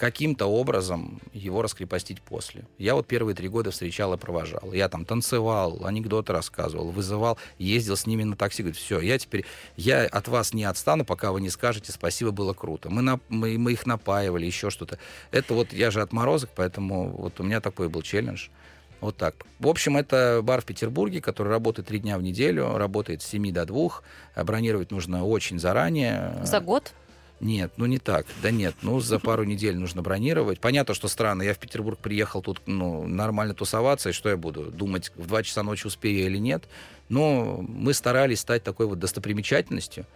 каким-то 0.03 0.47
образом 0.47 1.21
его 1.33 1.62
раскрепостить 1.62 2.21
после. 2.23 2.65
Я 2.77 2.97
вот 2.97 3.07
первые 3.07 3.37
три 3.37 3.47
года 3.47 3.71
встречал 3.71 4.12
и 4.15 4.17
провожал. 4.17 4.73
Я 4.73 4.88
там 4.88 5.05
танцевал, 5.05 5.87
анекдоты 5.87 6.33
рассказывал, 6.33 6.91
вызывал, 6.91 7.38
ездил 7.61 7.97
с 7.97 8.05
ними 8.05 8.25
на 8.25 8.35
такси. 8.35 8.65
Говорит, 8.65 8.81
все, 8.81 8.99
я 8.99 9.17
теперь, 9.17 9.45
я 9.77 10.03
от 10.07 10.27
вас 10.27 10.55
не 10.55 10.65
отстану, 10.65 11.05
пока 11.05 11.31
вы 11.31 11.41
не 11.41 11.51
скажете 11.51 11.93
спасибо, 11.93 12.33
было 12.33 12.53
круто. 12.53 12.91
Мы, 12.91 13.01
на- 13.01 13.21
мы, 13.29 13.57
мы 13.59 13.71
их 13.75 13.87
напаивали, 13.87 14.45
еще 14.45 14.71
что-то. 14.71 14.99
Это 15.31 15.55
вот, 15.55 15.73
я 15.73 15.93
же 15.93 16.03
отморозок, 16.03 16.51
поэтому 16.57 17.09
вот 17.11 17.38
у 17.38 17.45
меня 17.45 17.61
такой 17.61 17.88
был 17.88 18.03
челлендж. 18.03 18.49
Вот 19.01 19.17
так. 19.17 19.35
В 19.61 19.69
общем, 19.69 19.97
это 19.97 20.41
бар 20.43 20.62
в 20.62 20.65
Петербурге, 20.65 21.21
который 21.21 21.49
работает 21.49 21.87
три 21.87 22.01
дня 22.01 22.19
в 22.19 22.23
неделю, 22.23 22.77
работает 22.77 23.23
с 23.23 23.27
7 23.27 23.53
до 23.53 23.65
2. 23.67 23.91
А 24.35 24.45
Бронировать 24.45 24.91
нужно 24.91 25.25
очень 25.25 25.61
заранее. 25.61 26.41
За 26.45 26.59
год? 26.61 26.93
Нет, 27.42 27.72
ну 27.76 27.87
не 27.87 27.98
так. 27.98 28.24
Да 28.40 28.52
нет, 28.52 28.76
ну 28.83 29.00
за 29.00 29.18
пару 29.18 29.42
недель 29.42 29.76
нужно 29.76 30.00
бронировать. 30.00 30.61
Понятно, 30.61 30.94
что 30.94 31.09
странно. 31.09 31.42
Я 31.42 31.55
в 31.55 31.59
Петербург 31.59 31.98
приехал 31.98 32.40
тут 32.40 32.61
ну, 32.66 33.05
нормально 33.05 33.52
тусоваться, 33.52 34.11
и 34.11 34.12
что 34.12 34.28
я 34.28 34.37
буду? 34.37 34.70
Думать, 34.70 35.11
в 35.16 35.26
2 35.26 35.42
часа 35.42 35.64
ночи 35.64 35.88
успею 35.88 36.20
я 36.20 36.26
или 36.26 36.38
нет? 36.38 36.62
Но 37.09 37.61
мы 37.66 37.94
старались 37.94 38.40
стать 38.40 38.62
такой 38.62 38.87
вот 38.87 39.00
достопримечательностью. 39.00 40.07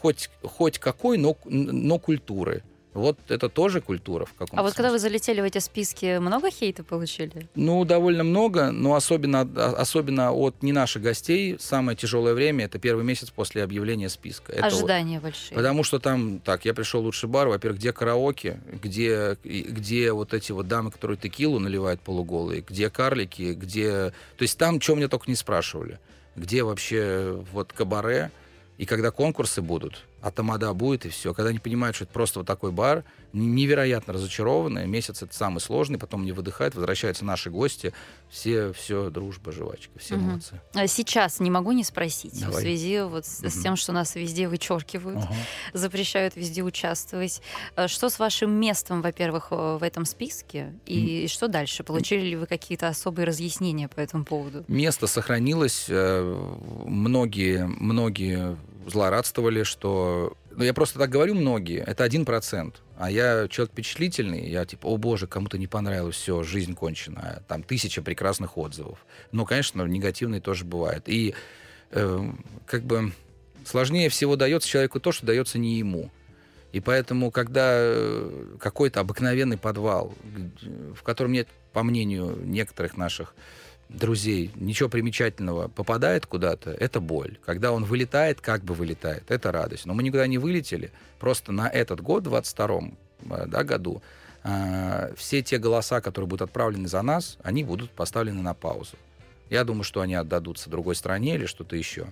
Хоть, 0.00 0.30
хоть 0.44 0.78
какой, 0.78 1.18
но, 1.18 1.36
но 1.44 1.98
культуры. 1.98 2.62
Вот 2.96 3.18
это 3.28 3.50
тоже 3.50 3.82
культура 3.82 4.24
в 4.24 4.32
каком-то 4.32 4.56
А 4.58 4.62
вот 4.62 4.72
когда 4.72 4.90
вы 4.90 4.98
залетели 4.98 5.42
в 5.42 5.44
эти 5.44 5.58
списки, 5.58 6.18
много 6.18 6.50
хейта 6.50 6.82
получили? 6.82 7.46
Ну, 7.54 7.84
довольно 7.84 8.24
много, 8.24 8.70
но 8.70 8.94
особенно, 8.94 9.42
а- 9.42 9.74
особенно 9.76 10.32
от 10.32 10.62
не 10.62 10.72
наших 10.72 11.02
гостей. 11.02 11.56
Самое 11.60 11.94
тяжелое 11.96 12.32
время 12.32 12.64
это 12.64 12.78
первый 12.78 13.04
месяц 13.04 13.28
после 13.30 13.62
объявления 13.62 14.08
списка. 14.08 14.50
Это 14.52 14.62
вот- 14.64 14.72
Ожидания 14.72 15.20
большие. 15.20 15.54
Потому 15.54 15.84
что 15.84 15.98
там, 15.98 16.38
так, 16.40 16.64
я 16.64 16.72
пришел 16.72 17.02
в 17.02 17.04
лучший 17.04 17.28
бар, 17.28 17.48
во-первых, 17.48 17.78
где 17.78 17.92
караоке, 17.92 18.60
где, 18.82 19.36
где 19.44 20.12
вот 20.12 20.32
эти 20.32 20.52
вот 20.52 20.66
дамы, 20.66 20.90
которые 20.90 21.18
текилу 21.18 21.58
наливают 21.58 22.00
полуголые, 22.00 22.64
где 22.66 22.88
карлики, 22.88 23.52
где... 23.52 24.12
То 24.38 24.42
есть 24.42 24.56
там, 24.56 24.80
что 24.80 24.94
меня 24.94 25.08
только 25.08 25.26
не 25.30 25.36
спрашивали. 25.36 25.98
Где 26.34 26.62
вообще 26.62 27.44
вот 27.52 27.72
кабаре, 27.74 28.30
и 28.78 28.86
когда 28.86 29.10
конкурсы 29.10 29.60
будут, 29.62 30.04
а 30.20 30.30
тамада 30.30 30.72
будет, 30.74 31.06
и 31.06 31.08
все. 31.10 31.34
Когда 31.34 31.50
они 31.50 31.58
понимают, 31.58 31.94
что 31.96 32.04
это 32.04 32.12
просто 32.12 32.40
вот 32.40 32.46
такой 32.46 32.72
бар, 32.72 33.04
невероятно 33.32 34.14
разочарованы. 34.14 34.86
Месяц 34.86 35.22
это 35.22 35.34
самый 35.34 35.60
сложный, 35.60 35.98
потом 35.98 36.24
не 36.24 36.32
выдыхают, 36.32 36.74
возвращаются 36.74 37.24
наши 37.24 37.50
гости. 37.50 37.92
Все, 38.30 38.72
все, 38.72 39.10
дружба, 39.10 39.52
жвачка, 39.52 39.98
все 39.98 40.16
Мгм. 40.16 40.26
молодцы. 40.28 40.60
А 40.74 40.86
Сейчас 40.86 41.38
не 41.38 41.50
могу 41.50 41.72
не 41.72 41.84
спросить 41.84 42.40
Давай. 42.40 42.56
в 42.56 42.60
связи 42.60 43.00
вот 43.02 43.26
с, 43.26 43.38
с 43.40 43.54
Мгм. 43.54 43.62
тем, 43.62 43.76
что 43.76 43.92
нас 43.92 44.14
везде 44.14 44.48
вычеркивают, 44.48 45.18
Ага. 45.18 45.34
запрещают 45.74 46.34
везде 46.34 46.62
участвовать. 46.62 47.42
А 47.76 47.86
Что 47.88 48.08
с 48.08 48.18
вашим 48.18 48.50
местом, 48.52 49.02
во-первых, 49.02 49.48
в 49.50 49.80
этом 49.82 50.06
списке? 50.06 50.72
И 50.86 51.26
что 51.28 51.46
дальше? 51.48 51.84
Получили 51.84 52.22
ли 52.22 52.36
вы 52.36 52.46
какие-то 52.46 52.88
особые 52.88 53.26
разъяснения 53.26 53.86
по 53.88 54.00
этому 54.00 54.24
поводу? 54.24 54.64
Место 54.68 55.06
сохранилось. 55.06 55.86
э, 55.88 56.46
Многие, 56.86 57.66
многие 57.66 58.56
злорадствовали, 58.86 59.62
что... 59.62 60.36
Ну, 60.50 60.64
я 60.64 60.72
просто 60.72 60.98
так 60.98 61.10
говорю, 61.10 61.34
многие. 61.34 61.80
Это 61.80 62.04
один 62.04 62.24
процент. 62.24 62.82
А 62.96 63.10
я 63.10 63.46
человек 63.48 63.72
впечатлительный. 63.72 64.48
Я 64.48 64.64
типа, 64.64 64.86
о 64.86 64.96
боже, 64.96 65.26
кому-то 65.26 65.58
не 65.58 65.66
понравилось, 65.66 66.16
все, 66.16 66.42
жизнь 66.42 66.74
кончена. 66.74 67.42
Там 67.48 67.62
тысяча 67.62 68.00
прекрасных 68.02 68.56
отзывов. 68.56 69.04
Но, 69.32 69.44
конечно, 69.44 69.82
негативные 69.82 70.40
тоже 70.40 70.64
бывают. 70.64 71.08
И 71.08 71.34
э, 71.90 72.32
как 72.66 72.84
бы 72.84 73.12
сложнее 73.64 74.08
всего 74.08 74.36
дается 74.36 74.68
человеку 74.68 75.00
то, 75.00 75.12
что 75.12 75.26
дается 75.26 75.58
не 75.58 75.78
ему. 75.78 76.10
И 76.72 76.80
поэтому, 76.80 77.30
когда 77.30 77.72
э, 77.72 78.56
какой-то 78.60 79.00
обыкновенный 79.00 79.58
подвал, 79.58 80.14
в 80.94 81.02
котором 81.02 81.32
нет, 81.32 81.48
по 81.72 81.82
мнению 81.82 82.38
некоторых 82.42 82.96
наших 82.96 83.34
друзей, 83.88 84.50
ничего 84.54 84.88
примечательного, 84.88 85.68
попадает 85.68 86.26
куда-то, 86.26 86.70
это 86.70 87.00
боль. 87.00 87.38
Когда 87.44 87.72
он 87.72 87.84
вылетает, 87.84 88.40
как 88.40 88.64
бы 88.64 88.74
вылетает, 88.74 89.30
это 89.30 89.52
радость. 89.52 89.86
Но 89.86 89.94
мы 89.94 90.02
никуда 90.02 90.26
не 90.26 90.38
вылетели. 90.38 90.90
Просто 91.18 91.52
на 91.52 91.68
этот 91.68 92.00
год, 92.00 92.22
в 92.22 92.30
22 92.30 92.80
да, 93.46 93.62
году, 93.64 94.02
а, 94.42 95.12
все 95.16 95.42
те 95.42 95.58
голоса, 95.58 96.00
которые 96.00 96.28
будут 96.28 96.42
отправлены 96.42 96.88
за 96.88 97.02
нас, 97.02 97.38
они 97.42 97.64
будут 97.64 97.90
поставлены 97.90 98.42
на 98.42 98.54
паузу. 98.54 98.96
Я 99.50 99.64
думаю, 99.64 99.84
что 99.84 100.00
они 100.00 100.14
отдадутся 100.14 100.70
другой 100.70 100.96
стране 100.96 101.36
или 101.36 101.46
что-то 101.46 101.76
еще. 101.76 102.06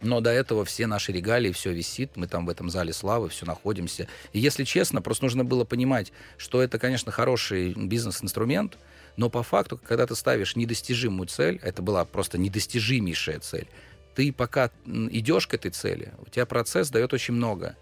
Но 0.00 0.20
до 0.20 0.30
этого 0.30 0.64
все 0.64 0.86
наши 0.86 1.10
регалии, 1.10 1.52
все 1.52 1.72
висит, 1.72 2.16
мы 2.16 2.26
там 2.26 2.46
в 2.46 2.50
этом 2.50 2.70
зале 2.70 2.92
славы, 2.92 3.28
все 3.28 3.46
находимся. 3.46 4.06
И 4.32 4.38
если 4.38 4.64
честно, 4.64 5.00
просто 5.00 5.24
нужно 5.24 5.44
было 5.44 5.64
понимать, 5.64 6.12
что 6.36 6.62
это, 6.62 6.78
конечно, 6.78 7.10
хороший 7.10 7.72
бизнес-инструмент, 7.72 8.76
но 9.16 9.30
по 9.30 9.42
факту, 9.42 9.78
когда 9.78 10.06
ты 10.06 10.14
ставишь 10.14 10.56
недостижимую 10.56 11.26
цель, 11.26 11.58
это 11.62 11.82
была 11.82 12.04
просто 12.04 12.38
недостижимейшая 12.38 13.40
цель, 13.40 13.68
ты 14.14 14.32
пока 14.32 14.70
идешь 14.86 15.46
к 15.46 15.54
этой 15.54 15.70
цели, 15.70 16.12
у 16.18 16.30
тебя 16.30 16.46
процесс 16.46 16.90
дает 16.90 17.12
очень 17.12 17.34
много. 17.34 17.76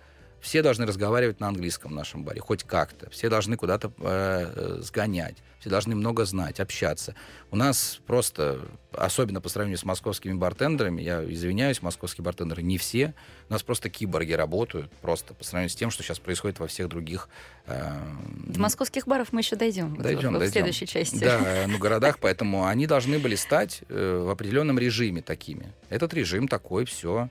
Все 0.45 0.61
должны 0.61 0.85
разговаривать 0.85 1.41
на 1.41 1.49
английском 1.49 1.93
в 1.93 1.95
нашем 1.95 2.23
баре, 2.23 2.39
хоть 2.39 2.65
как-то. 2.65 3.09
Все 3.09 3.31
должны 3.31 3.57
куда-то 3.57 3.91
э, 3.99 4.53
э, 4.55 4.79
сгонять, 4.83 5.39
все 5.59 5.71
должны 5.71 5.95
много 5.95 6.27
знать, 6.27 6.61
общаться. 6.61 7.15
У 7.51 7.57
нас 7.57 7.99
просто, 8.07 8.61
особенно 8.93 9.41
по 9.41 9.49
сравнению 9.49 9.79
с 9.79 9.85
московскими 9.85 10.35
бартендерами, 10.35 11.01
я 11.01 11.25
извиняюсь, 11.25 11.81
московские 11.81 12.27
бартендеры 12.27 12.61
не 12.61 12.77
все, 12.77 13.15
у 13.49 13.55
нас 13.55 13.63
просто 13.63 13.89
киборги 13.89 14.35
работают, 14.35 14.93
просто 15.01 15.33
по 15.33 15.45
сравнению 15.45 15.71
с 15.71 15.77
тем, 15.77 15.91
что 15.91 16.03
сейчас 16.03 16.19
происходит 16.19 16.61
во 16.61 16.67
всех 16.67 16.91
других... 16.91 17.31
Э, 17.65 18.03
До 18.47 18.61
московских 18.61 19.07
баров 19.09 19.33
мы 19.33 19.41
еще 19.41 19.57
дойдем, 19.57 19.97
дойдем, 19.97 20.33
вот, 20.33 20.41
дойдем. 20.41 20.51
в 20.51 20.53
следующей 20.53 20.87
части. 20.87 21.25
Да, 21.25 21.65
ну, 21.67 21.79
городах, 21.79 22.19
поэтому 22.19 22.67
они 22.67 22.87
должны 22.87 23.19
были 23.19 23.35
стать 23.35 23.81
э, 23.89 24.23
в 24.23 24.29
определенном 24.29 24.79
режиме 24.79 25.23
такими. 25.23 25.73
Этот 25.89 26.13
режим 26.13 26.49
такой, 26.49 26.85
все 26.85 27.31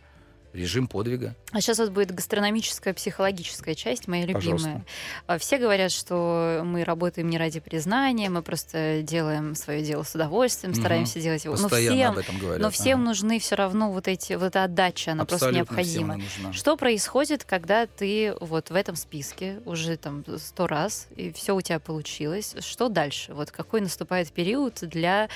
режим 0.54 0.88
подвига. 0.88 1.36
А 1.52 1.62
сейчас 1.62 1.80
вот 1.80 1.90
будет 1.90 2.12
гастрономическая, 2.12 2.94
психологическая 2.94 3.76
часть, 3.76 4.08
моя 4.08 4.26
любимая. 4.26 4.42
Пожалуйста. 4.44 4.86
А, 5.28 5.38
все 5.38 5.58
говорят, 5.58 5.92
что 5.92 6.62
мы 6.64 6.84
работаем 6.84 7.30
не 7.30 7.38
ради 7.38 7.60
признания, 7.60 8.30
мы 8.30 8.42
просто 8.42 9.02
делаем 9.04 9.56
свое 9.56 9.84
дело 9.84 10.04
с 10.04 10.14
удовольствием, 10.16 10.74
угу. 10.74 10.80
стараемся 10.80 11.20
делать 11.20 11.44
его. 11.44 11.56
Постоянно 11.56 11.90
но 11.90 11.96
всем, 11.96 12.12
об 12.12 12.18
этом 12.18 12.38
говорят. 12.38 12.62
Но 12.62 12.70
всем 12.70 13.00
ага. 13.00 13.10
нужны 13.10 13.40
все 13.40 13.56
равно 13.56 13.92
вот 13.92 14.08
эти 14.08 14.34
вот 14.34 14.46
эта 14.46 14.64
отдача, 14.64 15.14
она 15.14 15.24
Абсолютно 15.24 15.66
просто 15.66 15.86
необходима. 15.92 16.54
Что 16.54 16.78
происходит, 16.78 17.44
когда 17.44 17.88
ты 17.88 18.36
вот 18.40 18.70
в 18.70 18.76
этом 18.76 18.96
списке 18.96 19.60
уже 19.66 19.98
там 19.98 20.24
сто 20.38 20.68
раз 20.68 21.08
и 21.16 21.32
все 21.32 21.56
у 21.56 21.62
тебя 21.62 21.80
получилось? 21.80 22.56
Что 22.60 22.90
дальше? 22.90 23.34
Вот 23.34 23.52
какой 23.52 23.82
наступает 23.82 24.32
период 24.32 24.80
для 24.82 25.30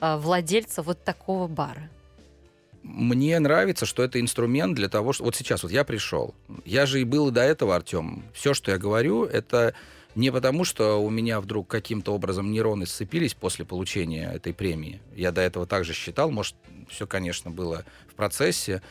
э, 0.00 0.16
владельца 0.16 0.82
вот 0.82 1.02
такого 1.04 1.46
бара? 1.46 1.88
Мне 2.84 3.38
нравится, 3.38 3.86
что 3.86 4.02
это 4.02 4.20
инструмент 4.20 4.76
для 4.76 4.90
того, 4.90 5.14
что... 5.14 5.24
Вот 5.24 5.34
сейчас 5.34 5.62
вот 5.62 5.72
я 5.72 5.84
пришел. 5.84 6.34
Я 6.66 6.84
же 6.84 7.00
и 7.00 7.04
был 7.04 7.28
и 7.28 7.32
до 7.32 7.40
этого, 7.40 7.74
Артем. 7.74 8.24
Все, 8.34 8.52
что 8.52 8.70
я 8.70 8.78
говорю, 8.78 9.24
это 9.24 9.74
не 10.14 10.30
потому, 10.30 10.64
что 10.64 11.02
у 11.02 11.08
меня 11.08 11.40
вдруг 11.40 11.66
каким-то 11.66 12.12
образом 12.12 12.52
нейроны 12.52 12.84
сцепились 12.84 13.32
после 13.32 13.64
получения 13.64 14.30
этой 14.30 14.52
премии. 14.52 15.00
Я 15.16 15.32
до 15.32 15.40
этого 15.40 15.66
также 15.66 15.94
считал. 15.94 16.30
Может, 16.30 16.56
все, 16.90 17.06
конечно, 17.06 17.50
было 17.50 17.86
в 18.06 18.14
процессе. 18.14 18.82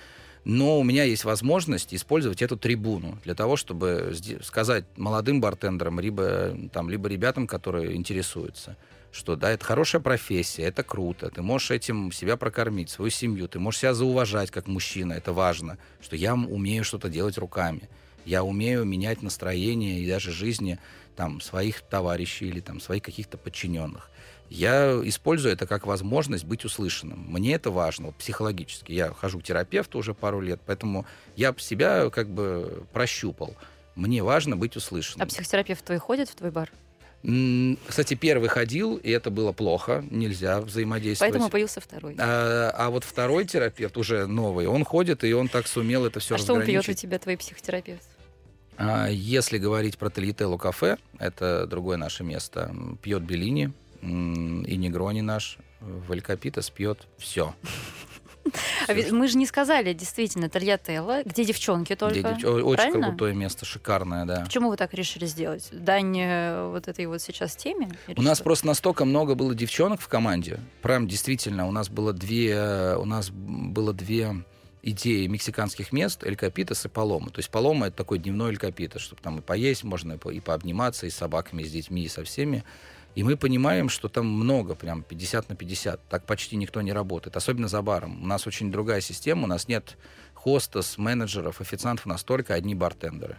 Но 0.44 0.80
у 0.80 0.84
меня 0.84 1.04
есть 1.04 1.24
возможность 1.24 1.94
использовать 1.94 2.41
эту 2.41 2.58
трибуну 2.58 3.20
для 3.24 3.36
того, 3.36 3.56
чтобы 3.58 4.14
сказать 4.41 4.86
молодым 4.98 5.39
бартендерам, 5.39 6.00
либо, 6.00 6.58
там, 6.74 6.89
либо 6.89 7.08
ребятам, 7.08 7.46
которые 7.46 7.96
интересуются– 7.96 8.76
что 9.14 9.36
да, 9.36 9.51
это 9.51 9.64
хорошая 9.64 10.01
профессия, 10.01 10.64
это 10.64 10.84
круто, 10.84 11.30
ты 11.30 11.43
можешь 11.43 11.70
этим 11.72 12.11
себя 12.11 12.36
прокормить, 12.36 12.89
свою 12.89 13.11
семью, 13.11 13.47
ты 13.47 13.59
можешь 13.59 13.82
себя 13.82 13.93
зауважать 13.93 14.49
как 14.49 14.68
мужчина, 14.68 15.14
это 15.14 15.32
важно, 15.32 15.78
что 16.01 16.16
я 16.16 16.34
умею 16.34 16.84
что-то 16.84 17.09
делать 17.09 17.38
руками, 17.38 17.88
я 18.26 18.43
умею 18.43 18.86
менять 18.86 19.22
настроение 19.22 19.99
и 19.99 20.09
даже 20.09 20.32
жизни 20.32 20.80
там, 21.16 21.41
своих 21.41 21.82
товарищей 21.82 22.47
или 22.47 22.59
там, 22.59 22.82
своих 22.82 23.03
каких-то 23.03 23.38
подчиненных. 23.38 24.09
Я 24.49 24.99
использую 25.03 25.53
это 25.53 25.68
как 25.68 25.86
возможность 25.86 26.45
быть 26.45 26.66
услышанным. 26.66 27.20
Мне 27.28 27.53
это 27.53 27.70
важно 27.70 28.07
вот, 28.07 28.16
психологически. 28.16 28.91
Я 28.91 29.14
хожу 29.14 29.39
к 29.39 29.43
терапевту 29.43 29.99
уже 29.99 30.14
пару 30.14 30.41
лет, 30.41 30.59
поэтому 30.66 31.05
я 31.36 31.53
себя 31.57 32.09
как 32.09 32.30
бы 32.30 32.84
прощупал. 32.93 33.55
Мне 33.95 34.24
важно 34.24 34.57
быть 34.57 34.76
услышанным. 34.76 35.24
А 35.24 35.28
психотерапевт 35.28 35.86
твой 35.86 35.99
ходит 35.99 36.30
в 36.30 36.36
твой 36.36 36.51
бар? 36.51 36.72
Кстати, 37.24 38.16
первый 38.16 38.50
ходил, 38.50 38.98
и 38.98 39.10
это 39.10 39.30
было 39.30 39.54
плохо, 39.54 40.04
нельзя 40.12 40.60
взаимодействовать. 40.60 41.32
Поэтому 41.32 41.50
появился 41.50 41.80
второй. 41.80 42.16
А, 42.20 42.74
а 42.76 42.90
вот 42.90 43.06
второй 43.06 43.46
терапевт, 43.46 43.96
уже 43.98 44.28
новый, 44.28 44.68
он 44.68 44.84
ходит, 44.84 45.24
и 45.24 45.34
он 45.34 45.48
так 45.48 45.68
сумел 45.68 46.06
это 46.06 46.20
все 46.20 46.36
а 46.36 46.38
что 46.38 46.54
он 46.54 46.66
пьет 46.66 46.88
у 46.88 46.94
тебя, 46.94 47.20
твой 47.20 47.38
психотерапевт? 47.38 48.04
А, 48.78 49.08
если 49.08 49.58
говорить 49.58 49.98
про 49.98 50.10
Талителло 50.10 50.58
кафе, 50.58 50.98
это 51.18 51.66
другое 51.66 51.96
наше 51.96 52.26
место, 52.26 52.76
пьет 53.02 53.24
Беллини, 53.24 53.72
и 54.02 54.76
Негрони 54.76 55.22
наш, 55.22 55.58
Валькопитас 55.80 56.70
пьет 56.70 57.08
все. 57.18 57.56
А 58.88 58.94
ведь 58.94 59.12
мы 59.12 59.28
же 59.28 59.38
не 59.38 59.46
сказали, 59.46 59.94
действительно, 59.94 60.50
Тольяттелло, 60.50 61.24
где 61.24 61.46
девчонки 61.46 61.96
только. 61.96 62.20
Где 62.20 62.30
девч... 62.30 62.46
Очень 62.46 62.76
Правильно? 62.76 63.08
крутое 63.10 63.34
место, 63.34 63.66
шикарное, 63.66 64.26
да. 64.26 64.41
Почему 64.41 64.70
вы 64.70 64.78
так 64.78 64.94
решили 64.94 65.26
сделать? 65.26 65.70
Дань 65.72 66.18
э, 66.20 66.68
вот 66.70 66.88
этой 66.88 67.06
вот 67.06 67.22
сейчас 67.22 67.56
теме? 67.56 67.89
У 68.16 68.22
нас 68.22 68.41
просто 68.41 68.68
настолько 68.68 69.06
много 69.06 69.36
было 69.36 69.56
девчонок 69.56 70.02
в 70.02 70.08
команде. 70.08 70.60
Прям 70.82 71.08
действительно, 71.08 71.68
у 71.68 71.72
нас 71.72 71.89
было 71.89 72.14
две, 72.14 72.96
у 72.98 73.06
нас 73.06 73.30
было 73.30 73.94
две 73.94 74.44
идеи 74.84 75.28
мексиканских 75.28 75.94
мест 75.94 76.24
Эль 76.24 76.36
Капитас 76.36 76.86
и 76.86 76.89
Палома. 76.89 77.30
То 77.30 77.39
есть 77.39 77.50
Палома— 77.50 77.88
это 77.88 77.96
такой 77.96 78.20
дневной 78.20 78.52
Эль 78.52 78.58
Капитас, 78.58 79.02
чтобы 79.02 79.22
там 79.22 79.39
и 79.39 79.41
поесть 79.41 79.84
можно, 79.84 80.14
и 80.14 80.39
пообниматься, 80.39 81.08
и 81.08 81.10
с 81.10 81.16
собаками, 81.16 81.64
и 81.64 81.66
с 81.66 81.72
детьми, 81.72 82.04
и 82.04 82.10
со 82.10 82.24
всеми. 82.24 82.64
И 83.16 83.24
мы 83.24 83.38
понимаем, 83.38 83.89
что 83.89 84.07
там 84.09 84.26
много, 84.26 84.76
прям 84.76 85.03
50 85.03 85.49
на 85.49 85.55
50. 85.55 86.07
Так 86.09 86.26
почти 86.26 86.55
никто 86.55 86.82
не 86.82 86.93
работает, 86.93 87.38
особенно 87.38 87.68
за 87.68 87.82
баром. 87.82 88.24
У 88.24 88.26
нас 88.26 88.47
очень 88.47 88.72
другая 88.72 89.01
система, 89.01 89.43
у 89.43 89.47
нас 89.47 89.68
нет 89.68 89.97
хостес, 90.34 90.97
менеджеров, 90.97 91.61
официантов, 91.61 92.05
настолько 92.05 92.55
одни 92.55 92.74
бартендеры. 92.76 93.38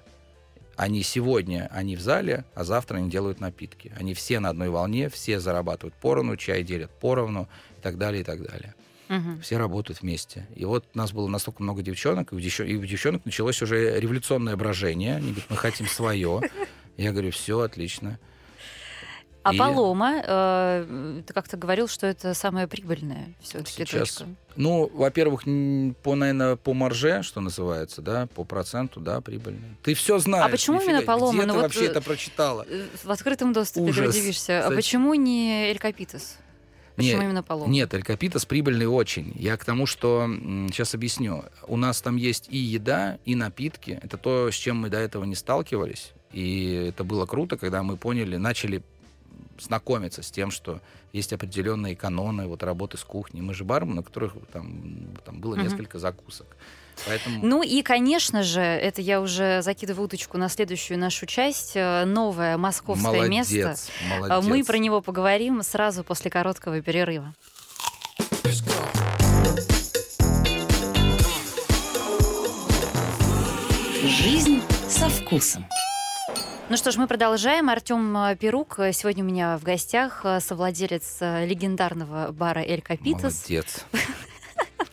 Они 0.76 1.02
сегодня, 1.02 1.68
они 1.72 1.96
в 1.96 2.00
зале, 2.00 2.44
а 2.54 2.64
завтра 2.64 2.96
они 2.96 3.10
делают 3.10 3.40
напитки. 3.40 3.92
Они 3.98 4.14
все 4.14 4.40
на 4.40 4.48
одной 4.48 4.70
волне, 4.70 5.08
все 5.08 5.38
зарабатывают 5.38 5.94
поровну, 5.94 6.36
чай 6.36 6.62
делят 6.62 6.90
поровну 7.00 7.48
и 7.78 7.82
так 7.82 7.98
далее, 7.98 8.22
и 8.22 8.24
так 8.24 8.42
далее. 8.42 8.74
Угу. 9.08 9.40
Все 9.42 9.58
работают 9.58 10.00
вместе. 10.00 10.46
И 10.56 10.64
вот 10.64 10.86
у 10.94 10.98
нас 10.98 11.12
было 11.12 11.28
настолько 11.28 11.62
много 11.62 11.82
девчонок, 11.82 12.32
и 12.32 12.36
у, 12.36 12.38
и 12.38 12.76
у 12.76 12.84
девчонок 12.84 13.24
началось 13.24 13.60
уже 13.62 14.00
революционное 14.00 14.56
брожение. 14.56 15.16
Они 15.16 15.30
говорят, 15.30 15.50
мы 15.50 15.56
хотим 15.56 15.86
свое. 15.86 16.40
Я 16.96 17.12
говорю, 17.12 17.30
все, 17.30 17.60
отлично. 17.60 18.18
А 19.44 19.52
и... 19.52 19.58
Палома, 19.58 20.22
э, 20.26 21.22
ты 21.26 21.34
как-то 21.34 21.58
говорил, 21.58 21.86
что 21.86 22.06
это 22.06 22.32
самая 22.32 22.66
прибыльная 22.66 23.34
все-таки 23.42 23.84
Сейчас, 23.84 24.16
точка. 24.16 24.24
Ну, 24.56 24.90
во-первых, 24.94 25.42
по, 26.02 26.14
наверное, 26.14 26.56
по 26.56 26.72
марже, 26.72 27.22
что 27.22 27.42
называется, 27.42 28.00
да, 28.00 28.26
по 28.26 28.44
проценту, 28.44 29.00
да, 29.00 29.20
прибыльная. 29.20 29.76
Ты 29.82 29.92
все 29.92 30.18
знаешь. 30.18 30.46
А 30.46 30.48
почему 30.48 30.80
именно 30.80 31.02
Палома? 31.02 31.36
Где 31.36 31.46
ну, 31.46 31.52
ты 31.52 31.58
вот 31.58 31.62
вообще 31.62 31.84
это 31.84 32.00
прочитала? 32.00 32.64
Э, 32.66 32.86
в 33.02 33.10
открытом 33.10 33.52
доступе 33.52 33.90
Ужас. 33.90 34.14
ты 34.14 34.18
удивишься. 34.18 34.66
А 34.66 34.70
почему 34.70 35.12
не 35.12 35.68
Эль 35.68 35.78
Капитас? 35.78 36.38
Почему 36.96 37.16
нет, 37.16 37.24
именно 37.24 37.42
Палома? 37.42 37.70
Нет, 37.70 37.92
Эль 37.92 38.02
Капитас 38.02 38.46
прибыльный 38.46 38.86
очень. 38.86 39.30
Я 39.34 39.58
к 39.58 39.64
тому, 39.66 39.84
что 39.84 40.26
сейчас 40.70 40.94
объясню. 40.94 41.44
У 41.68 41.76
нас 41.76 42.00
там 42.00 42.16
есть 42.16 42.46
и 42.48 42.56
еда, 42.56 43.18
и 43.26 43.34
напитки. 43.34 44.00
Это 44.02 44.16
то, 44.16 44.50
с 44.50 44.54
чем 44.54 44.78
мы 44.78 44.88
до 44.88 44.96
этого 44.96 45.24
не 45.24 45.34
сталкивались. 45.34 46.12
И 46.32 46.88
это 46.88 47.04
было 47.04 47.26
круто, 47.26 47.56
когда 47.56 47.82
мы 47.82 47.96
поняли, 47.96 48.36
начали 48.36 48.82
знакомиться 49.58 50.22
с 50.22 50.30
тем, 50.30 50.50
что 50.50 50.80
есть 51.12 51.32
определенные 51.32 51.96
каноны 51.96 52.46
вот 52.46 52.62
работы 52.62 52.96
с 52.96 53.04
кухней. 53.04 53.40
Мы 53.40 53.54
же 53.54 53.64
бармен, 53.64 53.96
на 53.96 54.02
которых 54.02 54.34
там, 54.52 55.16
там 55.24 55.40
было 55.40 55.54
угу. 55.54 55.62
несколько 55.62 55.98
закусок. 55.98 56.46
Поэтому... 57.06 57.40
Ну 57.42 57.62
и, 57.62 57.82
конечно 57.82 58.42
же, 58.42 58.60
это 58.60 59.00
я 59.00 59.20
уже 59.20 59.62
закидываю 59.62 60.06
уточку 60.06 60.38
на 60.38 60.48
следующую 60.48 60.98
нашу 60.98 61.26
часть. 61.26 61.72
Э, 61.74 62.04
новое 62.04 62.56
московское 62.56 63.12
молодец, 63.12 63.50
место. 63.50 63.76
Молодец. 64.08 64.48
Мы 64.48 64.64
про 64.64 64.78
него 64.78 65.00
поговорим 65.00 65.62
сразу 65.62 66.04
после 66.04 66.30
короткого 66.30 66.80
перерыва. 66.80 67.34
Жизнь 74.04 74.62
со 74.88 75.08
вкусом. 75.08 75.66
Ну 76.74 76.78
что 76.78 76.90
ж, 76.90 76.96
мы 76.96 77.06
продолжаем. 77.06 77.70
Артем 77.70 78.16
э, 78.16 78.34
Перук 78.34 78.80
э, 78.80 78.92
сегодня 78.92 79.22
у 79.22 79.26
меня 79.28 79.56
в 79.58 79.62
гостях, 79.62 80.22
э, 80.24 80.40
совладелец 80.40 81.18
легендарного 81.20 82.32
бара 82.32 82.58
«Эль 82.58 82.82
Капитас». 82.82 83.48
Молодец. 83.48 83.84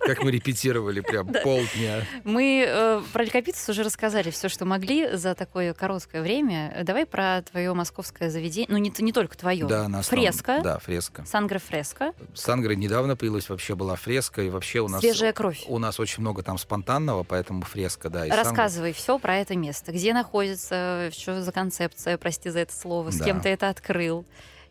Как 0.05 0.23
мы 0.23 0.31
репетировали 0.31 1.01
прям 1.01 1.27
полдня. 1.27 2.05
Мы 2.23 2.65
э, 2.67 3.01
про 3.13 3.23
Ликопитус 3.23 3.67
уже 3.69 3.83
рассказали 3.83 4.31
все, 4.31 4.49
что 4.49 4.65
могли 4.65 5.15
за 5.15 5.35
такое 5.35 5.73
короткое 5.73 6.21
время. 6.21 6.81
Давай 6.83 7.05
про 7.05 7.41
твое 7.43 7.73
московское 7.73 8.29
заведение. 8.29 8.67
Ну, 8.69 8.77
не, 8.77 8.91
не 8.97 9.13
только 9.13 9.37
твое. 9.37 9.65
Да, 9.65 9.87
на 9.87 10.01
Фреска. 10.01 10.61
Да, 10.63 10.79
фреска. 10.79 11.25
Сангра 11.25 11.59
фреска. 11.59 12.13
Сангра 12.33 12.73
недавно 12.73 13.15
появилась, 13.15 13.49
вообще 13.49 13.75
была 13.75 13.95
фреска. 13.95 14.41
И 14.41 14.49
вообще 14.49 14.79
у 14.79 14.87
нас... 14.87 15.01
Свежая 15.01 15.33
кровь. 15.33 15.63
У 15.67 15.77
нас 15.79 15.99
очень 15.99 16.21
много 16.21 16.43
там 16.43 16.57
спонтанного, 16.57 17.23
поэтому 17.23 17.61
фреска, 17.63 18.09
да. 18.09 18.25
Рассказывай 18.25 18.93
все 18.93 19.19
про 19.19 19.37
это 19.37 19.55
место. 19.55 19.91
Где 19.91 20.13
находится, 20.13 21.09
что 21.13 21.41
за 21.41 21.51
концепция, 21.51 22.17
прости 22.17 22.49
за 22.49 22.59
это 22.59 22.73
слово, 22.73 23.11
с 23.11 23.21
кем 23.21 23.41
ты 23.41 23.49
это 23.49 23.69
открыл. 23.69 24.25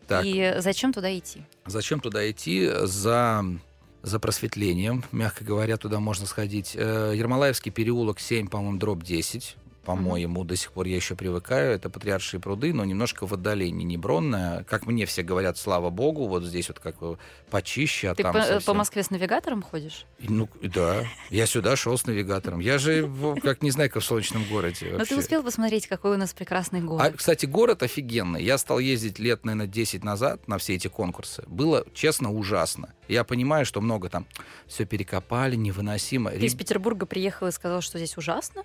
Так. 0.07 0.25
И 0.25 0.55
зачем 0.57 0.91
туда 0.91 1.15
идти? 1.17 1.43
Зачем 1.65 2.01
туда 2.01 2.29
идти? 2.29 2.69
За 2.83 3.45
за 4.03 4.19
просветлением, 4.19 5.03
мягко 5.11 5.43
говоря, 5.43 5.77
туда 5.77 5.99
можно 5.99 6.25
сходить. 6.25 6.73
Э, 6.75 7.13
Ермолаевский 7.15 7.71
переулок 7.71 8.19
7, 8.19 8.47
по-моему, 8.47 8.77
дробь 8.77 9.03
10. 9.03 9.57
По-моему, 9.83 10.43
mm-hmm. 10.43 10.47
до 10.47 10.55
сих 10.55 10.71
пор 10.71 10.85
я 10.85 10.95
еще 10.95 11.15
привыкаю. 11.15 11.73
Это 11.73 11.89
Патриаршие 11.89 12.39
пруды, 12.39 12.73
но 12.73 12.85
немножко 12.85 13.25
в 13.25 13.33
отдалении, 13.33 13.83
не 13.83 13.97
Бронная. 13.97 14.63
Как 14.63 14.85
мне 14.85 15.05
все 15.05 15.23
говорят, 15.23 15.57
слава 15.57 15.89
богу, 15.89 16.27
вот 16.27 16.43
здесь 16.43 16.67
вот 16.67 16.79
как 16.79 16.95
почище, 17.49 18.09
а 18.09 18.15
Ты 18.15 18.23
там 18.23 18.33
по, 18.33 18.41
совсем... 18.41 18.61
по 18.61 18.73
Москве 18.73 19.03
с 19.03 19.09
навигатором 19.09 19.63
ходишь? 19.63 20.05
Ну, 20.19 20.47
да. 20.61 21.05
Я 21.29 21.47
сюда 21.47 21.75
шел 21.75 21.97
с 21.97 22.05
навигатором. 22.05 22.59
Я 22.59 22.77
же, 22.77 23.09
как 23.41 23.63
не 23.63 23.71
знаю, 23.71 23.89
как 23.89 24.03
в 24.03 24.05
солнечном 24.05 24.45
городе. 24.45 24.95
Но 24.97 25.05
ты 25.05 25.17
успел 25.17 25.43
посмотреть, 25.43 25.87
какой 25.87 26.15
у 26.15 26.17
нас 26.17 26.33
прекрасный 26.33 26.81
город. 26.81 27.13
А, 27.13 27.17
кстати, 27.17 27.45
город 27.47 27.81
офигенный. 27.81 28.43
Я 28.43 28.57
стал 28.57 28.79
ездить 28.79 29.17
лет, 29.17 29.45
наверное, 29.45 29.67
10 29.67 30.03
назад 30.03 30.47
на 30.47 30.59
все 30.59 30.75
эти 30.75 30.87
конкурсы. 30.87 31.43
Было, 31.47 31.85
честно, 31.93 32.31
ужасно. 32.31 32.93
Я 33.07 33.23
понимаю, 33.23 33.65
что 33.65 33.81
много 33.81 34.09
там 34.09 34.27
все 34.67 34.85
перекопали, 34.85 35.55
невыносимо. 35.55 36.31
Ты 36.31 36.45
из 36.45 36.55
Петербурга 36.55 37.05
приехал 37.05 37.47
и 37.47 37.51
сказал, 37.51 37.81
что 37.81 37.97
здесь 37.97 38.15
ужасно? 38.17 38.63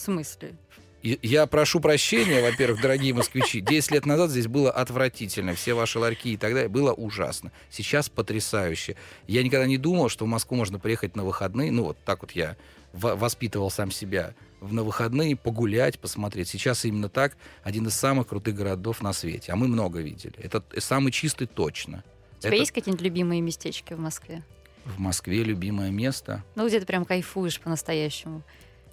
В 0.00 0.02
смысле? 0.02 0.54
Я 1.02 1.44
прошу 1.46 1.78
прощения, 1.78 2.40
во-первых, 2.40 2.80
дорогие 2.80 3.12
москвичи. 3.12 3.60
Десять 3.60 3.90
лет 3.90 4.06
назад 4.06 4.30
здесь 4.30 4.46
было 4.46 4.70
отвратительно. 4.70 5.54
Все 5.54 5.74
ваши 5.74 5.98
ларьки 5.98 6.32
и 6.32 6.36
так 6.38 6.54
далее. 6.54 6.70
Было 6.70 6.94
ужасно. 6.94 7.52
Сейчас 7.68 8.08
потрясающе. 8.08 8.96
Я 9.26 9.42
никогда 9.42 9.66
не 9.66 9.76
думал, 9.76 10.08
что 10.08 10.24
в 10.24 10.28
Москву 10.28 10.56
можно 10.56 10.78
приехать 10.78 11.16
на 11.16 11.24
выходные. 11.24 11.70
Ну, 11.70 11.84
вот 11.84 11.98
так 12.02 12.22
вот 12.22 12.30
я 12.30 12.56
воспитывал 12.94 13.70
сам 13.70 13.90
себя. 13.90 14.32
На 14.62 14.84
выходные 14.84 15.36
погулять, 15.36 15.98
посмотреть. 15.98 16.48
Сейчас 16.48 16.86
именно 16.86 17.10
так. 17.10 17.36
Один 17.62 17.86
из 17.86 17.94
самых 17.94 18.28
крутых 18.28 18.54
городов 18.54 19.02
на 19.02 19.12
свете. 19.12 19.52
А 19.52 19.56
мы 19.56 19.68
много 19.68 20.00
видели. 20.00 20.32
Это 20.38 20.64
самый 20.78 21.12
чистый 21.12 21.46
точно. 21.46 22.04
У 22.38 22.40
тебя 22.40 22.52
Это... 22.52 22.56
есть 22.56 22.72
какие-нибудь 22.72 23.04
любимые 23.04 23.42
местечки 23.42 23.92
в 23.92 24.00
Москве? 24.00 24.42
В 24.86 24.98
Москве 24.98 25.44
любимое 25.44 25.90
место? 25.90 26.42
Ну, 26.54 26.66
где 26.66 26.80
ты 26.80 26.86
прям 26.86 27.04
кайфуешь 27.04 27.60
по-настоящему. 27.60 28.42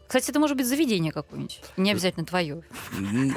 Кстати, 0.08 0.30
это 0.30 0.40
может 0.40 0.56
быть 0.58 0.66
заведение 0.66 1.12
какое-нибудь, 1.12 1.60
не 1.76 1.92
обязательно 1.92 2.26
твое. 2.26 2.64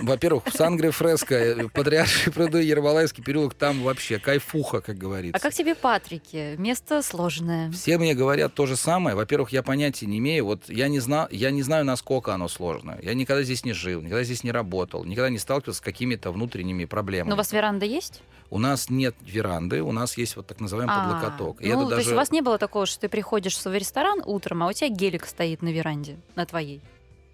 Во-первых, 0.03 0.45
Сангре 0.53 0.91
Фреско, 0.91 1.35
э, 1.35 1.69
Патриаршие 1.69 2.33
пруды, 2.33 2.63
Ермолаевский 2.63 3.25
переулок, 3.25 3.55
там 3.55 3.83
вообще 3.83 4.19
кайфуха, 4.19 4.81
как 4.81 4.97
говорится. 4.97 5.37
А 5.37 5.41
как 5.41 5.53
тебе 5.53 5.75
Патрики? 5.75 6.55
Место 6.59 7.03
сложное. 7.03 7.71
Все 7.73 7.99
мне 7.99 8.15
говорят 8.15 8.55
то 8.55 8.67
же 8.67 8.77
самое. 8.77 9.17
Во-первых, 9.17 9.51
я 9.51 9.63
понятия 9.63 10.07
не 10.07 10.19
имею. 10.19 10.45
Вот 10.45 10.69
я 10.69 10.89
не, 10.89 11.01
знал, 11.01 11.29
я 11.31 11.51
не 11.51 11.63
знаю, 11.63 11.85
насколько 11.85 12.35
оно 12.35 12.49
сложное. 12.49 13.01
Я 13.03 13.15
никогда 13.15 13.43
здесь 13.43 13.65
не 13.65 13.73
жил, 13.73 14.01
никогда 14.01 14.23
здесь 14.23 14.45
не 14.45 14.53
работал, 14.53 15.05
никогда 15.05 15.31
не 15.31 15.39
сталкивался 15.39 15.79
с 15.79 15.81
какими-то 15.83 16.31
внутренними 16.31 16.85
проблемами. 16.85 17.31
Но 17.31 17.35
у 17.35 17.39
вас 17.39 17.53
веранда 17.53 17.87
есть? 17.87 18.23
У 18.51 18.59
нас 18.59 18.91
нет 18.91 19.15
веранды, 19.23 19.81
у 19.81 19.93
нас 19.93 20.17
есть 20.19 20.35
вот 20.35 20.47
так 20.49 20.59
называемый 20.61 20.95
а, 20.97 21.05
подлокоток. 21.05 21.63
И 21.63 21.69
ну, 21.69 21.75
это 21.75 21.83
то 21.83 21.89
даже... 21.91 22.01
есть 22.01 22.13
у 22.13 22.17
вас 22.17 22.33
не 22.33 22.41
было 22.41 22.59
такого, 22.59 22.85
что 22.85 23.01
ты 23.01 23.09
приходишь 23.09 23.57
в 23.57 23.73
ресторан 23.73 24.21
утром, 24.25 24.65
а 24.65 24.67
у 24.67 24.73
тебя 24.73 24.89
гелик 24.89 25.25
стоит 25.27 25.63
на 25.63 25.69
веранде, 25.69 26.17
на 26.35 26.47
твоей? 26.47 26.60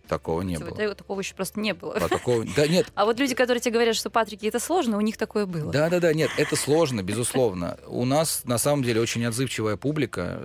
Такого 0.09 0.43
не 0.43 0.59
было. 0.59 0.68
Это, 0.79 0.95
такого 0.95 1.20
еще 1.20 1.35
просто 1.35 1.59
не 1.59 1.74
было. 1.74 1.95
А, 1.95 2.09
такого... 2.09 2.45
да, 2.57 2.68
нет. 2.68 2.87
а 2.95 3.05
вот 3.05 3.18
люди, 3.18 3.35
которые 3.35 3.61
тебе 3.61 3.72
говорят, 3.72 3.97
что 3.97 4.09
Патрики 4.09 4.47
это 4.47 4.61
сложно, 4.61 4.99
у 4.99 5.01
них 5.01 5.16
такое 5.16 5.47
было. 5.47 5.72
Да, 5.72 5.91
да, 5.91 5.99
да, 5.99 6.14
нет, 6.14 6.31
это 6.37 6.55
сложно, 6.55 7.03
безусловно. 7.03 7.79
У 7.87 8.05
нас 8.05 8.43
на 8.45 8.59
самом 8.59 8.85
деле 8.85 9.01
очень 9.01 9.24
отзывчивая 9.24 9.77
публика. 9.77 10.41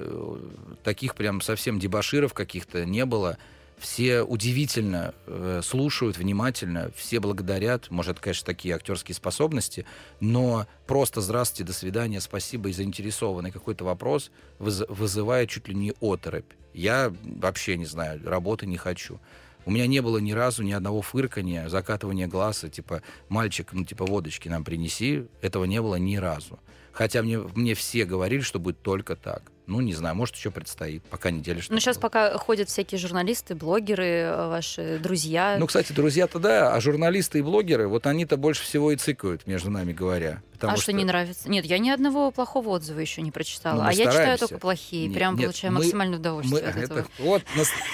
Таких 0.84 1.16
прям 1.16 1.42
совсем 1.42 1.80
дебаширов 1.80 2.34
каких-то 2.34 2.86
не 2.86 3.06
было 3.06 3.38
все 3.82 4.22
удивительно 4.22 5.16
э, 5.26 5.62
слушают 5.64 6.18
внимательно, 6.18 6.92
все 6.96 7.20
благодарят. 7.20 7.90
Может, 7.90 8.20
конечно, 8.20 8.46
такие 8.46 8.76
актерские 8.76 9.16
способности, 9.16 9.86
но 10.20 10.68
просто 10.86 11.20
здравствуйте, 11.20 11.64
до 11.64 11.74
свидания, 11.74 12.22
спасибо 12.22 12.70
и 12.70 12.74
заинтересованный 12.74 13.52
какой-то 13.52 13.84
вопрос 13.84 14.32
выз- 14.60 14.86
вызывает 14.88 15.50
чуть 15.50 15.68
ли 15.68 15.74
не 15.74 15.94
оторопь. 16.00 16.46
Я 16.74 17.12
вообще 17.24 17.76
не 17.76 17.86
знаю, 17.86 18.22
работы 18.24 18.68
не 18.68 18.78
хочу. 18.78 19.20
У 19.66 19.72
меня 19.72 19.88
не 19.88 20.00
было 20.02 20.20
ни 20.20 20.32
разу 20.32 20.64
ни 20.64 20.72
одного 20.72 21.02
фыркания, 21.02 21.68
закатывания 21.68 22.28
глаза, 22.28 22.70
типа, 22.70 23.02
мальчик, 23.30 23.74
ну, 23.74 23.84
типа, 23.84 24.06
водочки 24.06 24.48
нам 24.48 24.64
принеси. 24.64 25.26
Этого 25.42 25.66
не 25.66 25.82
было 25.82 25.96
ни 25.96 26.18
разу. 26.18 26.60
Хотя 26.92 27.22
мне, 27.24 27.40
мне 27.40 27.74
все 27.74 28.06
говорили, 28.06 28.42
что 28.42 28.60
будет 28.60 28.82
только 28.82 29.16
так. 29.16 29.51
Ну, 29.68 29.80
не 29.80 29.94
знаю, 29.94 30.16
может, 30.16 30.36
еще 30.36 30.52
предстоит, 30.52 31.04
пока 31.04 31.32
неделя 31.32 31.62
что 31.62 31.74
Ну, 31.74 31.80
сейчас 31.80 31.98
пока 31.98 32.38
ходят 32.38 32.70
всякие 32.70 33.00
журналисты, 33.00 33.56
блогеры, 33.56 34.06
э, 34.06 34.48
ваши 34.48 35.00
друзья. 35.02 35.58
Ну, 35.60 35.68
кстати, 35.68 35.94
друзья-то 35.94 36.40
да, 36.40 36.74
а 36.74 36.82
журналисты 36.82 37.40
и 37.40 37.42
блогеры, 37.42 37.88
вот 37.88 38.08
они-то 38.08 38.38
больше 38.38 38.64
всего 38.64 38.92
и 38.92 38.96
цикают, 38.96 39.48
между 39.48 39.70
нами 39.70 39.94
говоря. 39.94 40.42
А 40.70 40.74
что, 40.74 40.84
что 40.84 40.94
не 40.94 41.06
нравится? 41.06 41.50
Нет, 41.50 41.66
я 41.66 41.78
ни 41.78 41.90
одного 41.90 42.32
плохого 42.32 42.70
отзыва 42.70 43.00
еще 43.00 43.22
не 43.22 43.32
прочитала. 43.32 43.84
Ну, 43.84 43.88
а 43.90 43.94
я 43.94 44.06
читаю 44.06 44.38
только 44.38 44.58
плохие, 44.58 45.08
нет, 45.08 45.16
прям 45.16 45.36
нет, 45.36 45.46
получаю 45.46 45.74
мы, 45.74 45.80
максимальное 45.80 46.20
удовольствие 46.20 46.64
мы, 46.64 46.70
от 46.70 46.78
этого. 46.78 47.00
Это, 47.00 47.10
вот 47.20 47.44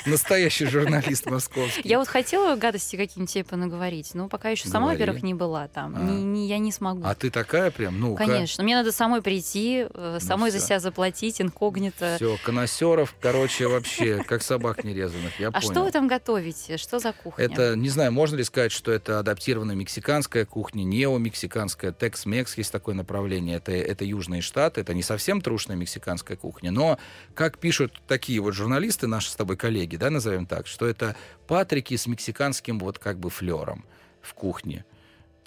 настоящий 0.05 0.65
журналист 0.65 1.25
московский. 1.25 1.81
Я 1.87 1.99
вот 1.99 2.07
хотела 2.07 2.55
гадости 2.55 2.95
какие-нибудь 2.95 3.33
типа 3.33 3.55
наговорить, 3.55 4.13
но 4.13 4.29
пока 4.29 4.49
еще 4.49 4.67
сама, 4.69 4.87
во-первых, 4.87 5.23
не 5.23 5.33
была 5.33 5.67
там. 5.67 5.95
А. 5.95 6.37
Я 6.37 6.57
не 6.59 6.71
смогу. 6.71 7.01
А 7.05 7.13
ты 7.15 7.29
такая 7.29 7.71
прям? 7.71 7.99
Ну, 7.99 8.15
Конечно. 8.15 8.63
Мне 8.63 8.75
надо 8.75 8.91
самой 8.91 9.21
прийти, 9.21 9.85
э, 9.93 10.19
ну 10.21 10.25
самой 10.25 10.51
за 10.51 10.59
себя 10.59 10.79
заплатить, 10.79 11.41
инко 11.41 11.57
инкогнито. 11.57 12.15
Все, 12.17 12.37
коносеров, 12.43 13.15
короче, 13.19 13.67
вообще, 13.67 14.23
как 14.23 14.43
собак 14.43 14.83
нерезанных, 14.83 15.39
я 15.39 15.49
А 15.49 15.61
что 15.61 15.83
вы 15.83 15.91
там 15.91 16.07
готовите? 16.07 16.77
Что 16.77 16.99
за 16.99 17.13
кухня? 17.13 17.45
Это, 17.45 17.75
не 17.75 17.89
знаю, 17.89 18.11
можно 18.11 18.35
ли 18.35 18.43
сказать, 18.43 18.71
что 18.71 18.91
это 18.91 19.19
адаптированная 19.19 19.75
мексиканская 19.75 20.45
кухня, 20.45 20.83
неомексиканская, 20.83 21.91
текс-мекс, 21.91 22.56
есть 22.57 22.71
такое 22.71 22.95
направление. 22.95 23.57
Это, 23.57 23.71
это 23.71 24.05
Южные 24.05 24.41
Штаты, 24.41 24.81
это 24.81 24.93
не 24.93 25.03
совсем 25.03 25.41
трушная 25.41 25.75
мексиканская 25.75 26.37
кухня, 26.37 26.71
но, 26.71 26.97
как 27.33 27.57
пишут 27.57 28.01
такие 28.07 28.39
вот 28.39 28.53
журналисты, 28.53 29.07
наши 29.07 29.29
с 29.29 29.35
тобой 29.35 29.57
коллеги, 29.57 29.95
да, 29.95 30.09
назовем 30.09 30.45
так, 30.45 30.67
что 30.67 30.85
это 30.85 31.15
патрики 31.47 31.95
с 31.95 32.07
мексиканским 32.07 32.79
вот 32.79 32.99
как 32.99 33.19
бы 33.19 33.29
флером 33.29 33.85
в 34.21 34.33
кухне. 34.33 34.85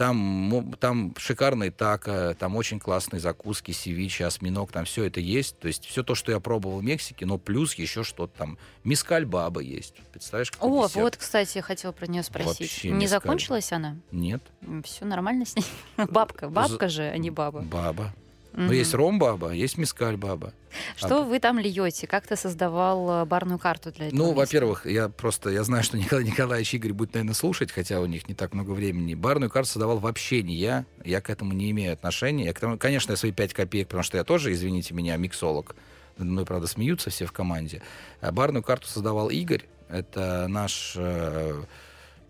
Там, 0.00 0.72
там 0.80 1.14
шикарные 1.18 1.70
тако, 1.70 2.32
там 2.38 2.56
очень 2.56 2.80
классные 2.80 3.20
закуски, 3.20 3.72
севичи, 3.72 4.22
осьминог, 4.22 4.72
там 4.72 4.86
все 4.86 5.04
это 5.04 5.20
есть. 5.20 5.58
То 5.58 5.68
есть 5.68 5.84
все 5.84 6.02
то, 6.02 6.14
что 6.14 6.32
я 6.32 6.40
пробовал 6.40 6.78
в 6.78 6.82
Мексике, 6.82 7.26
но 7.26 7.36
плюс 7.36 7.74
еще 7.74 8.02
что-то 8.02 8.32
там. 8.34 8.58
Мискаль 8.82 9.26
баба 9.26 9.60
есть. 9.60 9.96
Представляешь, 10.10 10.52
какой 10.52 10.70
О, 10.70 10.88
десерт? 10.88 11.04
вот, 11.04 11.16
кстати, 11.18 11.58
я 11.58 11.62
хотела 11.62 11.92
про 11.92 12.06
нее 12.06 12.22
спросить. 12.22 12.60
Вообще 12.60 12.88
Не 12.88 12.94
мискаль. 12.94 13.08
закончилась 13.08 13.72
она? 13.72 13.98
Нет. 14.10 14.42
Все 14.84 15.04
нормально 15.04 15.44
с 15.44 15.54
ней? 15.54 15.66
Бабка. 15.98 16.48
Бабка 16.48 16.88
же, 16.88 17.02
а 17.02 17.18
не 17.18 17.28
баба. 17.28 17.60
Баба. 17.60 18.14
Но 18.52 18.66
угу. 18.66 18.72
есть 18.72 18.94
ром-баба, 18.94 19.52
есть 19.52 19.78
мискаль-баба. 19.78 20.52
Что 20.96 21.22
а... 21.22 21.22
вы 21.22 21.38
там 21.38 21.58
льете? 21.58 22.06
Как 22.06 22.26
ты 22.26 22.36
создавал 22.36 23.22
э, 23.22 23.24
барную 23.24 23.58
карту 23.58 23.92
для 23.92 24.08
этого? 24.08 24.18
Ну, 24.18 24.32
во-первых, 24.32 24.86
я 24.86 25.08
просто, 25.08 25.50
я 25.50 25.62
знаю, 25.62 25.84
что 25.84 25.96
Николай 25.98 26.24
Николаевич 26.24 26.74
Игорь 26.74 26.92
будет, 26.92 27.14
наверное, 27.14 27.34
слушать, 27.34 27.70
хотя 27.70 28.00
у 28.00 28.06
них 28.06 28.28
не 28.28 28.34
так 28.34 28.52
много 28.52 28.72
времени. 28.72 29.14
Барную 29.14 29.50
карту 29.50 29.70
создавал 29.70 29.98
вообще 29.98 30.42
не 30.42 30.54
я. 30.56 30.84
Я 31.04 31.20
к 31.20 31.30
этому 31.30 31.52
не 31.52 31.70
имею 31.70 31.92
отношения. 31.92 32.46
Я 32.46 32.52
к 32.52 32.60
тому, 32.60 32.76
конечно, 32.76 33.12
я 33.12 33.16
свои 33.16 33.32
пять 33.32 33.54
копеек, 33.54 33.88
потому 33.88 34.02
что 34.02 34.16
я 34.18 34.24
тоже, 34.24 34.52
извините 34.52 34.94
меня, 34.94 35.16
миксолог. 35.16 35.76
Надо 36.18 36.30
мной, 36.30 36.44
правда, 36.44 36.66
смеются 36.66 37.10
все 37.10 37.26
в 37.26 37.32
команде. 37.32 37.82
А 38.20 38.32
барную 38.32 38.62
карту 38.62 38.88
создавал 38.88 39.30
Игорь. 39.30 39.64
Это 39.88 40.46
наш 40.48 40.94
э, 40.96 41.62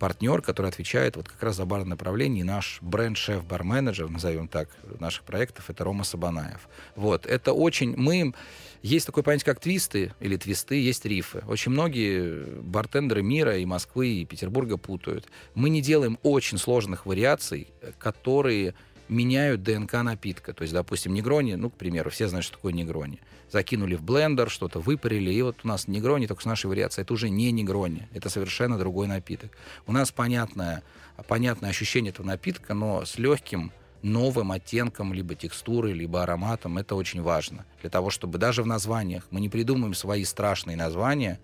партнер, 0.01 0.41
который 0.41 0.69
отвечает 0.69 1.17
вот 1.17 1.29
как 1.29 1.41
раз 1.43 1.57
за 1.57 1.67
барное 1.67 1.91
направление, 1.91 2.41
и 2.41 2.45
наш 2.45 2.79
бренд-шеф, 2.81 3.45
бар-менеджер, 3.45 4.09
назовем 4.09 4.49
так, 4.49 4.71
наших 4.99 5.25
проектов, 5.25 5.69
это 5.69 5.85
Рома 5.85 6.03
Сабанаев. 6.03 6.69
Вот, 6.97 7.27
это 7.27 7.53
очень... 7.53 7.95
Мы... 7.97 8.35
Есть 8.83 9.05
такое 9.05 9.23
понятие, 9.23 9.45
как 9.45 9.61
твисты 9.61 10.15
или 10.21 10.39
твисты, 10.39 10.81
есть 10.81 11.05
рифы. 11.05 11.45
Очень 11.47 11.73
многие 11.73 12.63
бартендеры 12.63 13.23
мира 13.23 13.59
и 13.59 13.67
Москвы, 13.67 14.09
и 14.09 14.25
Петербурга 14.25 14.79
путают. 14.79 15.27
Мы 15.55 15.69
не 15.69 15.83
делаем 15.83 16.19
очень 16.23 16.57
сложных 16.57 17.05
вариаций, 17.05 17.69
которые 17.99 18.73
меняют 19.11 19.63
ДНК 19.63 19.93
напитка. 20.03 20.55
То 20.55 20.63
есть, 20.63 20.73
допустим, 20.73 21.13
негрони, 21.13 21.57
ну, 21.57 21.69
к 21.69 21.77
примеру, 21.77 22.09
все 22.09 22.27
знают, 22.29 22.47
что 22.47 22.57
такое 22.57 22.73
негрони 22.73 23.21
закинули 23.51 23.95
в 23.95 24.03
блендер, 24.03 24.51
что-то 24.51 24.81
выпарили, 24.81 25.33
и 25.33 25.43
вот 25.43 25.59
у 25.65 25.69
нас 25.69 25.89
негрони, 25.89 26.27
только 26.27 26.43
с 26.43 26.47
нашей 26.47 26.67
вариацией, 26.67 27.05
это 27.05 27.13
уже 27.13 27.29
не 27.29 27.51
негрони, 27.53 28.09
это 28.15 28.31
совершенно 28.31 28.79
другой 28.79 29.07
напиток. 29.07 29.51
У 29.87 29.93
нас 29.93 30.13
понятное, 30.13 30.83
понятное 31.29 31.71
ощущение 31.71 32.11
этого 32.11 32.27
напитка, 32.27 32.75
но 32.75 33.05
с 33.05 33.19
легким 33.19 33.73
новым 34.03 34.53
оттенком, 34.53 35.13
либо 35.13 35.35
текстурой, 35.35 35.93
либо 35.93 36.23
ароматом. 36.23 36.79
Это 36.79 36.95
очень 36.95 37.23
важно. 37.23 37.65
Для 37.81 37.91
того, 37.91 38.11
чтобы 38.11 38.39
даже 38.39 38.63
в 38.63 38.67
названиях 38.67 39.27
мы 39.31 39.41
не 39.41 39.49
придумаем 39.49 39.95
свои 39.95 40.25
страшные 40.25 40.77
названия, 40.77 41.39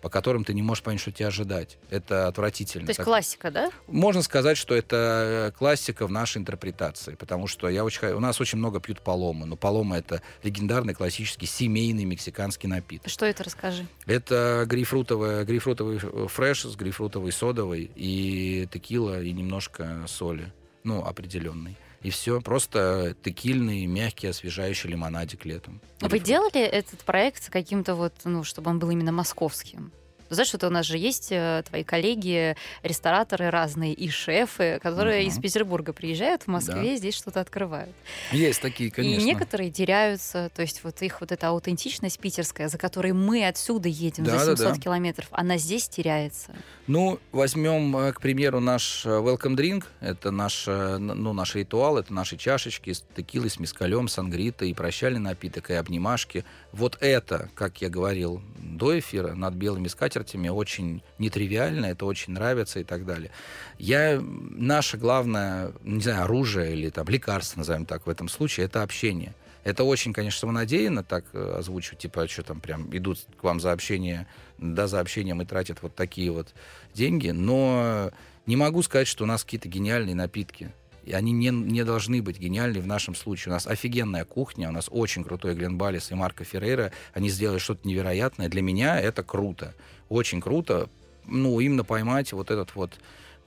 по 0.00 0.08
которым 0.08 0.44
ты 0.44 0.54
не 0.54 0.62
можешь 0.62 0.82
понять, 0.82 1.00
что 1.00 1.12
тебя 1.12 1.28
ожидать. 1.28 1.78
Это 1.90 2.28
отвратительно. 2.28 2.86
То 2.86 2.90
есть 2.90 2.98
так, 2.98 3.06
классика, 3.06 3.50
да? 3.50 3.70
Можно 3.86 4.22
сказать, 4.22 4.56
что 4.56 4.74
это 4.74 5.50
э, 5.54 5.58
классика 5.58 6.06
в 6.06 6.10
нашей 6.10 6.38
интерпретации, 6.38 7.14
потому 7.14 7.46
что 7.46 7.68
я 7.68 7.84
очень, 7.84 8.08
у 8.08 8.20
нас 8.20 8.40
очень 8.40 8.58
много 8.58 8.80
пьют 8.80 9.00
поломы, 9.00 9.46
но 9.46 9.56
полома 9.56 9.98
это 9.98 10.22
легендарный 10.42 10.94
классический 10.94 11.46
семейный 11.46 12.04
мексиканский 12.04 12.68
напиток. 12.68 13.10
Что 13.10 13.26
это, 13.26 13.44
расскажи. 13.44 13.86
Это 14.06 14.64
грейпфрутовый, 14.66 15.44
грейпфрутовый 15.44 15.98
фреш 16.28 16.62
с 16.62 16.76
грейпфрутовой 16.76 17.32
содовой 17.32 17.90
и 17.94 18.68
текила 18.72 19.20
и 19.22 19.32
немножко 19.32 20.04
соли, 20.06 20.52
ну 20.84 21.04
определенный 21.04 21.76
и 22.02 22.10
все. 22.10 22.40
Просто 22.40 23.16
текильный, 23.22 23.86
мягкий, 23.86 24.28
освежающий 24.28 24.90
лимонадик 24.90 25.44
летом. 25.44 25.80
Вы 26.00 26.18
делали 26.18 26.60
этот 26.60 27.00
проект 27.00 27.50
каким-то 27.50 27.94
вот, 27.94 28.14
ну, 28.24 28.44
чтобы 28.44 28.70
он 28.70 28.78
был 28.78 28.90
именно 28.90 29.12
московским? 29.12 29.92
Знаешь, 30.30 30.48
что 30.48 30.66
у 30.66 30.70
нас 30.70 30.84
же 30.84 30.98
есть 30.98 31.28
э, 31.30 31.62
твои 31.66 31.84
коллеги, 31.84 32.56
рестораторы 32.82 33.50
разные 33.50 33.94
и 33.94 34.10
шефы, 34.10 34.78
которые 34.82 35.22
угу. 35.22 35.28
из 35.30 35.38
Петербурга 35.38 35.92
приезжают 35.92 36.42
в 36.42 36.48
Москве, 36.48 36.90
да. 36.90 36.96
здесь 36.96 37.14
что-то 37.14 37.40
открывают. 37.40 37.94
Есть 38.30 38.60
такие, 38.60 38.90
конечно. 38.90 39.22
И 39.22 39.24
некоторые 39.24 39.70
теряются, 39.70 40.50
то 40.54 40.62
есть 40.62 40.84
вот 40.84 41.00
их 41.02 41.20
вот 41.20 41.32
эта 41.32 41.48
аутентичность 41.48 42.18
питерская, 42.18 42.68
за 42.68 42.78
которой 42.78 43.12
мы 43.12 43.46
отсюда 43.46 43.88
едем 43.88 44.24
да, 44.24 44.38
за 44.38 44.50
700 44.50 44.58
да, 44.58 44.74
да. 44.74 44.80
километров, 44.80 45.28
она 45.30 45.56
здесь 45.56 45.88
теряется. 45.88 46.54
Ну, 46.88 47.20
возьмем, 47.32 47.94
э, 47.98 48.12
к 48.14 48.20
примеру, 48.22 48.60
наш 48.60 49.04
э, 49.04 49.10
welcome 49.10 49.54
drink, 49.54 49.84
это 50.00 50.30
наш, 50.30 50.66
ну, 50.66 51.34
наш 51.34 51.54
ритуал, 51.54 51.98
это 51.98 52.14
наши 52.14 52.38
чашечки 52.38 52.94
с 52.94 53.04
текилой, 53.14 53.50
с 53.50 53.60
мискалем, 53.60 54.08
сангритой, 54.08 54.70
и 54.70 54.74
прощальный 54.74 55.20
напиток, 55.20 55.68
и 55.68 55.74
обнимашки. 55.74 56.46
Вот 56.72 56.96
это, 57.00 57.50
как 57.54 57.82
я 57.82 57.90
говорил 57.90 58.40
до 58.56 58.98
эфира, 58.98 59.34
над 59.34 59.52
белыми 59.52 59.88
скатертями, 59.88 60.48
очень 60.48 61.02
нетривиально, 61.18 61.86
это 61.86 62.06
очень 62.06 62.32
нравится 62.32 62.80
и 62.80 62.84
так 62.84 63.04
далее. 63.04 63.32
Я, 63.78 64.18
наше 64.22 64.96
главное, 64.96 65.72
не 65.82 66.00
знаю, 66.00 66.24
оружие 66.24 66.72
или 66.72 66.88
там 66.88 67.06
лекарство, 67.06 67.58
назовем 67.58 67.84
так, 67.84 68.06
в 68.06 68.10
этом 68.10 68.30
случае, 68.30 68.64
это 68.64 68.82
общение. 68.82 69.34
Это 69.64 69.84
очень, 69.84 70.14
конечно, 70.14 70.40
самонадеянно 70.40 71.04
так 71.04 71.26
э, 71.34 71.56
озвучивать, 71.58 71.98
типа, 71.98 72.26
что 72.28 72.42
там 72.42 72.60
прям 72.60 72.88
идут 72.96 73.18
к 73.38 73.44
вам 73.44 73.60
за 73.60 73.72
общение, 73.72 74.26
да, 74.58 74.86
за 74.86 75.00
общением 75.00 75.40
и 75.42 75.44
тратят 75.44 75.82
вот 75.82 75.94
такие 75.94 76.30
вот 76.30 76.54
деньги, 76.94 77.30
но 77.30 78.10
не 78.46 78.56
могу 78.56 78.82
сказать, 78.82 79.08
что 79.08 79.24
у 79.24 79.26
нас 79.26 79.44
какие-то 79.44 79.68
гениальные 79.68 80.14
напитки. 80.14 80.72
И 81.04 81.12
они 81.12 81.32
не, 81.32 81.48
не 81.48 81.84
должны 81.84 82.20
быть 82.20 82.38
гениальны 82.38 82.80
в 82.80 82.86
нашем 82.86 83.14
случае. 83.14 83.52
У 83.52 83.54
нас 83.54 83.66
офигенная 83.66 84.26
кухня, 84.26 84.68
у 84.68 84.72
нас 84.72 84.88
очень 84.90 85.24
крутой 85.24 85.54
Глен 85.54 85.78
Баллис 85.78 86.10
и 86.10 86.14
Марко 86.14 86.44
Феррейра. 86.44 86.92
Они 87.14 87.30
сделали 87.30 87.58
что-то 87.58 87.88
невероятное. 87.88 88.50
Для 88.50 88.60
меня 88.60 89.00
это 89.00 89.22
круто. 89.22 89.74
Очень 90.10 90.42
круто. 90.42 90.90
Ну, 91.26 91.60
именно 91.60 91.82
поймать 91.82 92.32
вот 92.34 92.50
этот 92.50 92.74
вот 92.74 92.98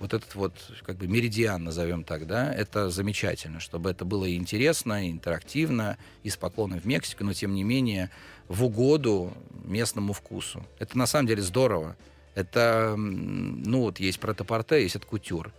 вот 0.01 0.13
этот 0.13 0.33
вот 0.33 0.53
как 0.83 0.97
бы 0.97 1.07
меридиан, 1.07 1.63
назовем 1.63 2.03
так, 2.03 2.25
да, 2.25 2.51
это 2.51 2.89
замечательно, 2.89 3.59
чтобы 3.59 3.91
это 3.91 4.03
было 4.03 4.35
интересно, 4.35 5.09
интерактивно, 5.09 5.97
и 6.23 6.29
с 6.29 6.37
поклоном 6.37 6.79
в 6.79 6.85
Мексику, 6.85 7.23
но 7.23 7.33
тем 7.33 7.53
не 7.53 7.63
менее 7.63 8.09
в 8.47 8.65
угоду 8.65 9.31
местному 9.63 10.13
вкусу. 10.13 10.65
Это 10.79 10.97
на 10.97 11.05
самом 11.05 11.27
деле 11.27 11.43
здорово. 11.43 11.95
Это, 12.33 12.95
ну 12.97 13.81
вот 13.81 13.99
есть 13.99 14.19
протопорте, 14.19 14.81
есть 14.81 14.95
от 14.95 15.05
кутюр. 15.05 15.53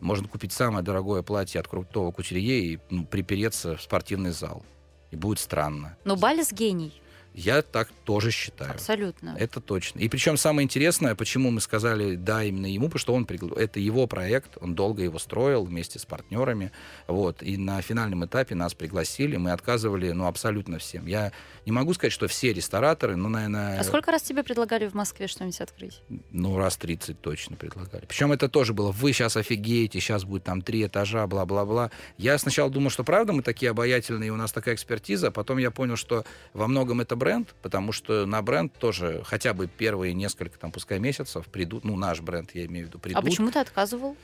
Можно 0.00 0.26
купить 0.26 0.52
самое 0.52 0.82
дорогое 0.82 1.22
платье 1.22 1.60
от 1.60 1.68
крутого 1.68 2.10
кутюрье 2.12 2.58
и 2.60 2.78
ну, 2.90 3.04
припереться 3.04 3.76
в 3.76 3.82
спортивный 3.82 4.30
зал. 4.30 4.64
И 5.10 5.16
будет 5.16 5.38
странно. 5.38 5.96
Но 6.04 6.16
Балис 6.16 6.50
гений. 6.52 7.01
Я 7.34 7.62
так 7.62 7.88
тоже 8.04 8.30
считаю. 8.30 8.72
Абсолютно. 8.72 9.34
Это 9.38 9.60
точно. 9.60 10.00
И 10.00 10.08
причем 10.08 10.36
самое 10.36 10.64
интересное, 10.64 11.14
почему 11.14 11.50
мы 11.50 11.60
сказали 11.60 12.14
да 12.16 12.44
именно 12.44 12.66
ему, 12.66 12.86
потому 12.86 12.98
что 12.98 13.14
он 13.14 13.26
это 13.56 13.80
его 13.80 14.06
проект, 14.06 14.58
он 14.60 14.74
долго 14.74 15.02
его 15.02 15.18
строил 15.18 15.64
вместе 15.64 15.98
с 15.98 16.04
партнерами, 16.04 16.72
вот. 17.06 17.42
И 17.42 17.56
на 17.56 17.80
финальном 17.80 18.24
этапе 18.26 18.54
нас 18.54 18.74
пригласили, 18.74 19.36
мы 19.36 19.52
отказывали, 19.52 20.12
ну 20.12 20.26
абсолютно 20.26 20.78
всем. 20.78 21.06
Я 21.06 21.32
не 21.64 21.72
могу 21.72 21.94
сказать, 21.94 22.12
что 22.12 22.26
все 22.28 22.52
рестораторы, 22.52 23.16
ну 23.16 23.28
наверное. 23.28 23.80
А 23.80 23.84
сколько 23.84 24.10
раз 24.10 24.22
тебе 24.22 24.42
предлагали 24.42 24.86
в 24.86 24.94
Москве 24.94 25.26
что-нибудь 25.26 25.60
открыть? 25.60 26.02
Ну 26.30 26.58
раз 26.58 26.76
30 26.76 27.20
точно 27.20 27.56
предлагали. 27.56 28.04
Причем 28.06 28.32
это 28.32 28.48
тоже 28.48 28.74
было. 28.74 28.92
Вы 28.92 29.12
сейчас 29.12 29.36
офигеете, 29.36 30.00
сейчас 30.00 30.24
будет 30.24 30.44
там 30.44 30.60
три 30.60 30.84
этажа, 30.84 31.26
бла-бла-бла. 31.26 31.90
Я 32.18 32.36
сначала 32.36 32.70
думал, 32.70 32.90
что 32.90 33.04
правда 33.04 33.32
мы 33.32 33.42
такие 33.42 33.70
обаятельные, 33.70 34.30
у 34.32 34.36
нас 34.36 34.52
такая 34.52 34.74
экспертиза, 34.74 35.28
а 35.28 35.30
потом 35.30 35.58
я 35.58 35.70
понял, 35.70 35.96
что 35.96 36.24
во 36.52 36.66
многом 36.66 37.00
это 37.00 37.16
бренд, 37.22 37.54
потому 37.62 37.92
что 37.92 38.26
на 38.26 38.42
бренд 38.42 38.72
тоже 38.72 39.22
хотя 39.24 39.54
бы 39.54 39.68
первые 39.68 40.12
несколько, 40.12 40.58
там, 40.58 40.72
пускай 40.72 40.98
месяцев 40.98 41.46
придут, 41.46 41.84
ну, 41.84 41.96
наш 41.96 42.20
бренд, 42.20 42.50
я 42.54 42.66
имею 42.66 42.86
в 42.86 42.88
виду, 42.88 42.98
придут. 42.98 43.22
А 43.22 43.22
почему 43.22 43.52
ты 43.52 43.60
отказывал? 43.60 44.16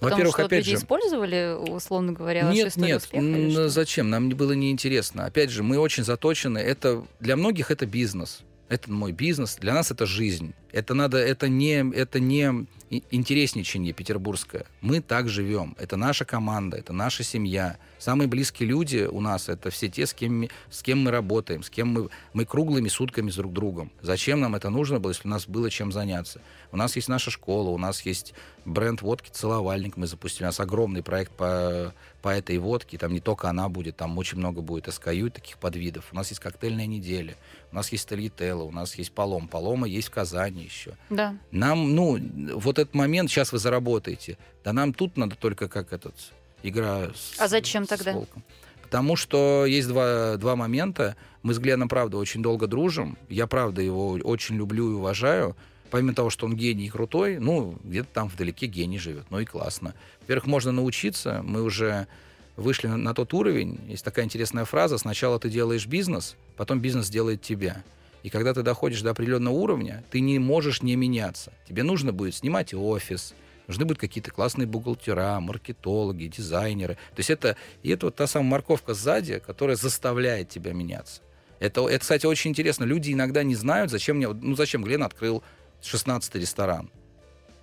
Во-первых, 0.00 0.34
что 0.34 0.46
опять 0.46 0.66
же, 0.66 0.74
использовали, 0.74 1.56
условно 1.56 2.12
говоря, 2.12 2.50
нет, 2.50 2.76
нет, 2.76 3.02
успеха, 3.02 3.68
зачем? 3.68 4.10
Нам 4.10 4.30
было 4.30 4.52
неинтересно. 4.52 5.26
Опять 5.26 5.50
же, 5.50 5.62
мы 5.62 5.78
очень 5.78 6.02
заточены. 6.02 6.58
Это 6.58 7.06
для 7.20 7.36
многих 7.36 7.70
это 7.70 7.86
бизнес. 7.86 8.40
Это 8.68 8.90
мой 8.90 9.12
бизнес. 9.12 9.54
Для 9.56 9.72
нас 9.74 9.92
это 9.92 10.04
жизнь. 10.04 10.54
Это 10.72 10.94
надо, 10.94 11.18
это 11.18 11.48
не, 11.48 11.88
это 11.94 12.18
не 12.18 12.66
интересничание 13.10 13.92
петербургское. 13.92 14.66
Мы 14.80 15.00
так 15.00 15.28
живем. 15.28 15.76
Это 15.78 15.96
наша 15.96 16.24
команда, 16.24 16.76
это 16.76 16.92
наша 16.92 17.22
семья. 17.22 17.78
Самые 17.98 18.28
близкие 18.28 18.68
люди 18.68 19.08
у 19.10 19.20
нас 19.20 19.48
это 19.48 19.70
все 19.70 19.88
те, 19.88 20.06
с 20.06 20.12
кем, 20.12 20.48
с 20.70 20.82
кем 20.82 21.00
мы 21.04 21.10
работаем, 21.10 21.62
с 21.62 21.70
кем 21.70 21.88
мы, 21.88 22.08
мы 22.32 22.44
круглыми 22.44 22.88
сутками 22.88 23.30
с 23.30 23.36
друг 23.36 23.52
другом. 23.52 23.90
Зачем 24.02 24.40
нам 24.40 24.54
это 24.54 24.70
нужно 24.70 24.98
было, 24.98 25.12
если 25.12 25.28
у 25.28 25.30
нас 25.30 25.46
было 25.46 25.70
чем 25.70 25.92
заняться? 25.92 26.40
У 26.70 26.76
нас 26.76 26.96
есть 26.96 27.08
наша 27.08 27.30
школа, 27.30 27.70
у 27.70 27.78
нас 27.78 28.02
есть 28.02 28.34
бренд 28.64 29.02
водки 29.02 29.30
«Целовальник» 29.30 29.96
мы 29.96 30.06
запустили. 30.06 30.44
У 30.44 30.46
нас 30.46 30.60
огромный 30.60 31.02
проект 31.02 31.32
по, 31.32 31.94
по 32.20 32.28
этой 32.28 32.58
водке. 32.58 32.98
Там 32.98 33.12
не 33.12 33.20
только 33.20 33.48
она 33.48 33.68
будет, 33.68 33.96
там 33.96 34.16
очень 34.18 34.38
много 34.38 34.60
будет 34.60 34.92
СКЮ 34.92 35.30
таких 35.30 35.58
подвидов. 35.58 36.06
У 36.12 36.16
нас 36.16 36.28
есть 36.30 36.40
коктейльная 36.40 36.86
неделя, 36.86 37.36
у 37.70 37.76
нас 37.76 37.90
есть 37.90 38.08
Тольятелло, 38.08 38.64
у 38.64 38.70
нас 38.70 38.94
есть 38.96 39.12
Полом. 39.12 39.48
Полома 39.48 39.86
есть 39.86 40.08
в 40.08 40.10
Казани 40.12 40.61
еще. 40.64 40.92
Да. 41.10 41.36
Нам, 41.50 41.94
ну, 41.94 42.18
вот 42.54 42.78
этот 42.78 42.94
момент, 42.94 43.30
сейчас 43.30 43.52
вы 43.52 43.58
заработаете. 43.58 44.38
Да 44.64 44.72
нам 44.72 44.92
тут 44.92 45.16
надо 45.16 45.36
только 45.36 45.68
как 45.68 45.92
этот, 45.92 46.14
игра 46.62 47.10
с 47.14 47.40
А 47.40 47.48
зачем 47.48 47.86
тогда? 47.86 48.12
волком. 48.12 48.42
Потому 48.82 49.16
что 49.16 49.64
есть 49.66 49.88
два, 49.88 50.36
два 50.36 50.54
момента. 50.54 51.16
Мы 51.42 51.54
с 51.54 51.58
Гленом, 51.58 51.88
правда, 51.88 52.18
очень 52.18 52.42
долго 52.42 52.66
дружим. 52.66 53.16
Я, 53.28 53.46
правда, 53.46 53.80
его 53.80 54.10
очень 54.22 54.56
люблю 54.56 54.90
и 54.90 54.94
уважаю. 54.94 55.56
Помимо 55.90 56.14
того, 56.14 56.30
что 56.30 56.46
он 56.46 56.54
гений 56.56 56.86
и 56.86 56.88
крутой, 56.90 57.38
ну, 57.38 57.78
где-то 57.84 58.08
там 58.12 58.28
вдалеке 58.28 58.66
гений 58.66 58.98
живет. 58.98 59.24
Ну 59.30 59.40
и 59.40 59.44
классно. 59.44 59.94
Во-первых, 60.20 60.46
можно 60.46 60.72
научиться. 60.72 61.40
Мы 61.42 61.62
уже 61.62 62.06
вышли 62.56 62.86
на, 62.86 62.96
на 62.96 63.14
тот 63.14 63.32
уровень. 63.34 63.80
Есть 63.88 64.04
такая 64.04 64.24
интересная 64.24 64.64
фраза. 64.64 64.98
Сначала 64.98 65.38
ты 65.38 65.48
делаешь 65.50 65.86
бизнес, 65.86 66.36
потом 66.56 66.80
бизнес 66.80 67.08
делает 67.08 67.42
тебя. 67.42 67.82
И 68.22 68.30
когда 68.30 68.54
ты 68.54 68.62
доходишь 68.62 69.02
до 69.02 69.10
определенного 69.10 69.54
уровня, 69.54 70.04
ты 70.10 70.20
не 70.20 70.38
можешь 70.38 70.82
не 70.82 70.94
меняться. 70.96 71.52
Тебе 71.68 71.82
нужно 71.82 72.12
будет 72.12 72.34
снимать 72.34 72.72
офис, 72.72 73.34
нужны 73.66 73.84
будут 73.84 73.98
какие-то 73.98 74.30
классные 74.30 74.66
бухгалтера, 74.66 75.40
маркетологи, 75.40 76.26
дизайнеры. 76.26 76.94
То 76.94 77.18
есть 77.18 77.30
это, 77.30 77.56
и 77.82 77.90
это 77.90 78.06
вот 78.06 78.16
та 78.16 78.26
самая 78.26 78.50
морковка 78.50 78.94
сзади, 78.94 79.40
которая 79.40 79.76
заставляет 79.76 80.48
тебя 80.48 80.72
меняться. 80.72 81.20
Это, 81.58 81.86
это, 81.88 81.98
кстати, 82.00 82.26
очень 82.26 82.50
интересно. 82.50 82.84
Люди 82.84 83.12
иногда 83.12 83.42
не 83.42 83.54
знают, 83.54 83.90
зачем 83.90 84.16
мне, 84.16 84.28
ну 84.28 84.54
зачем 84.54 84.84
Глен 84.84 85.02
открыл 85.02 85.42
16-й 85.82 86.40
ресторан. 86.40 86.90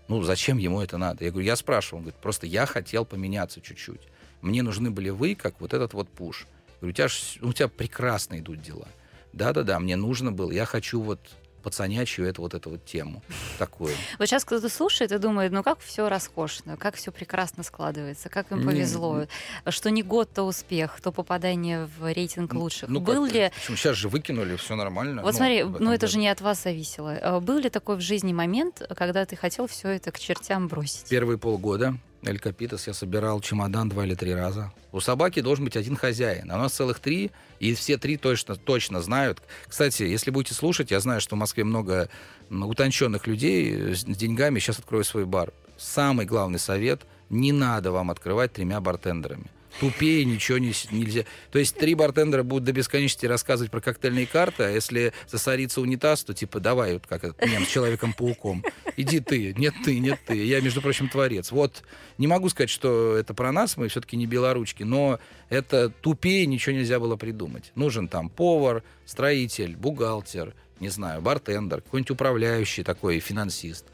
Ну, 0.08 0.24
зачем 0.24 0.58
ему 0.58 0.82
это 0.82 0.98
надо? 0.98 1.24
Я 1.24 1.32
говорю, 1.32 1.46
я 1.46 1.56
спрашивал, 1.56 2.00
он 2.00 2.04
говорит, 2.06 2.20
просто 2.20 2.48
я 2.48 2.66
хотел 2.66 3.06
поменяться 3.06 3.62
чуть-чуть. 3.62 4.02
Мне 4.42 4.64
нужны 4.64 4.90
были 4.90 5.10
вы, 5.10 5.36
как 5.36 5.62
вот 5.62 5.74
этот 5.74 5.94
вот 5.94 6.10
пуш. 6.10 6.48
Я 6.82 6.88
говорю, 6.88 6.92
у 6.92 6.94
тебя, 6.94 7.48
у 7.48 7.54
тебя 7.54 7.68
прекрасно 7.68 8.40
идут 8.40 8.62
дела 8.62 8.88
да-да-да, 9.34 9.80
мне 9.80 9.96
нужно 9.96 10.32
было, 10.32 10.52
я 10.52 10.66
хочу 10.66 11.02
вот 11.02 11.20
пацанячью 11.60 12.26
эту 12.26 12.42
вот 12.42 12.54
эту 12.54 12.72
вот 12.72 12.86
тему 12.86 13.22
такую. 13.58 13.94
Вот 14.18 14.28
сейчас 14.28 14.44
кто-то 14.44 14.70
слушает 14.70 15.12
и 15.12 15.18
думает, 15.18 15.52
ну 15.52 15.64
как 15.64 15.80
все 15.80 16.10
роскошно, 16.10 16.78
как 16.78 16.96
все 16.96 17.12
прекрасно 17.12 17.64
складывается, 17.64 18.30
как 18.30 18.52
им 18.52 18.64
повезло, 18.64 19.22
не, 19.66 19.72
что 19.72 19.92
не 19.92 20.04
год, 20.04 20.30
то 20.34 20.44
успех, 20.44 21.00
то 21.02 21.12
попадание 21.12 21.90
в 22.00 22.12
рейтинг 22.12 22.54
лучших. 22.54 22.90
Ну, 22.90 23.00
Был 23.00 23.26
ли... 23.26 23.52
Почему? 23.56 23.78
Сейчас 23.78 23.96
же 23.96 24.10
выкинули, 24.10 24.56
все 24.56 24.76
нормально. 24.76 25.22
Вот 25.22 25.34
ну, 25.34 25.38
смотри, 25.38 25.64
ну 25.64 25.92
это 25.92 26.08
же 26.08 26.18
не 26.18 26.28
от 26.28 26.42
вас 26.42 26.64
зависело. 26.64 27.18
А 27.22 27.40
был 27.40 27.60
ли 27.60 27.70
такой 27.70 27.98
в 27.98 28.02
жизни 28.02 28.34
момент, 28.34 28.82
когда 28.96 29.26
ты 29.26 29.36
хотел 29.36 29.68
все 29.68 29.90
это 29.90 30.12
к 30.12 30.20
чертям 30.20 30.68
бросить? 30.68 31.08
Первые 31.08 31.38
полгода 31.38 31.98
Эль 32.24 32.40
Капитас 32.40 32.88
я 32.88 32.94
собирал 32.94 33.40
чемодан 33.40 33.90
два 33.90 34.06
или 34.06 34.16
три 34.16 34.34
раза. 34.34 34.72
У 34.92 35.00
собаки 35.00 35.40
должен 35.42 35.66
быть 35.66 35.78
один 35.78 35.96
хозяин, 35.96 36.52
а 36.52 36.56
у 36.56 36.60
нас 36.60 36.74
целых 36.74 37.00
три, 37.00 37.32
и 37.60 37.74
все 37.74 37.98
три 37.98 38.18
точно, 38.18 38.56
точно 38.56 39.02
знают. 39.02 39.42
Кстати, 39.68 40.04
если 40.04 40.32
будете 40.32 40.54
слушать, 40.54 40.92
я 40.92 41.00
знаю, 41.00 41.22
что 41.22 41.36
в 41.36 41.40
Москве 41.40 41.64
много 41.64 42.10
утонченных 42.50 43.28
людей 43.28 43.96
с 43.96 44.04
деньгами. 44.04 44.60
Сейчас 44.60 44.80
открою 44.80 45.04
свой 45.04 45.26
бар. 45.26 45.54
Самый 45.78 46.26
главный 46.26 46.60
совет– 46.60 47.02
не 47.30 47.52
надо 47.52 47.92
вам 47.92 48.10
открывать 48.10 48.54
тремя 48.54 48.82
бартендерами 48.82 49.52
тупее 49.80 50.26
ничего 50.26 50.58
не, 50.58 50.74
нельзя. 50.92 51.24
То 51.52 51.60
есть 51.60 51.76
три 51.76 51.96
бартендера 51.96 52.44
будут 52.44 52.66
до 52.66 52.74
бесконечности 52.74 53.26
рассказывать 53.26 53.72
про 53.72 53.82
коктейльные 53.82 54.26
карты, 54.26 54.64
а 54.64 54.70
если 54.70 55.14
засорится 55.28 55.82
унитаз, 55.82 56.24
то 56.24 56.34
типа 56.34 56.60
давай, 56.60 56.94
вот 56.94 57.08
как 57.08 57.24
этот 57.24 57.42
с 57.42 57.68
Человеком-пауком. 57.68 58.64
Иди 58.98 59.20
ты, 59.20 59.54
нет 59.54 59.74
ты, 59.84 60.00
нет 60.00 60.20
ты. 60.26 60.44
Я, 60.44 60.62
между 60.62 60.82
прочим, 60.82 61.10
творец. 61.10 61.52
Вот 61.52 61.84
не 62.18 62.28
могу 62.28 62.50
сказать, 62.50 62.70
что 62.70 63.16
это 63.16 63.34
про 63.34 63.52
нас, 63.52 63.78
мы 63.78 63.88
все-таки 63.88 64.18
не 64.18 64.26
белоручки, 64.26 64.84
но 64.84 65.20
это 65.50 65.90
тупее 65.90 66.46
ничего 66.46 66.76
нельзя 66.76 67.00
было 67.00 67.16
придумать. 67.16 67.72
Нужен 67.76 68.08
там 68.08 68.30
повар, 68.30 68.84
строитель, 69.06 69.76
бухгалтер, 69.76 70.54
не 70.80 70.90
знаю, 70.90 71.22
бартендер, 71.22 71.82
какой-нибудь 71.82 72.12
управляющий 72.12 72.84
такой, 72.84 73.20
финансист. 73.20 73.86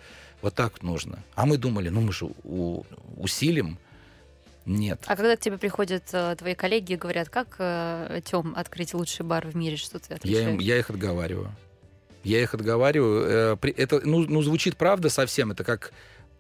Вот 0.42 0.54
так 0.54 0.84
нужно. 0.84 1.24
А 1.34 1.46
мы 1.46 1.58
думали, 1.58 1.90
ну 1.90 2.02
мы 2.02 2.14
же 2.14 2.28
усилим 3.18 3.80
нет. 4.66 5.02
А 5.06 5.16
когда 5.16 5.36
к 5.36 5.40
тебе 5.40 5.58
приходят 5.58 6.04
э, 6.12 6.36
твои 6.38 6.56
коллеги 6.56 6.94
и 6.94 6.96
говорят, 6.96 7.30
как, 7.30 7.56
э, 7.60 8.22
Тём, 8.26 8.54
открыть 8.56 8.94
лучший 8.94 9.26
бар 9.26 9.46
в 9.48 9.56
мире, 9.56 9.78
что 9.78 10.00
ты 10.00 10.16
отвечаешь? 10.16 10.46
Я, 10.46 10.50
им, 10.52 10.60
я 10.60 10.78
их 10.78 10.90
отговариваю. 10.90 11.52
Я 12.24 12.42
их 12.42 12.54
отговариваю. 12.54 13.58
Э, 13.62 13.72
это, 13.78 14.02
ну, 14.04 14.26
ну, 14.28 14.42
звучит 14.42 14.78
правда 14.78 15.10
совсем. 15.10 15.52
Это 15.52 15.64
как 15.64 15.92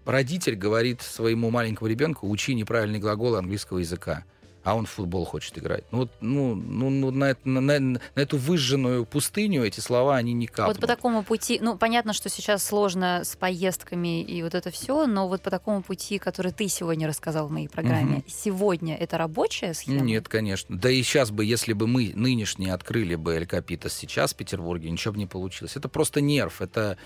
родитель 0.05 0.55
говорит 0.55 1.01
своему 1.01 1.49
маленькому 1.51 1.89
ребенку, 1.89 2.29
учи 2.29 2.55
неправильный 2.55 2.99
глагол 2.99 3.35
английского 3.35 3.79
языка 3.79 4.23
а 4.65 4.75
он 4.75 4.87
в 4.87 4.89
футбол 4.89 5.25
хочет 5.25 5.57
играть. 5.59 5.83
Ну, 5.91 5.99
вот, 5.99 6.11
ну, 6.21 6.55
ну, 6.55 6.89
ну 6.89 7.11
на, 7.11 7.37
на, 7.43 7.61
на, 7.61 8.01
эту 8.15 8.37
выжженную 8.37 9.05
пустыню 9.05 9.63
эти 9.63 9.79
слова, 9.79 10.15
они 10.15 10.33
не 10.33 10.47
капнут. 10.47 10.77
Вот 10.77 10.81
по 10.81 10.87
такому 10.87 11.23
пути, 11.23 11.59
ну, 11.61 11.77
понятно, 11.77 12.13
что 12.13 12.29
сейчас 12.29 12.63
сложно 12.63 13.21
с 13.23 13.35
поездками 13.35 14.23
и 14.23 14.41
вот 14.41 14.55
это 14.55 14.71
все, 14.71 15.05
но 15.05 15.27
вот 15.27 15.41
по 15.41 15.51
такому 15.51 15.83
пути, 15.83 16.17
который 16.17 16.51
ты 16.51 16.67
сегодня 16.67 17.07
рассказал 17.07 17.47
в 17.47 17.51
моей 17.51 17.67
программе, 17.67 18.17
угу. 18.17 18.23
сегодня 18.27 18.95
это 18.95 19.19
рабочая 19.19 19.75
схема? 19.75 20.01
Нет, 20.01 20.27
конечно. 20.27 20.75
Да 20.75 20.89
и 20.89 21.03
сейчас 21.03 21.29
бы, 21.29 21.45
если 21.45 21.73
бы 21.73 21.85
мы 21.85 22.11
нынешние 22.15 22.73
открыли 22.73 23.13
бы 23.13 23.35
Эль 23.35 23.45
Капитас 23.45 23.93
сейчас 23.93 24.33
в 24.33 24.35
Петербурге, 24.35 24.89
ничего 24.89 25.13
бы 25.13 25.19
не 25.19 25.27
получилось. 25.27 25.75
Это 25.75 25.89
просто 25.89 26.21
нерв, 26.21 26.59
это 26.59 26.97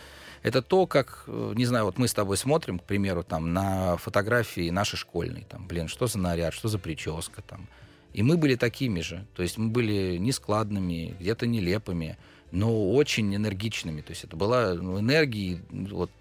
это 0.44 0.62
то, 0.62 0.88
как, 0.88 1.24
э, 1.28 1.54
не 1.56 1.66
знаю, 1.66 1.86
вот 1.86 1.98
мы 1.98 2.08
с 2.08 2.14
тобой 2.14 2.38
смотрим, 2.38 2.80
к 2.80 2.84
примеру, 2.84 3.24
там, 3.24 3.54
на 3.54 3.98
фотографии 3.98 4.70
нашей 4.70 4.98
школьной, 4.98 5.46
там, 5.50 5.68
блин, 5.68 5.88
что 5.88 6.08
за 6.08 6.20
наряд, 6.20 6.54
что 6.54 6.68
за 6.68 6.80
прическа, 6.80 7.42
там. 7.42 7.68
И 8.14 8.24
мы 8.24 8.38
были 8.38 8.56
такими 8.56 9.02
же, 9.02 9.26
то 9.36 9.44
есть 9.44 9.58
мы 9.58 9.70
были 9.70 10.18
нескладными, 10.18 11.16
где-то 11.20 11.46
нелепыми, 11.46 12.18
но 12.52 12.92
очень 12.92 13.36
энергичными, 13.36 14.02
то 14.02 14.12
есть 14.12 14.24
это 14.24 14.36
была 14.36 14.74
ну, 14.74 15.00
энергии, 15.00 15.62
вот, 15.70 16.12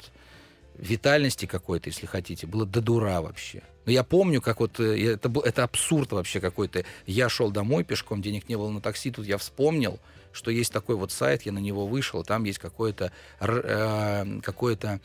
витальности 0.76 1.46
какой-то, 1.46 1.88
если 1.88 2.06
хотите, 2.06 2.46
было 2.46 2.66
до 2.66 2.80
дура 2.80 3.20
вообще. 3.20 3.62
Но 3.84 3.92
я 3.92 4.04
помню, 4.04 4.40
как 4.40 4.60
вот 4.60 4.78
э, 4.80 5.14
это, 5.14 5.32
это 5.44 5.64
абсурд 5.64 6.12
вообще 6.12 6.40
какой-то. 6.40 6.84
Я 7.06 7.28
шел 7.28 7.50
домой 7.50 7.84
пешком, 7.84 8.22
денег 8.22 8.48
не 8.48 8.56
было 8.56 8.70
на 8.70 8.80
такси, 8.80 9.10
тут 9.10 9.26
я 9.26 9.38
вспомнил, 9.38 9.98
что 10.38 10.50
есть 10.50 10.72
такой 10.72 10.96
вот 10.96 11.12
сайт, 11.12 11.42
я 11.42 11.52
на 11.52 11.58
него 11.58 11.86
вышел, 11.86 12.24
там 12.24 12.44
есть 12.44 12.58
какое-то 12.58 13.12
э, 13.40 14.40
какое-то 14.42 15.00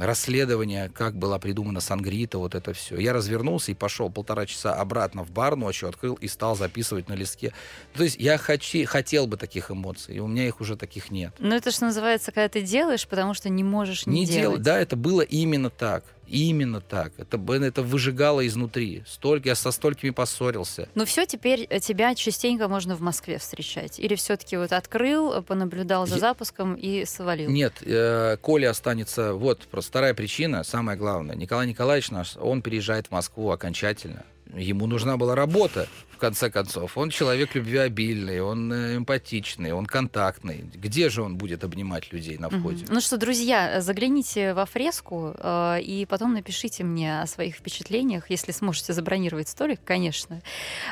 расследование, 0.00 0.90
как 0.90 1.16
была 1.16 1.38
придумана 1.38 1.80
Сангрита, 1.80 2.36
вот 2.36 2.54
это 2.54 2.74
все. 2.74 2.98
Я 2.98 3.14
развернулся 3.14 3.72
и 3.72 3.74
пошел 3.74 4.10
полтора 4.10 4.44
часа 4.44 4.74
обратно 4.74 5.24
в 5.24 5.30
бар 5.30 5.56
ночью, 5.56 5.88
открыл 5.88 6.14
и 6.14 6.28
стал 6.28 6.56
записывать 6.56 7.08
на 7.08 7.14
листке. 7.14 7.54
То 7.94 8.04
есть 8.04 8.16
я 8.18 8.36
хочу, 8.36 8.84
хотел 8.84 9.26
бы 9.26 9.38
таких 9.38 9.70
эмоций, 9.70 10.16
и 10.16 10.18
у 10.20 10.26
меня 10.26 10.46
их 10.46 10.60
уже 10.60 10.76
таких 10.76 11.10
нет. 11.10 11.34
Но 11.38 11.56
это 11.56 11.70
что 11.70 11.86
называется, 11.86 12.32
когда 12.32 12.50
ты 12.50 12.60
делаешь, 12.60 13.08
потому 13.08 13.32
что 13.32 13.48
не 13.48 13.64
можешь 13.64 14.04
не, 14.04 14.20
не 14.20 14.26
делать. 14.26 14.40
делать. 14.40 14.62
Да, 14.62 14.78
это 14.78 14.94
было 14.94 15.22
именно 15.22 15.70
так. 15.70 16.04
Именно 16.28 16.80
так. 16.80 17.12
Это, 17.18 17.38
это 17.38 17.82
выжигало 17.82 18.46
изнутри. 18.46 19.02
Столько, 19.06 19.50
я 19.50 19.54
со 19.54 19.70
столькими 19.70 20.10
поссорился. 20.10 20.88
Но 20.94 21.04
все, 21.04 21.26
теперь 21.26 21.66
э, 21.68 21.80
тебя 21.80 22.14
частенько 22.14 22.68
можно 22.68 22.96
в 22.96 23.00
Москве 23.00 23.38
встречать. 23.38 23.98
Или 23.98 24.14
все-таки 24.14 24.56
вот 24.56 24.72
открыл, 24.72 25.32
э, 25.32 25.42
понаблюдал 25.42 26.06
за 26.06 26.18
запуском 26.18 26.74
и 26.74 27.04
свалил? 27.04 27.50
Нет, 27.50 27.74
э, 27.82 28.36
Коля 28.40 28.70
останется... 28.70 29.34
Вот, 29.34 29.66
просто 29.70 29.90
вторая 29.90 30.14
причина, 30.14 30.64
самое 30.64 30.98
главное. 30.98 31.36
Николай 31.36 31.66
Николаевич 31.66 32.10
наш, 32.10 32.36
он 32.36 32.62
переезжает 32.62 33.08
в 33.08 33.10
Москву 33.10 33.50
окончательно. 33.50 34.24
Ему 34.56 34.86
нужна 34.86 35.16
была 35.16 35.34
работа, 35.34 35.88
в 36.16 36.18
конце 36.18 36.50
концов. 36.50 36.96
Он 36.96 37.10
человек 37.10 37.54
любвеобильный, 37.54 38.40
он 38.40 38.72
э, 38.72 38.96
эмпатичный, 38.96 39.72
он 39.72 39.84
контактный. 39.84 40.64
Где 40.74 41.10
же 41.10 41.22
он 41.22 41.36
будет 41.36 41.62
обнимать 41.62 42.10
людей 42.10 42.38
на 42.38 42.48
входе? 42.48 42.84
Mm-hmm. 42.84 42.90
Ну 42.90 43.00
что, 43.00 43.18
друзья, 43.18 43.82
загляните 43.82 44.54
во 44.54 44.64
фреску 44.64 45.34
э, 45.36 45.80
и 45.82 46.06
потом 46.06 46.32
напишите 46.32 46.84
мне 46.84 47.20
о 47.20 47.26
своих 47.26 47.56
впечатлениях, 47.56 48.30
если 48.30 48.52
сможете 48.52 48.94
забронировать 48.94 49.48
столик, 49.48 49.80
конечно. 49.84 50.40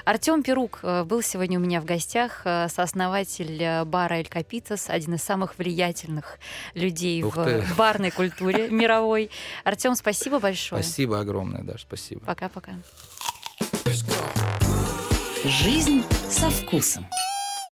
Артем 0.04 0.42
Перук 0.42 0.80
э, 0.82 1.04
был 1.04 1.22
сегодня 1.22 1.58
у 1.58 1.62
меня 1.62 1.80
в 1.80 1.86
гостях, 1.86 2.42
э, 2.44 2.68
сооснователь 2.68 3.84
бара 3.86 4.14
Эль 4.16 4.28
Капитас, 4.28 4.90
один 4.90 5.14
из 5.14 5.22
самых 5.22 5.56
влиятельных 5.56 6.38
людей 6.74 7.22
Ух 7.22 7.36
в 7.36 7.44
ты. 7.44 7.64
барной 7.78 8.10
культуре 8.10 8.68
мировой. 8.70 9.30
Артем, 9.64 9.94
спасибо 9.94 10.38
большое. 10.38 10.82
Спасибо 10.82 11.20
огромное, 11.20 11.62
да, 11.62 11.76
спасибо. 11.78 12.20
Пока-пока. 12.26 12.72
Жизнь 15.44 16.02
со 16.30 16.48
вкусом. 16.50 17.06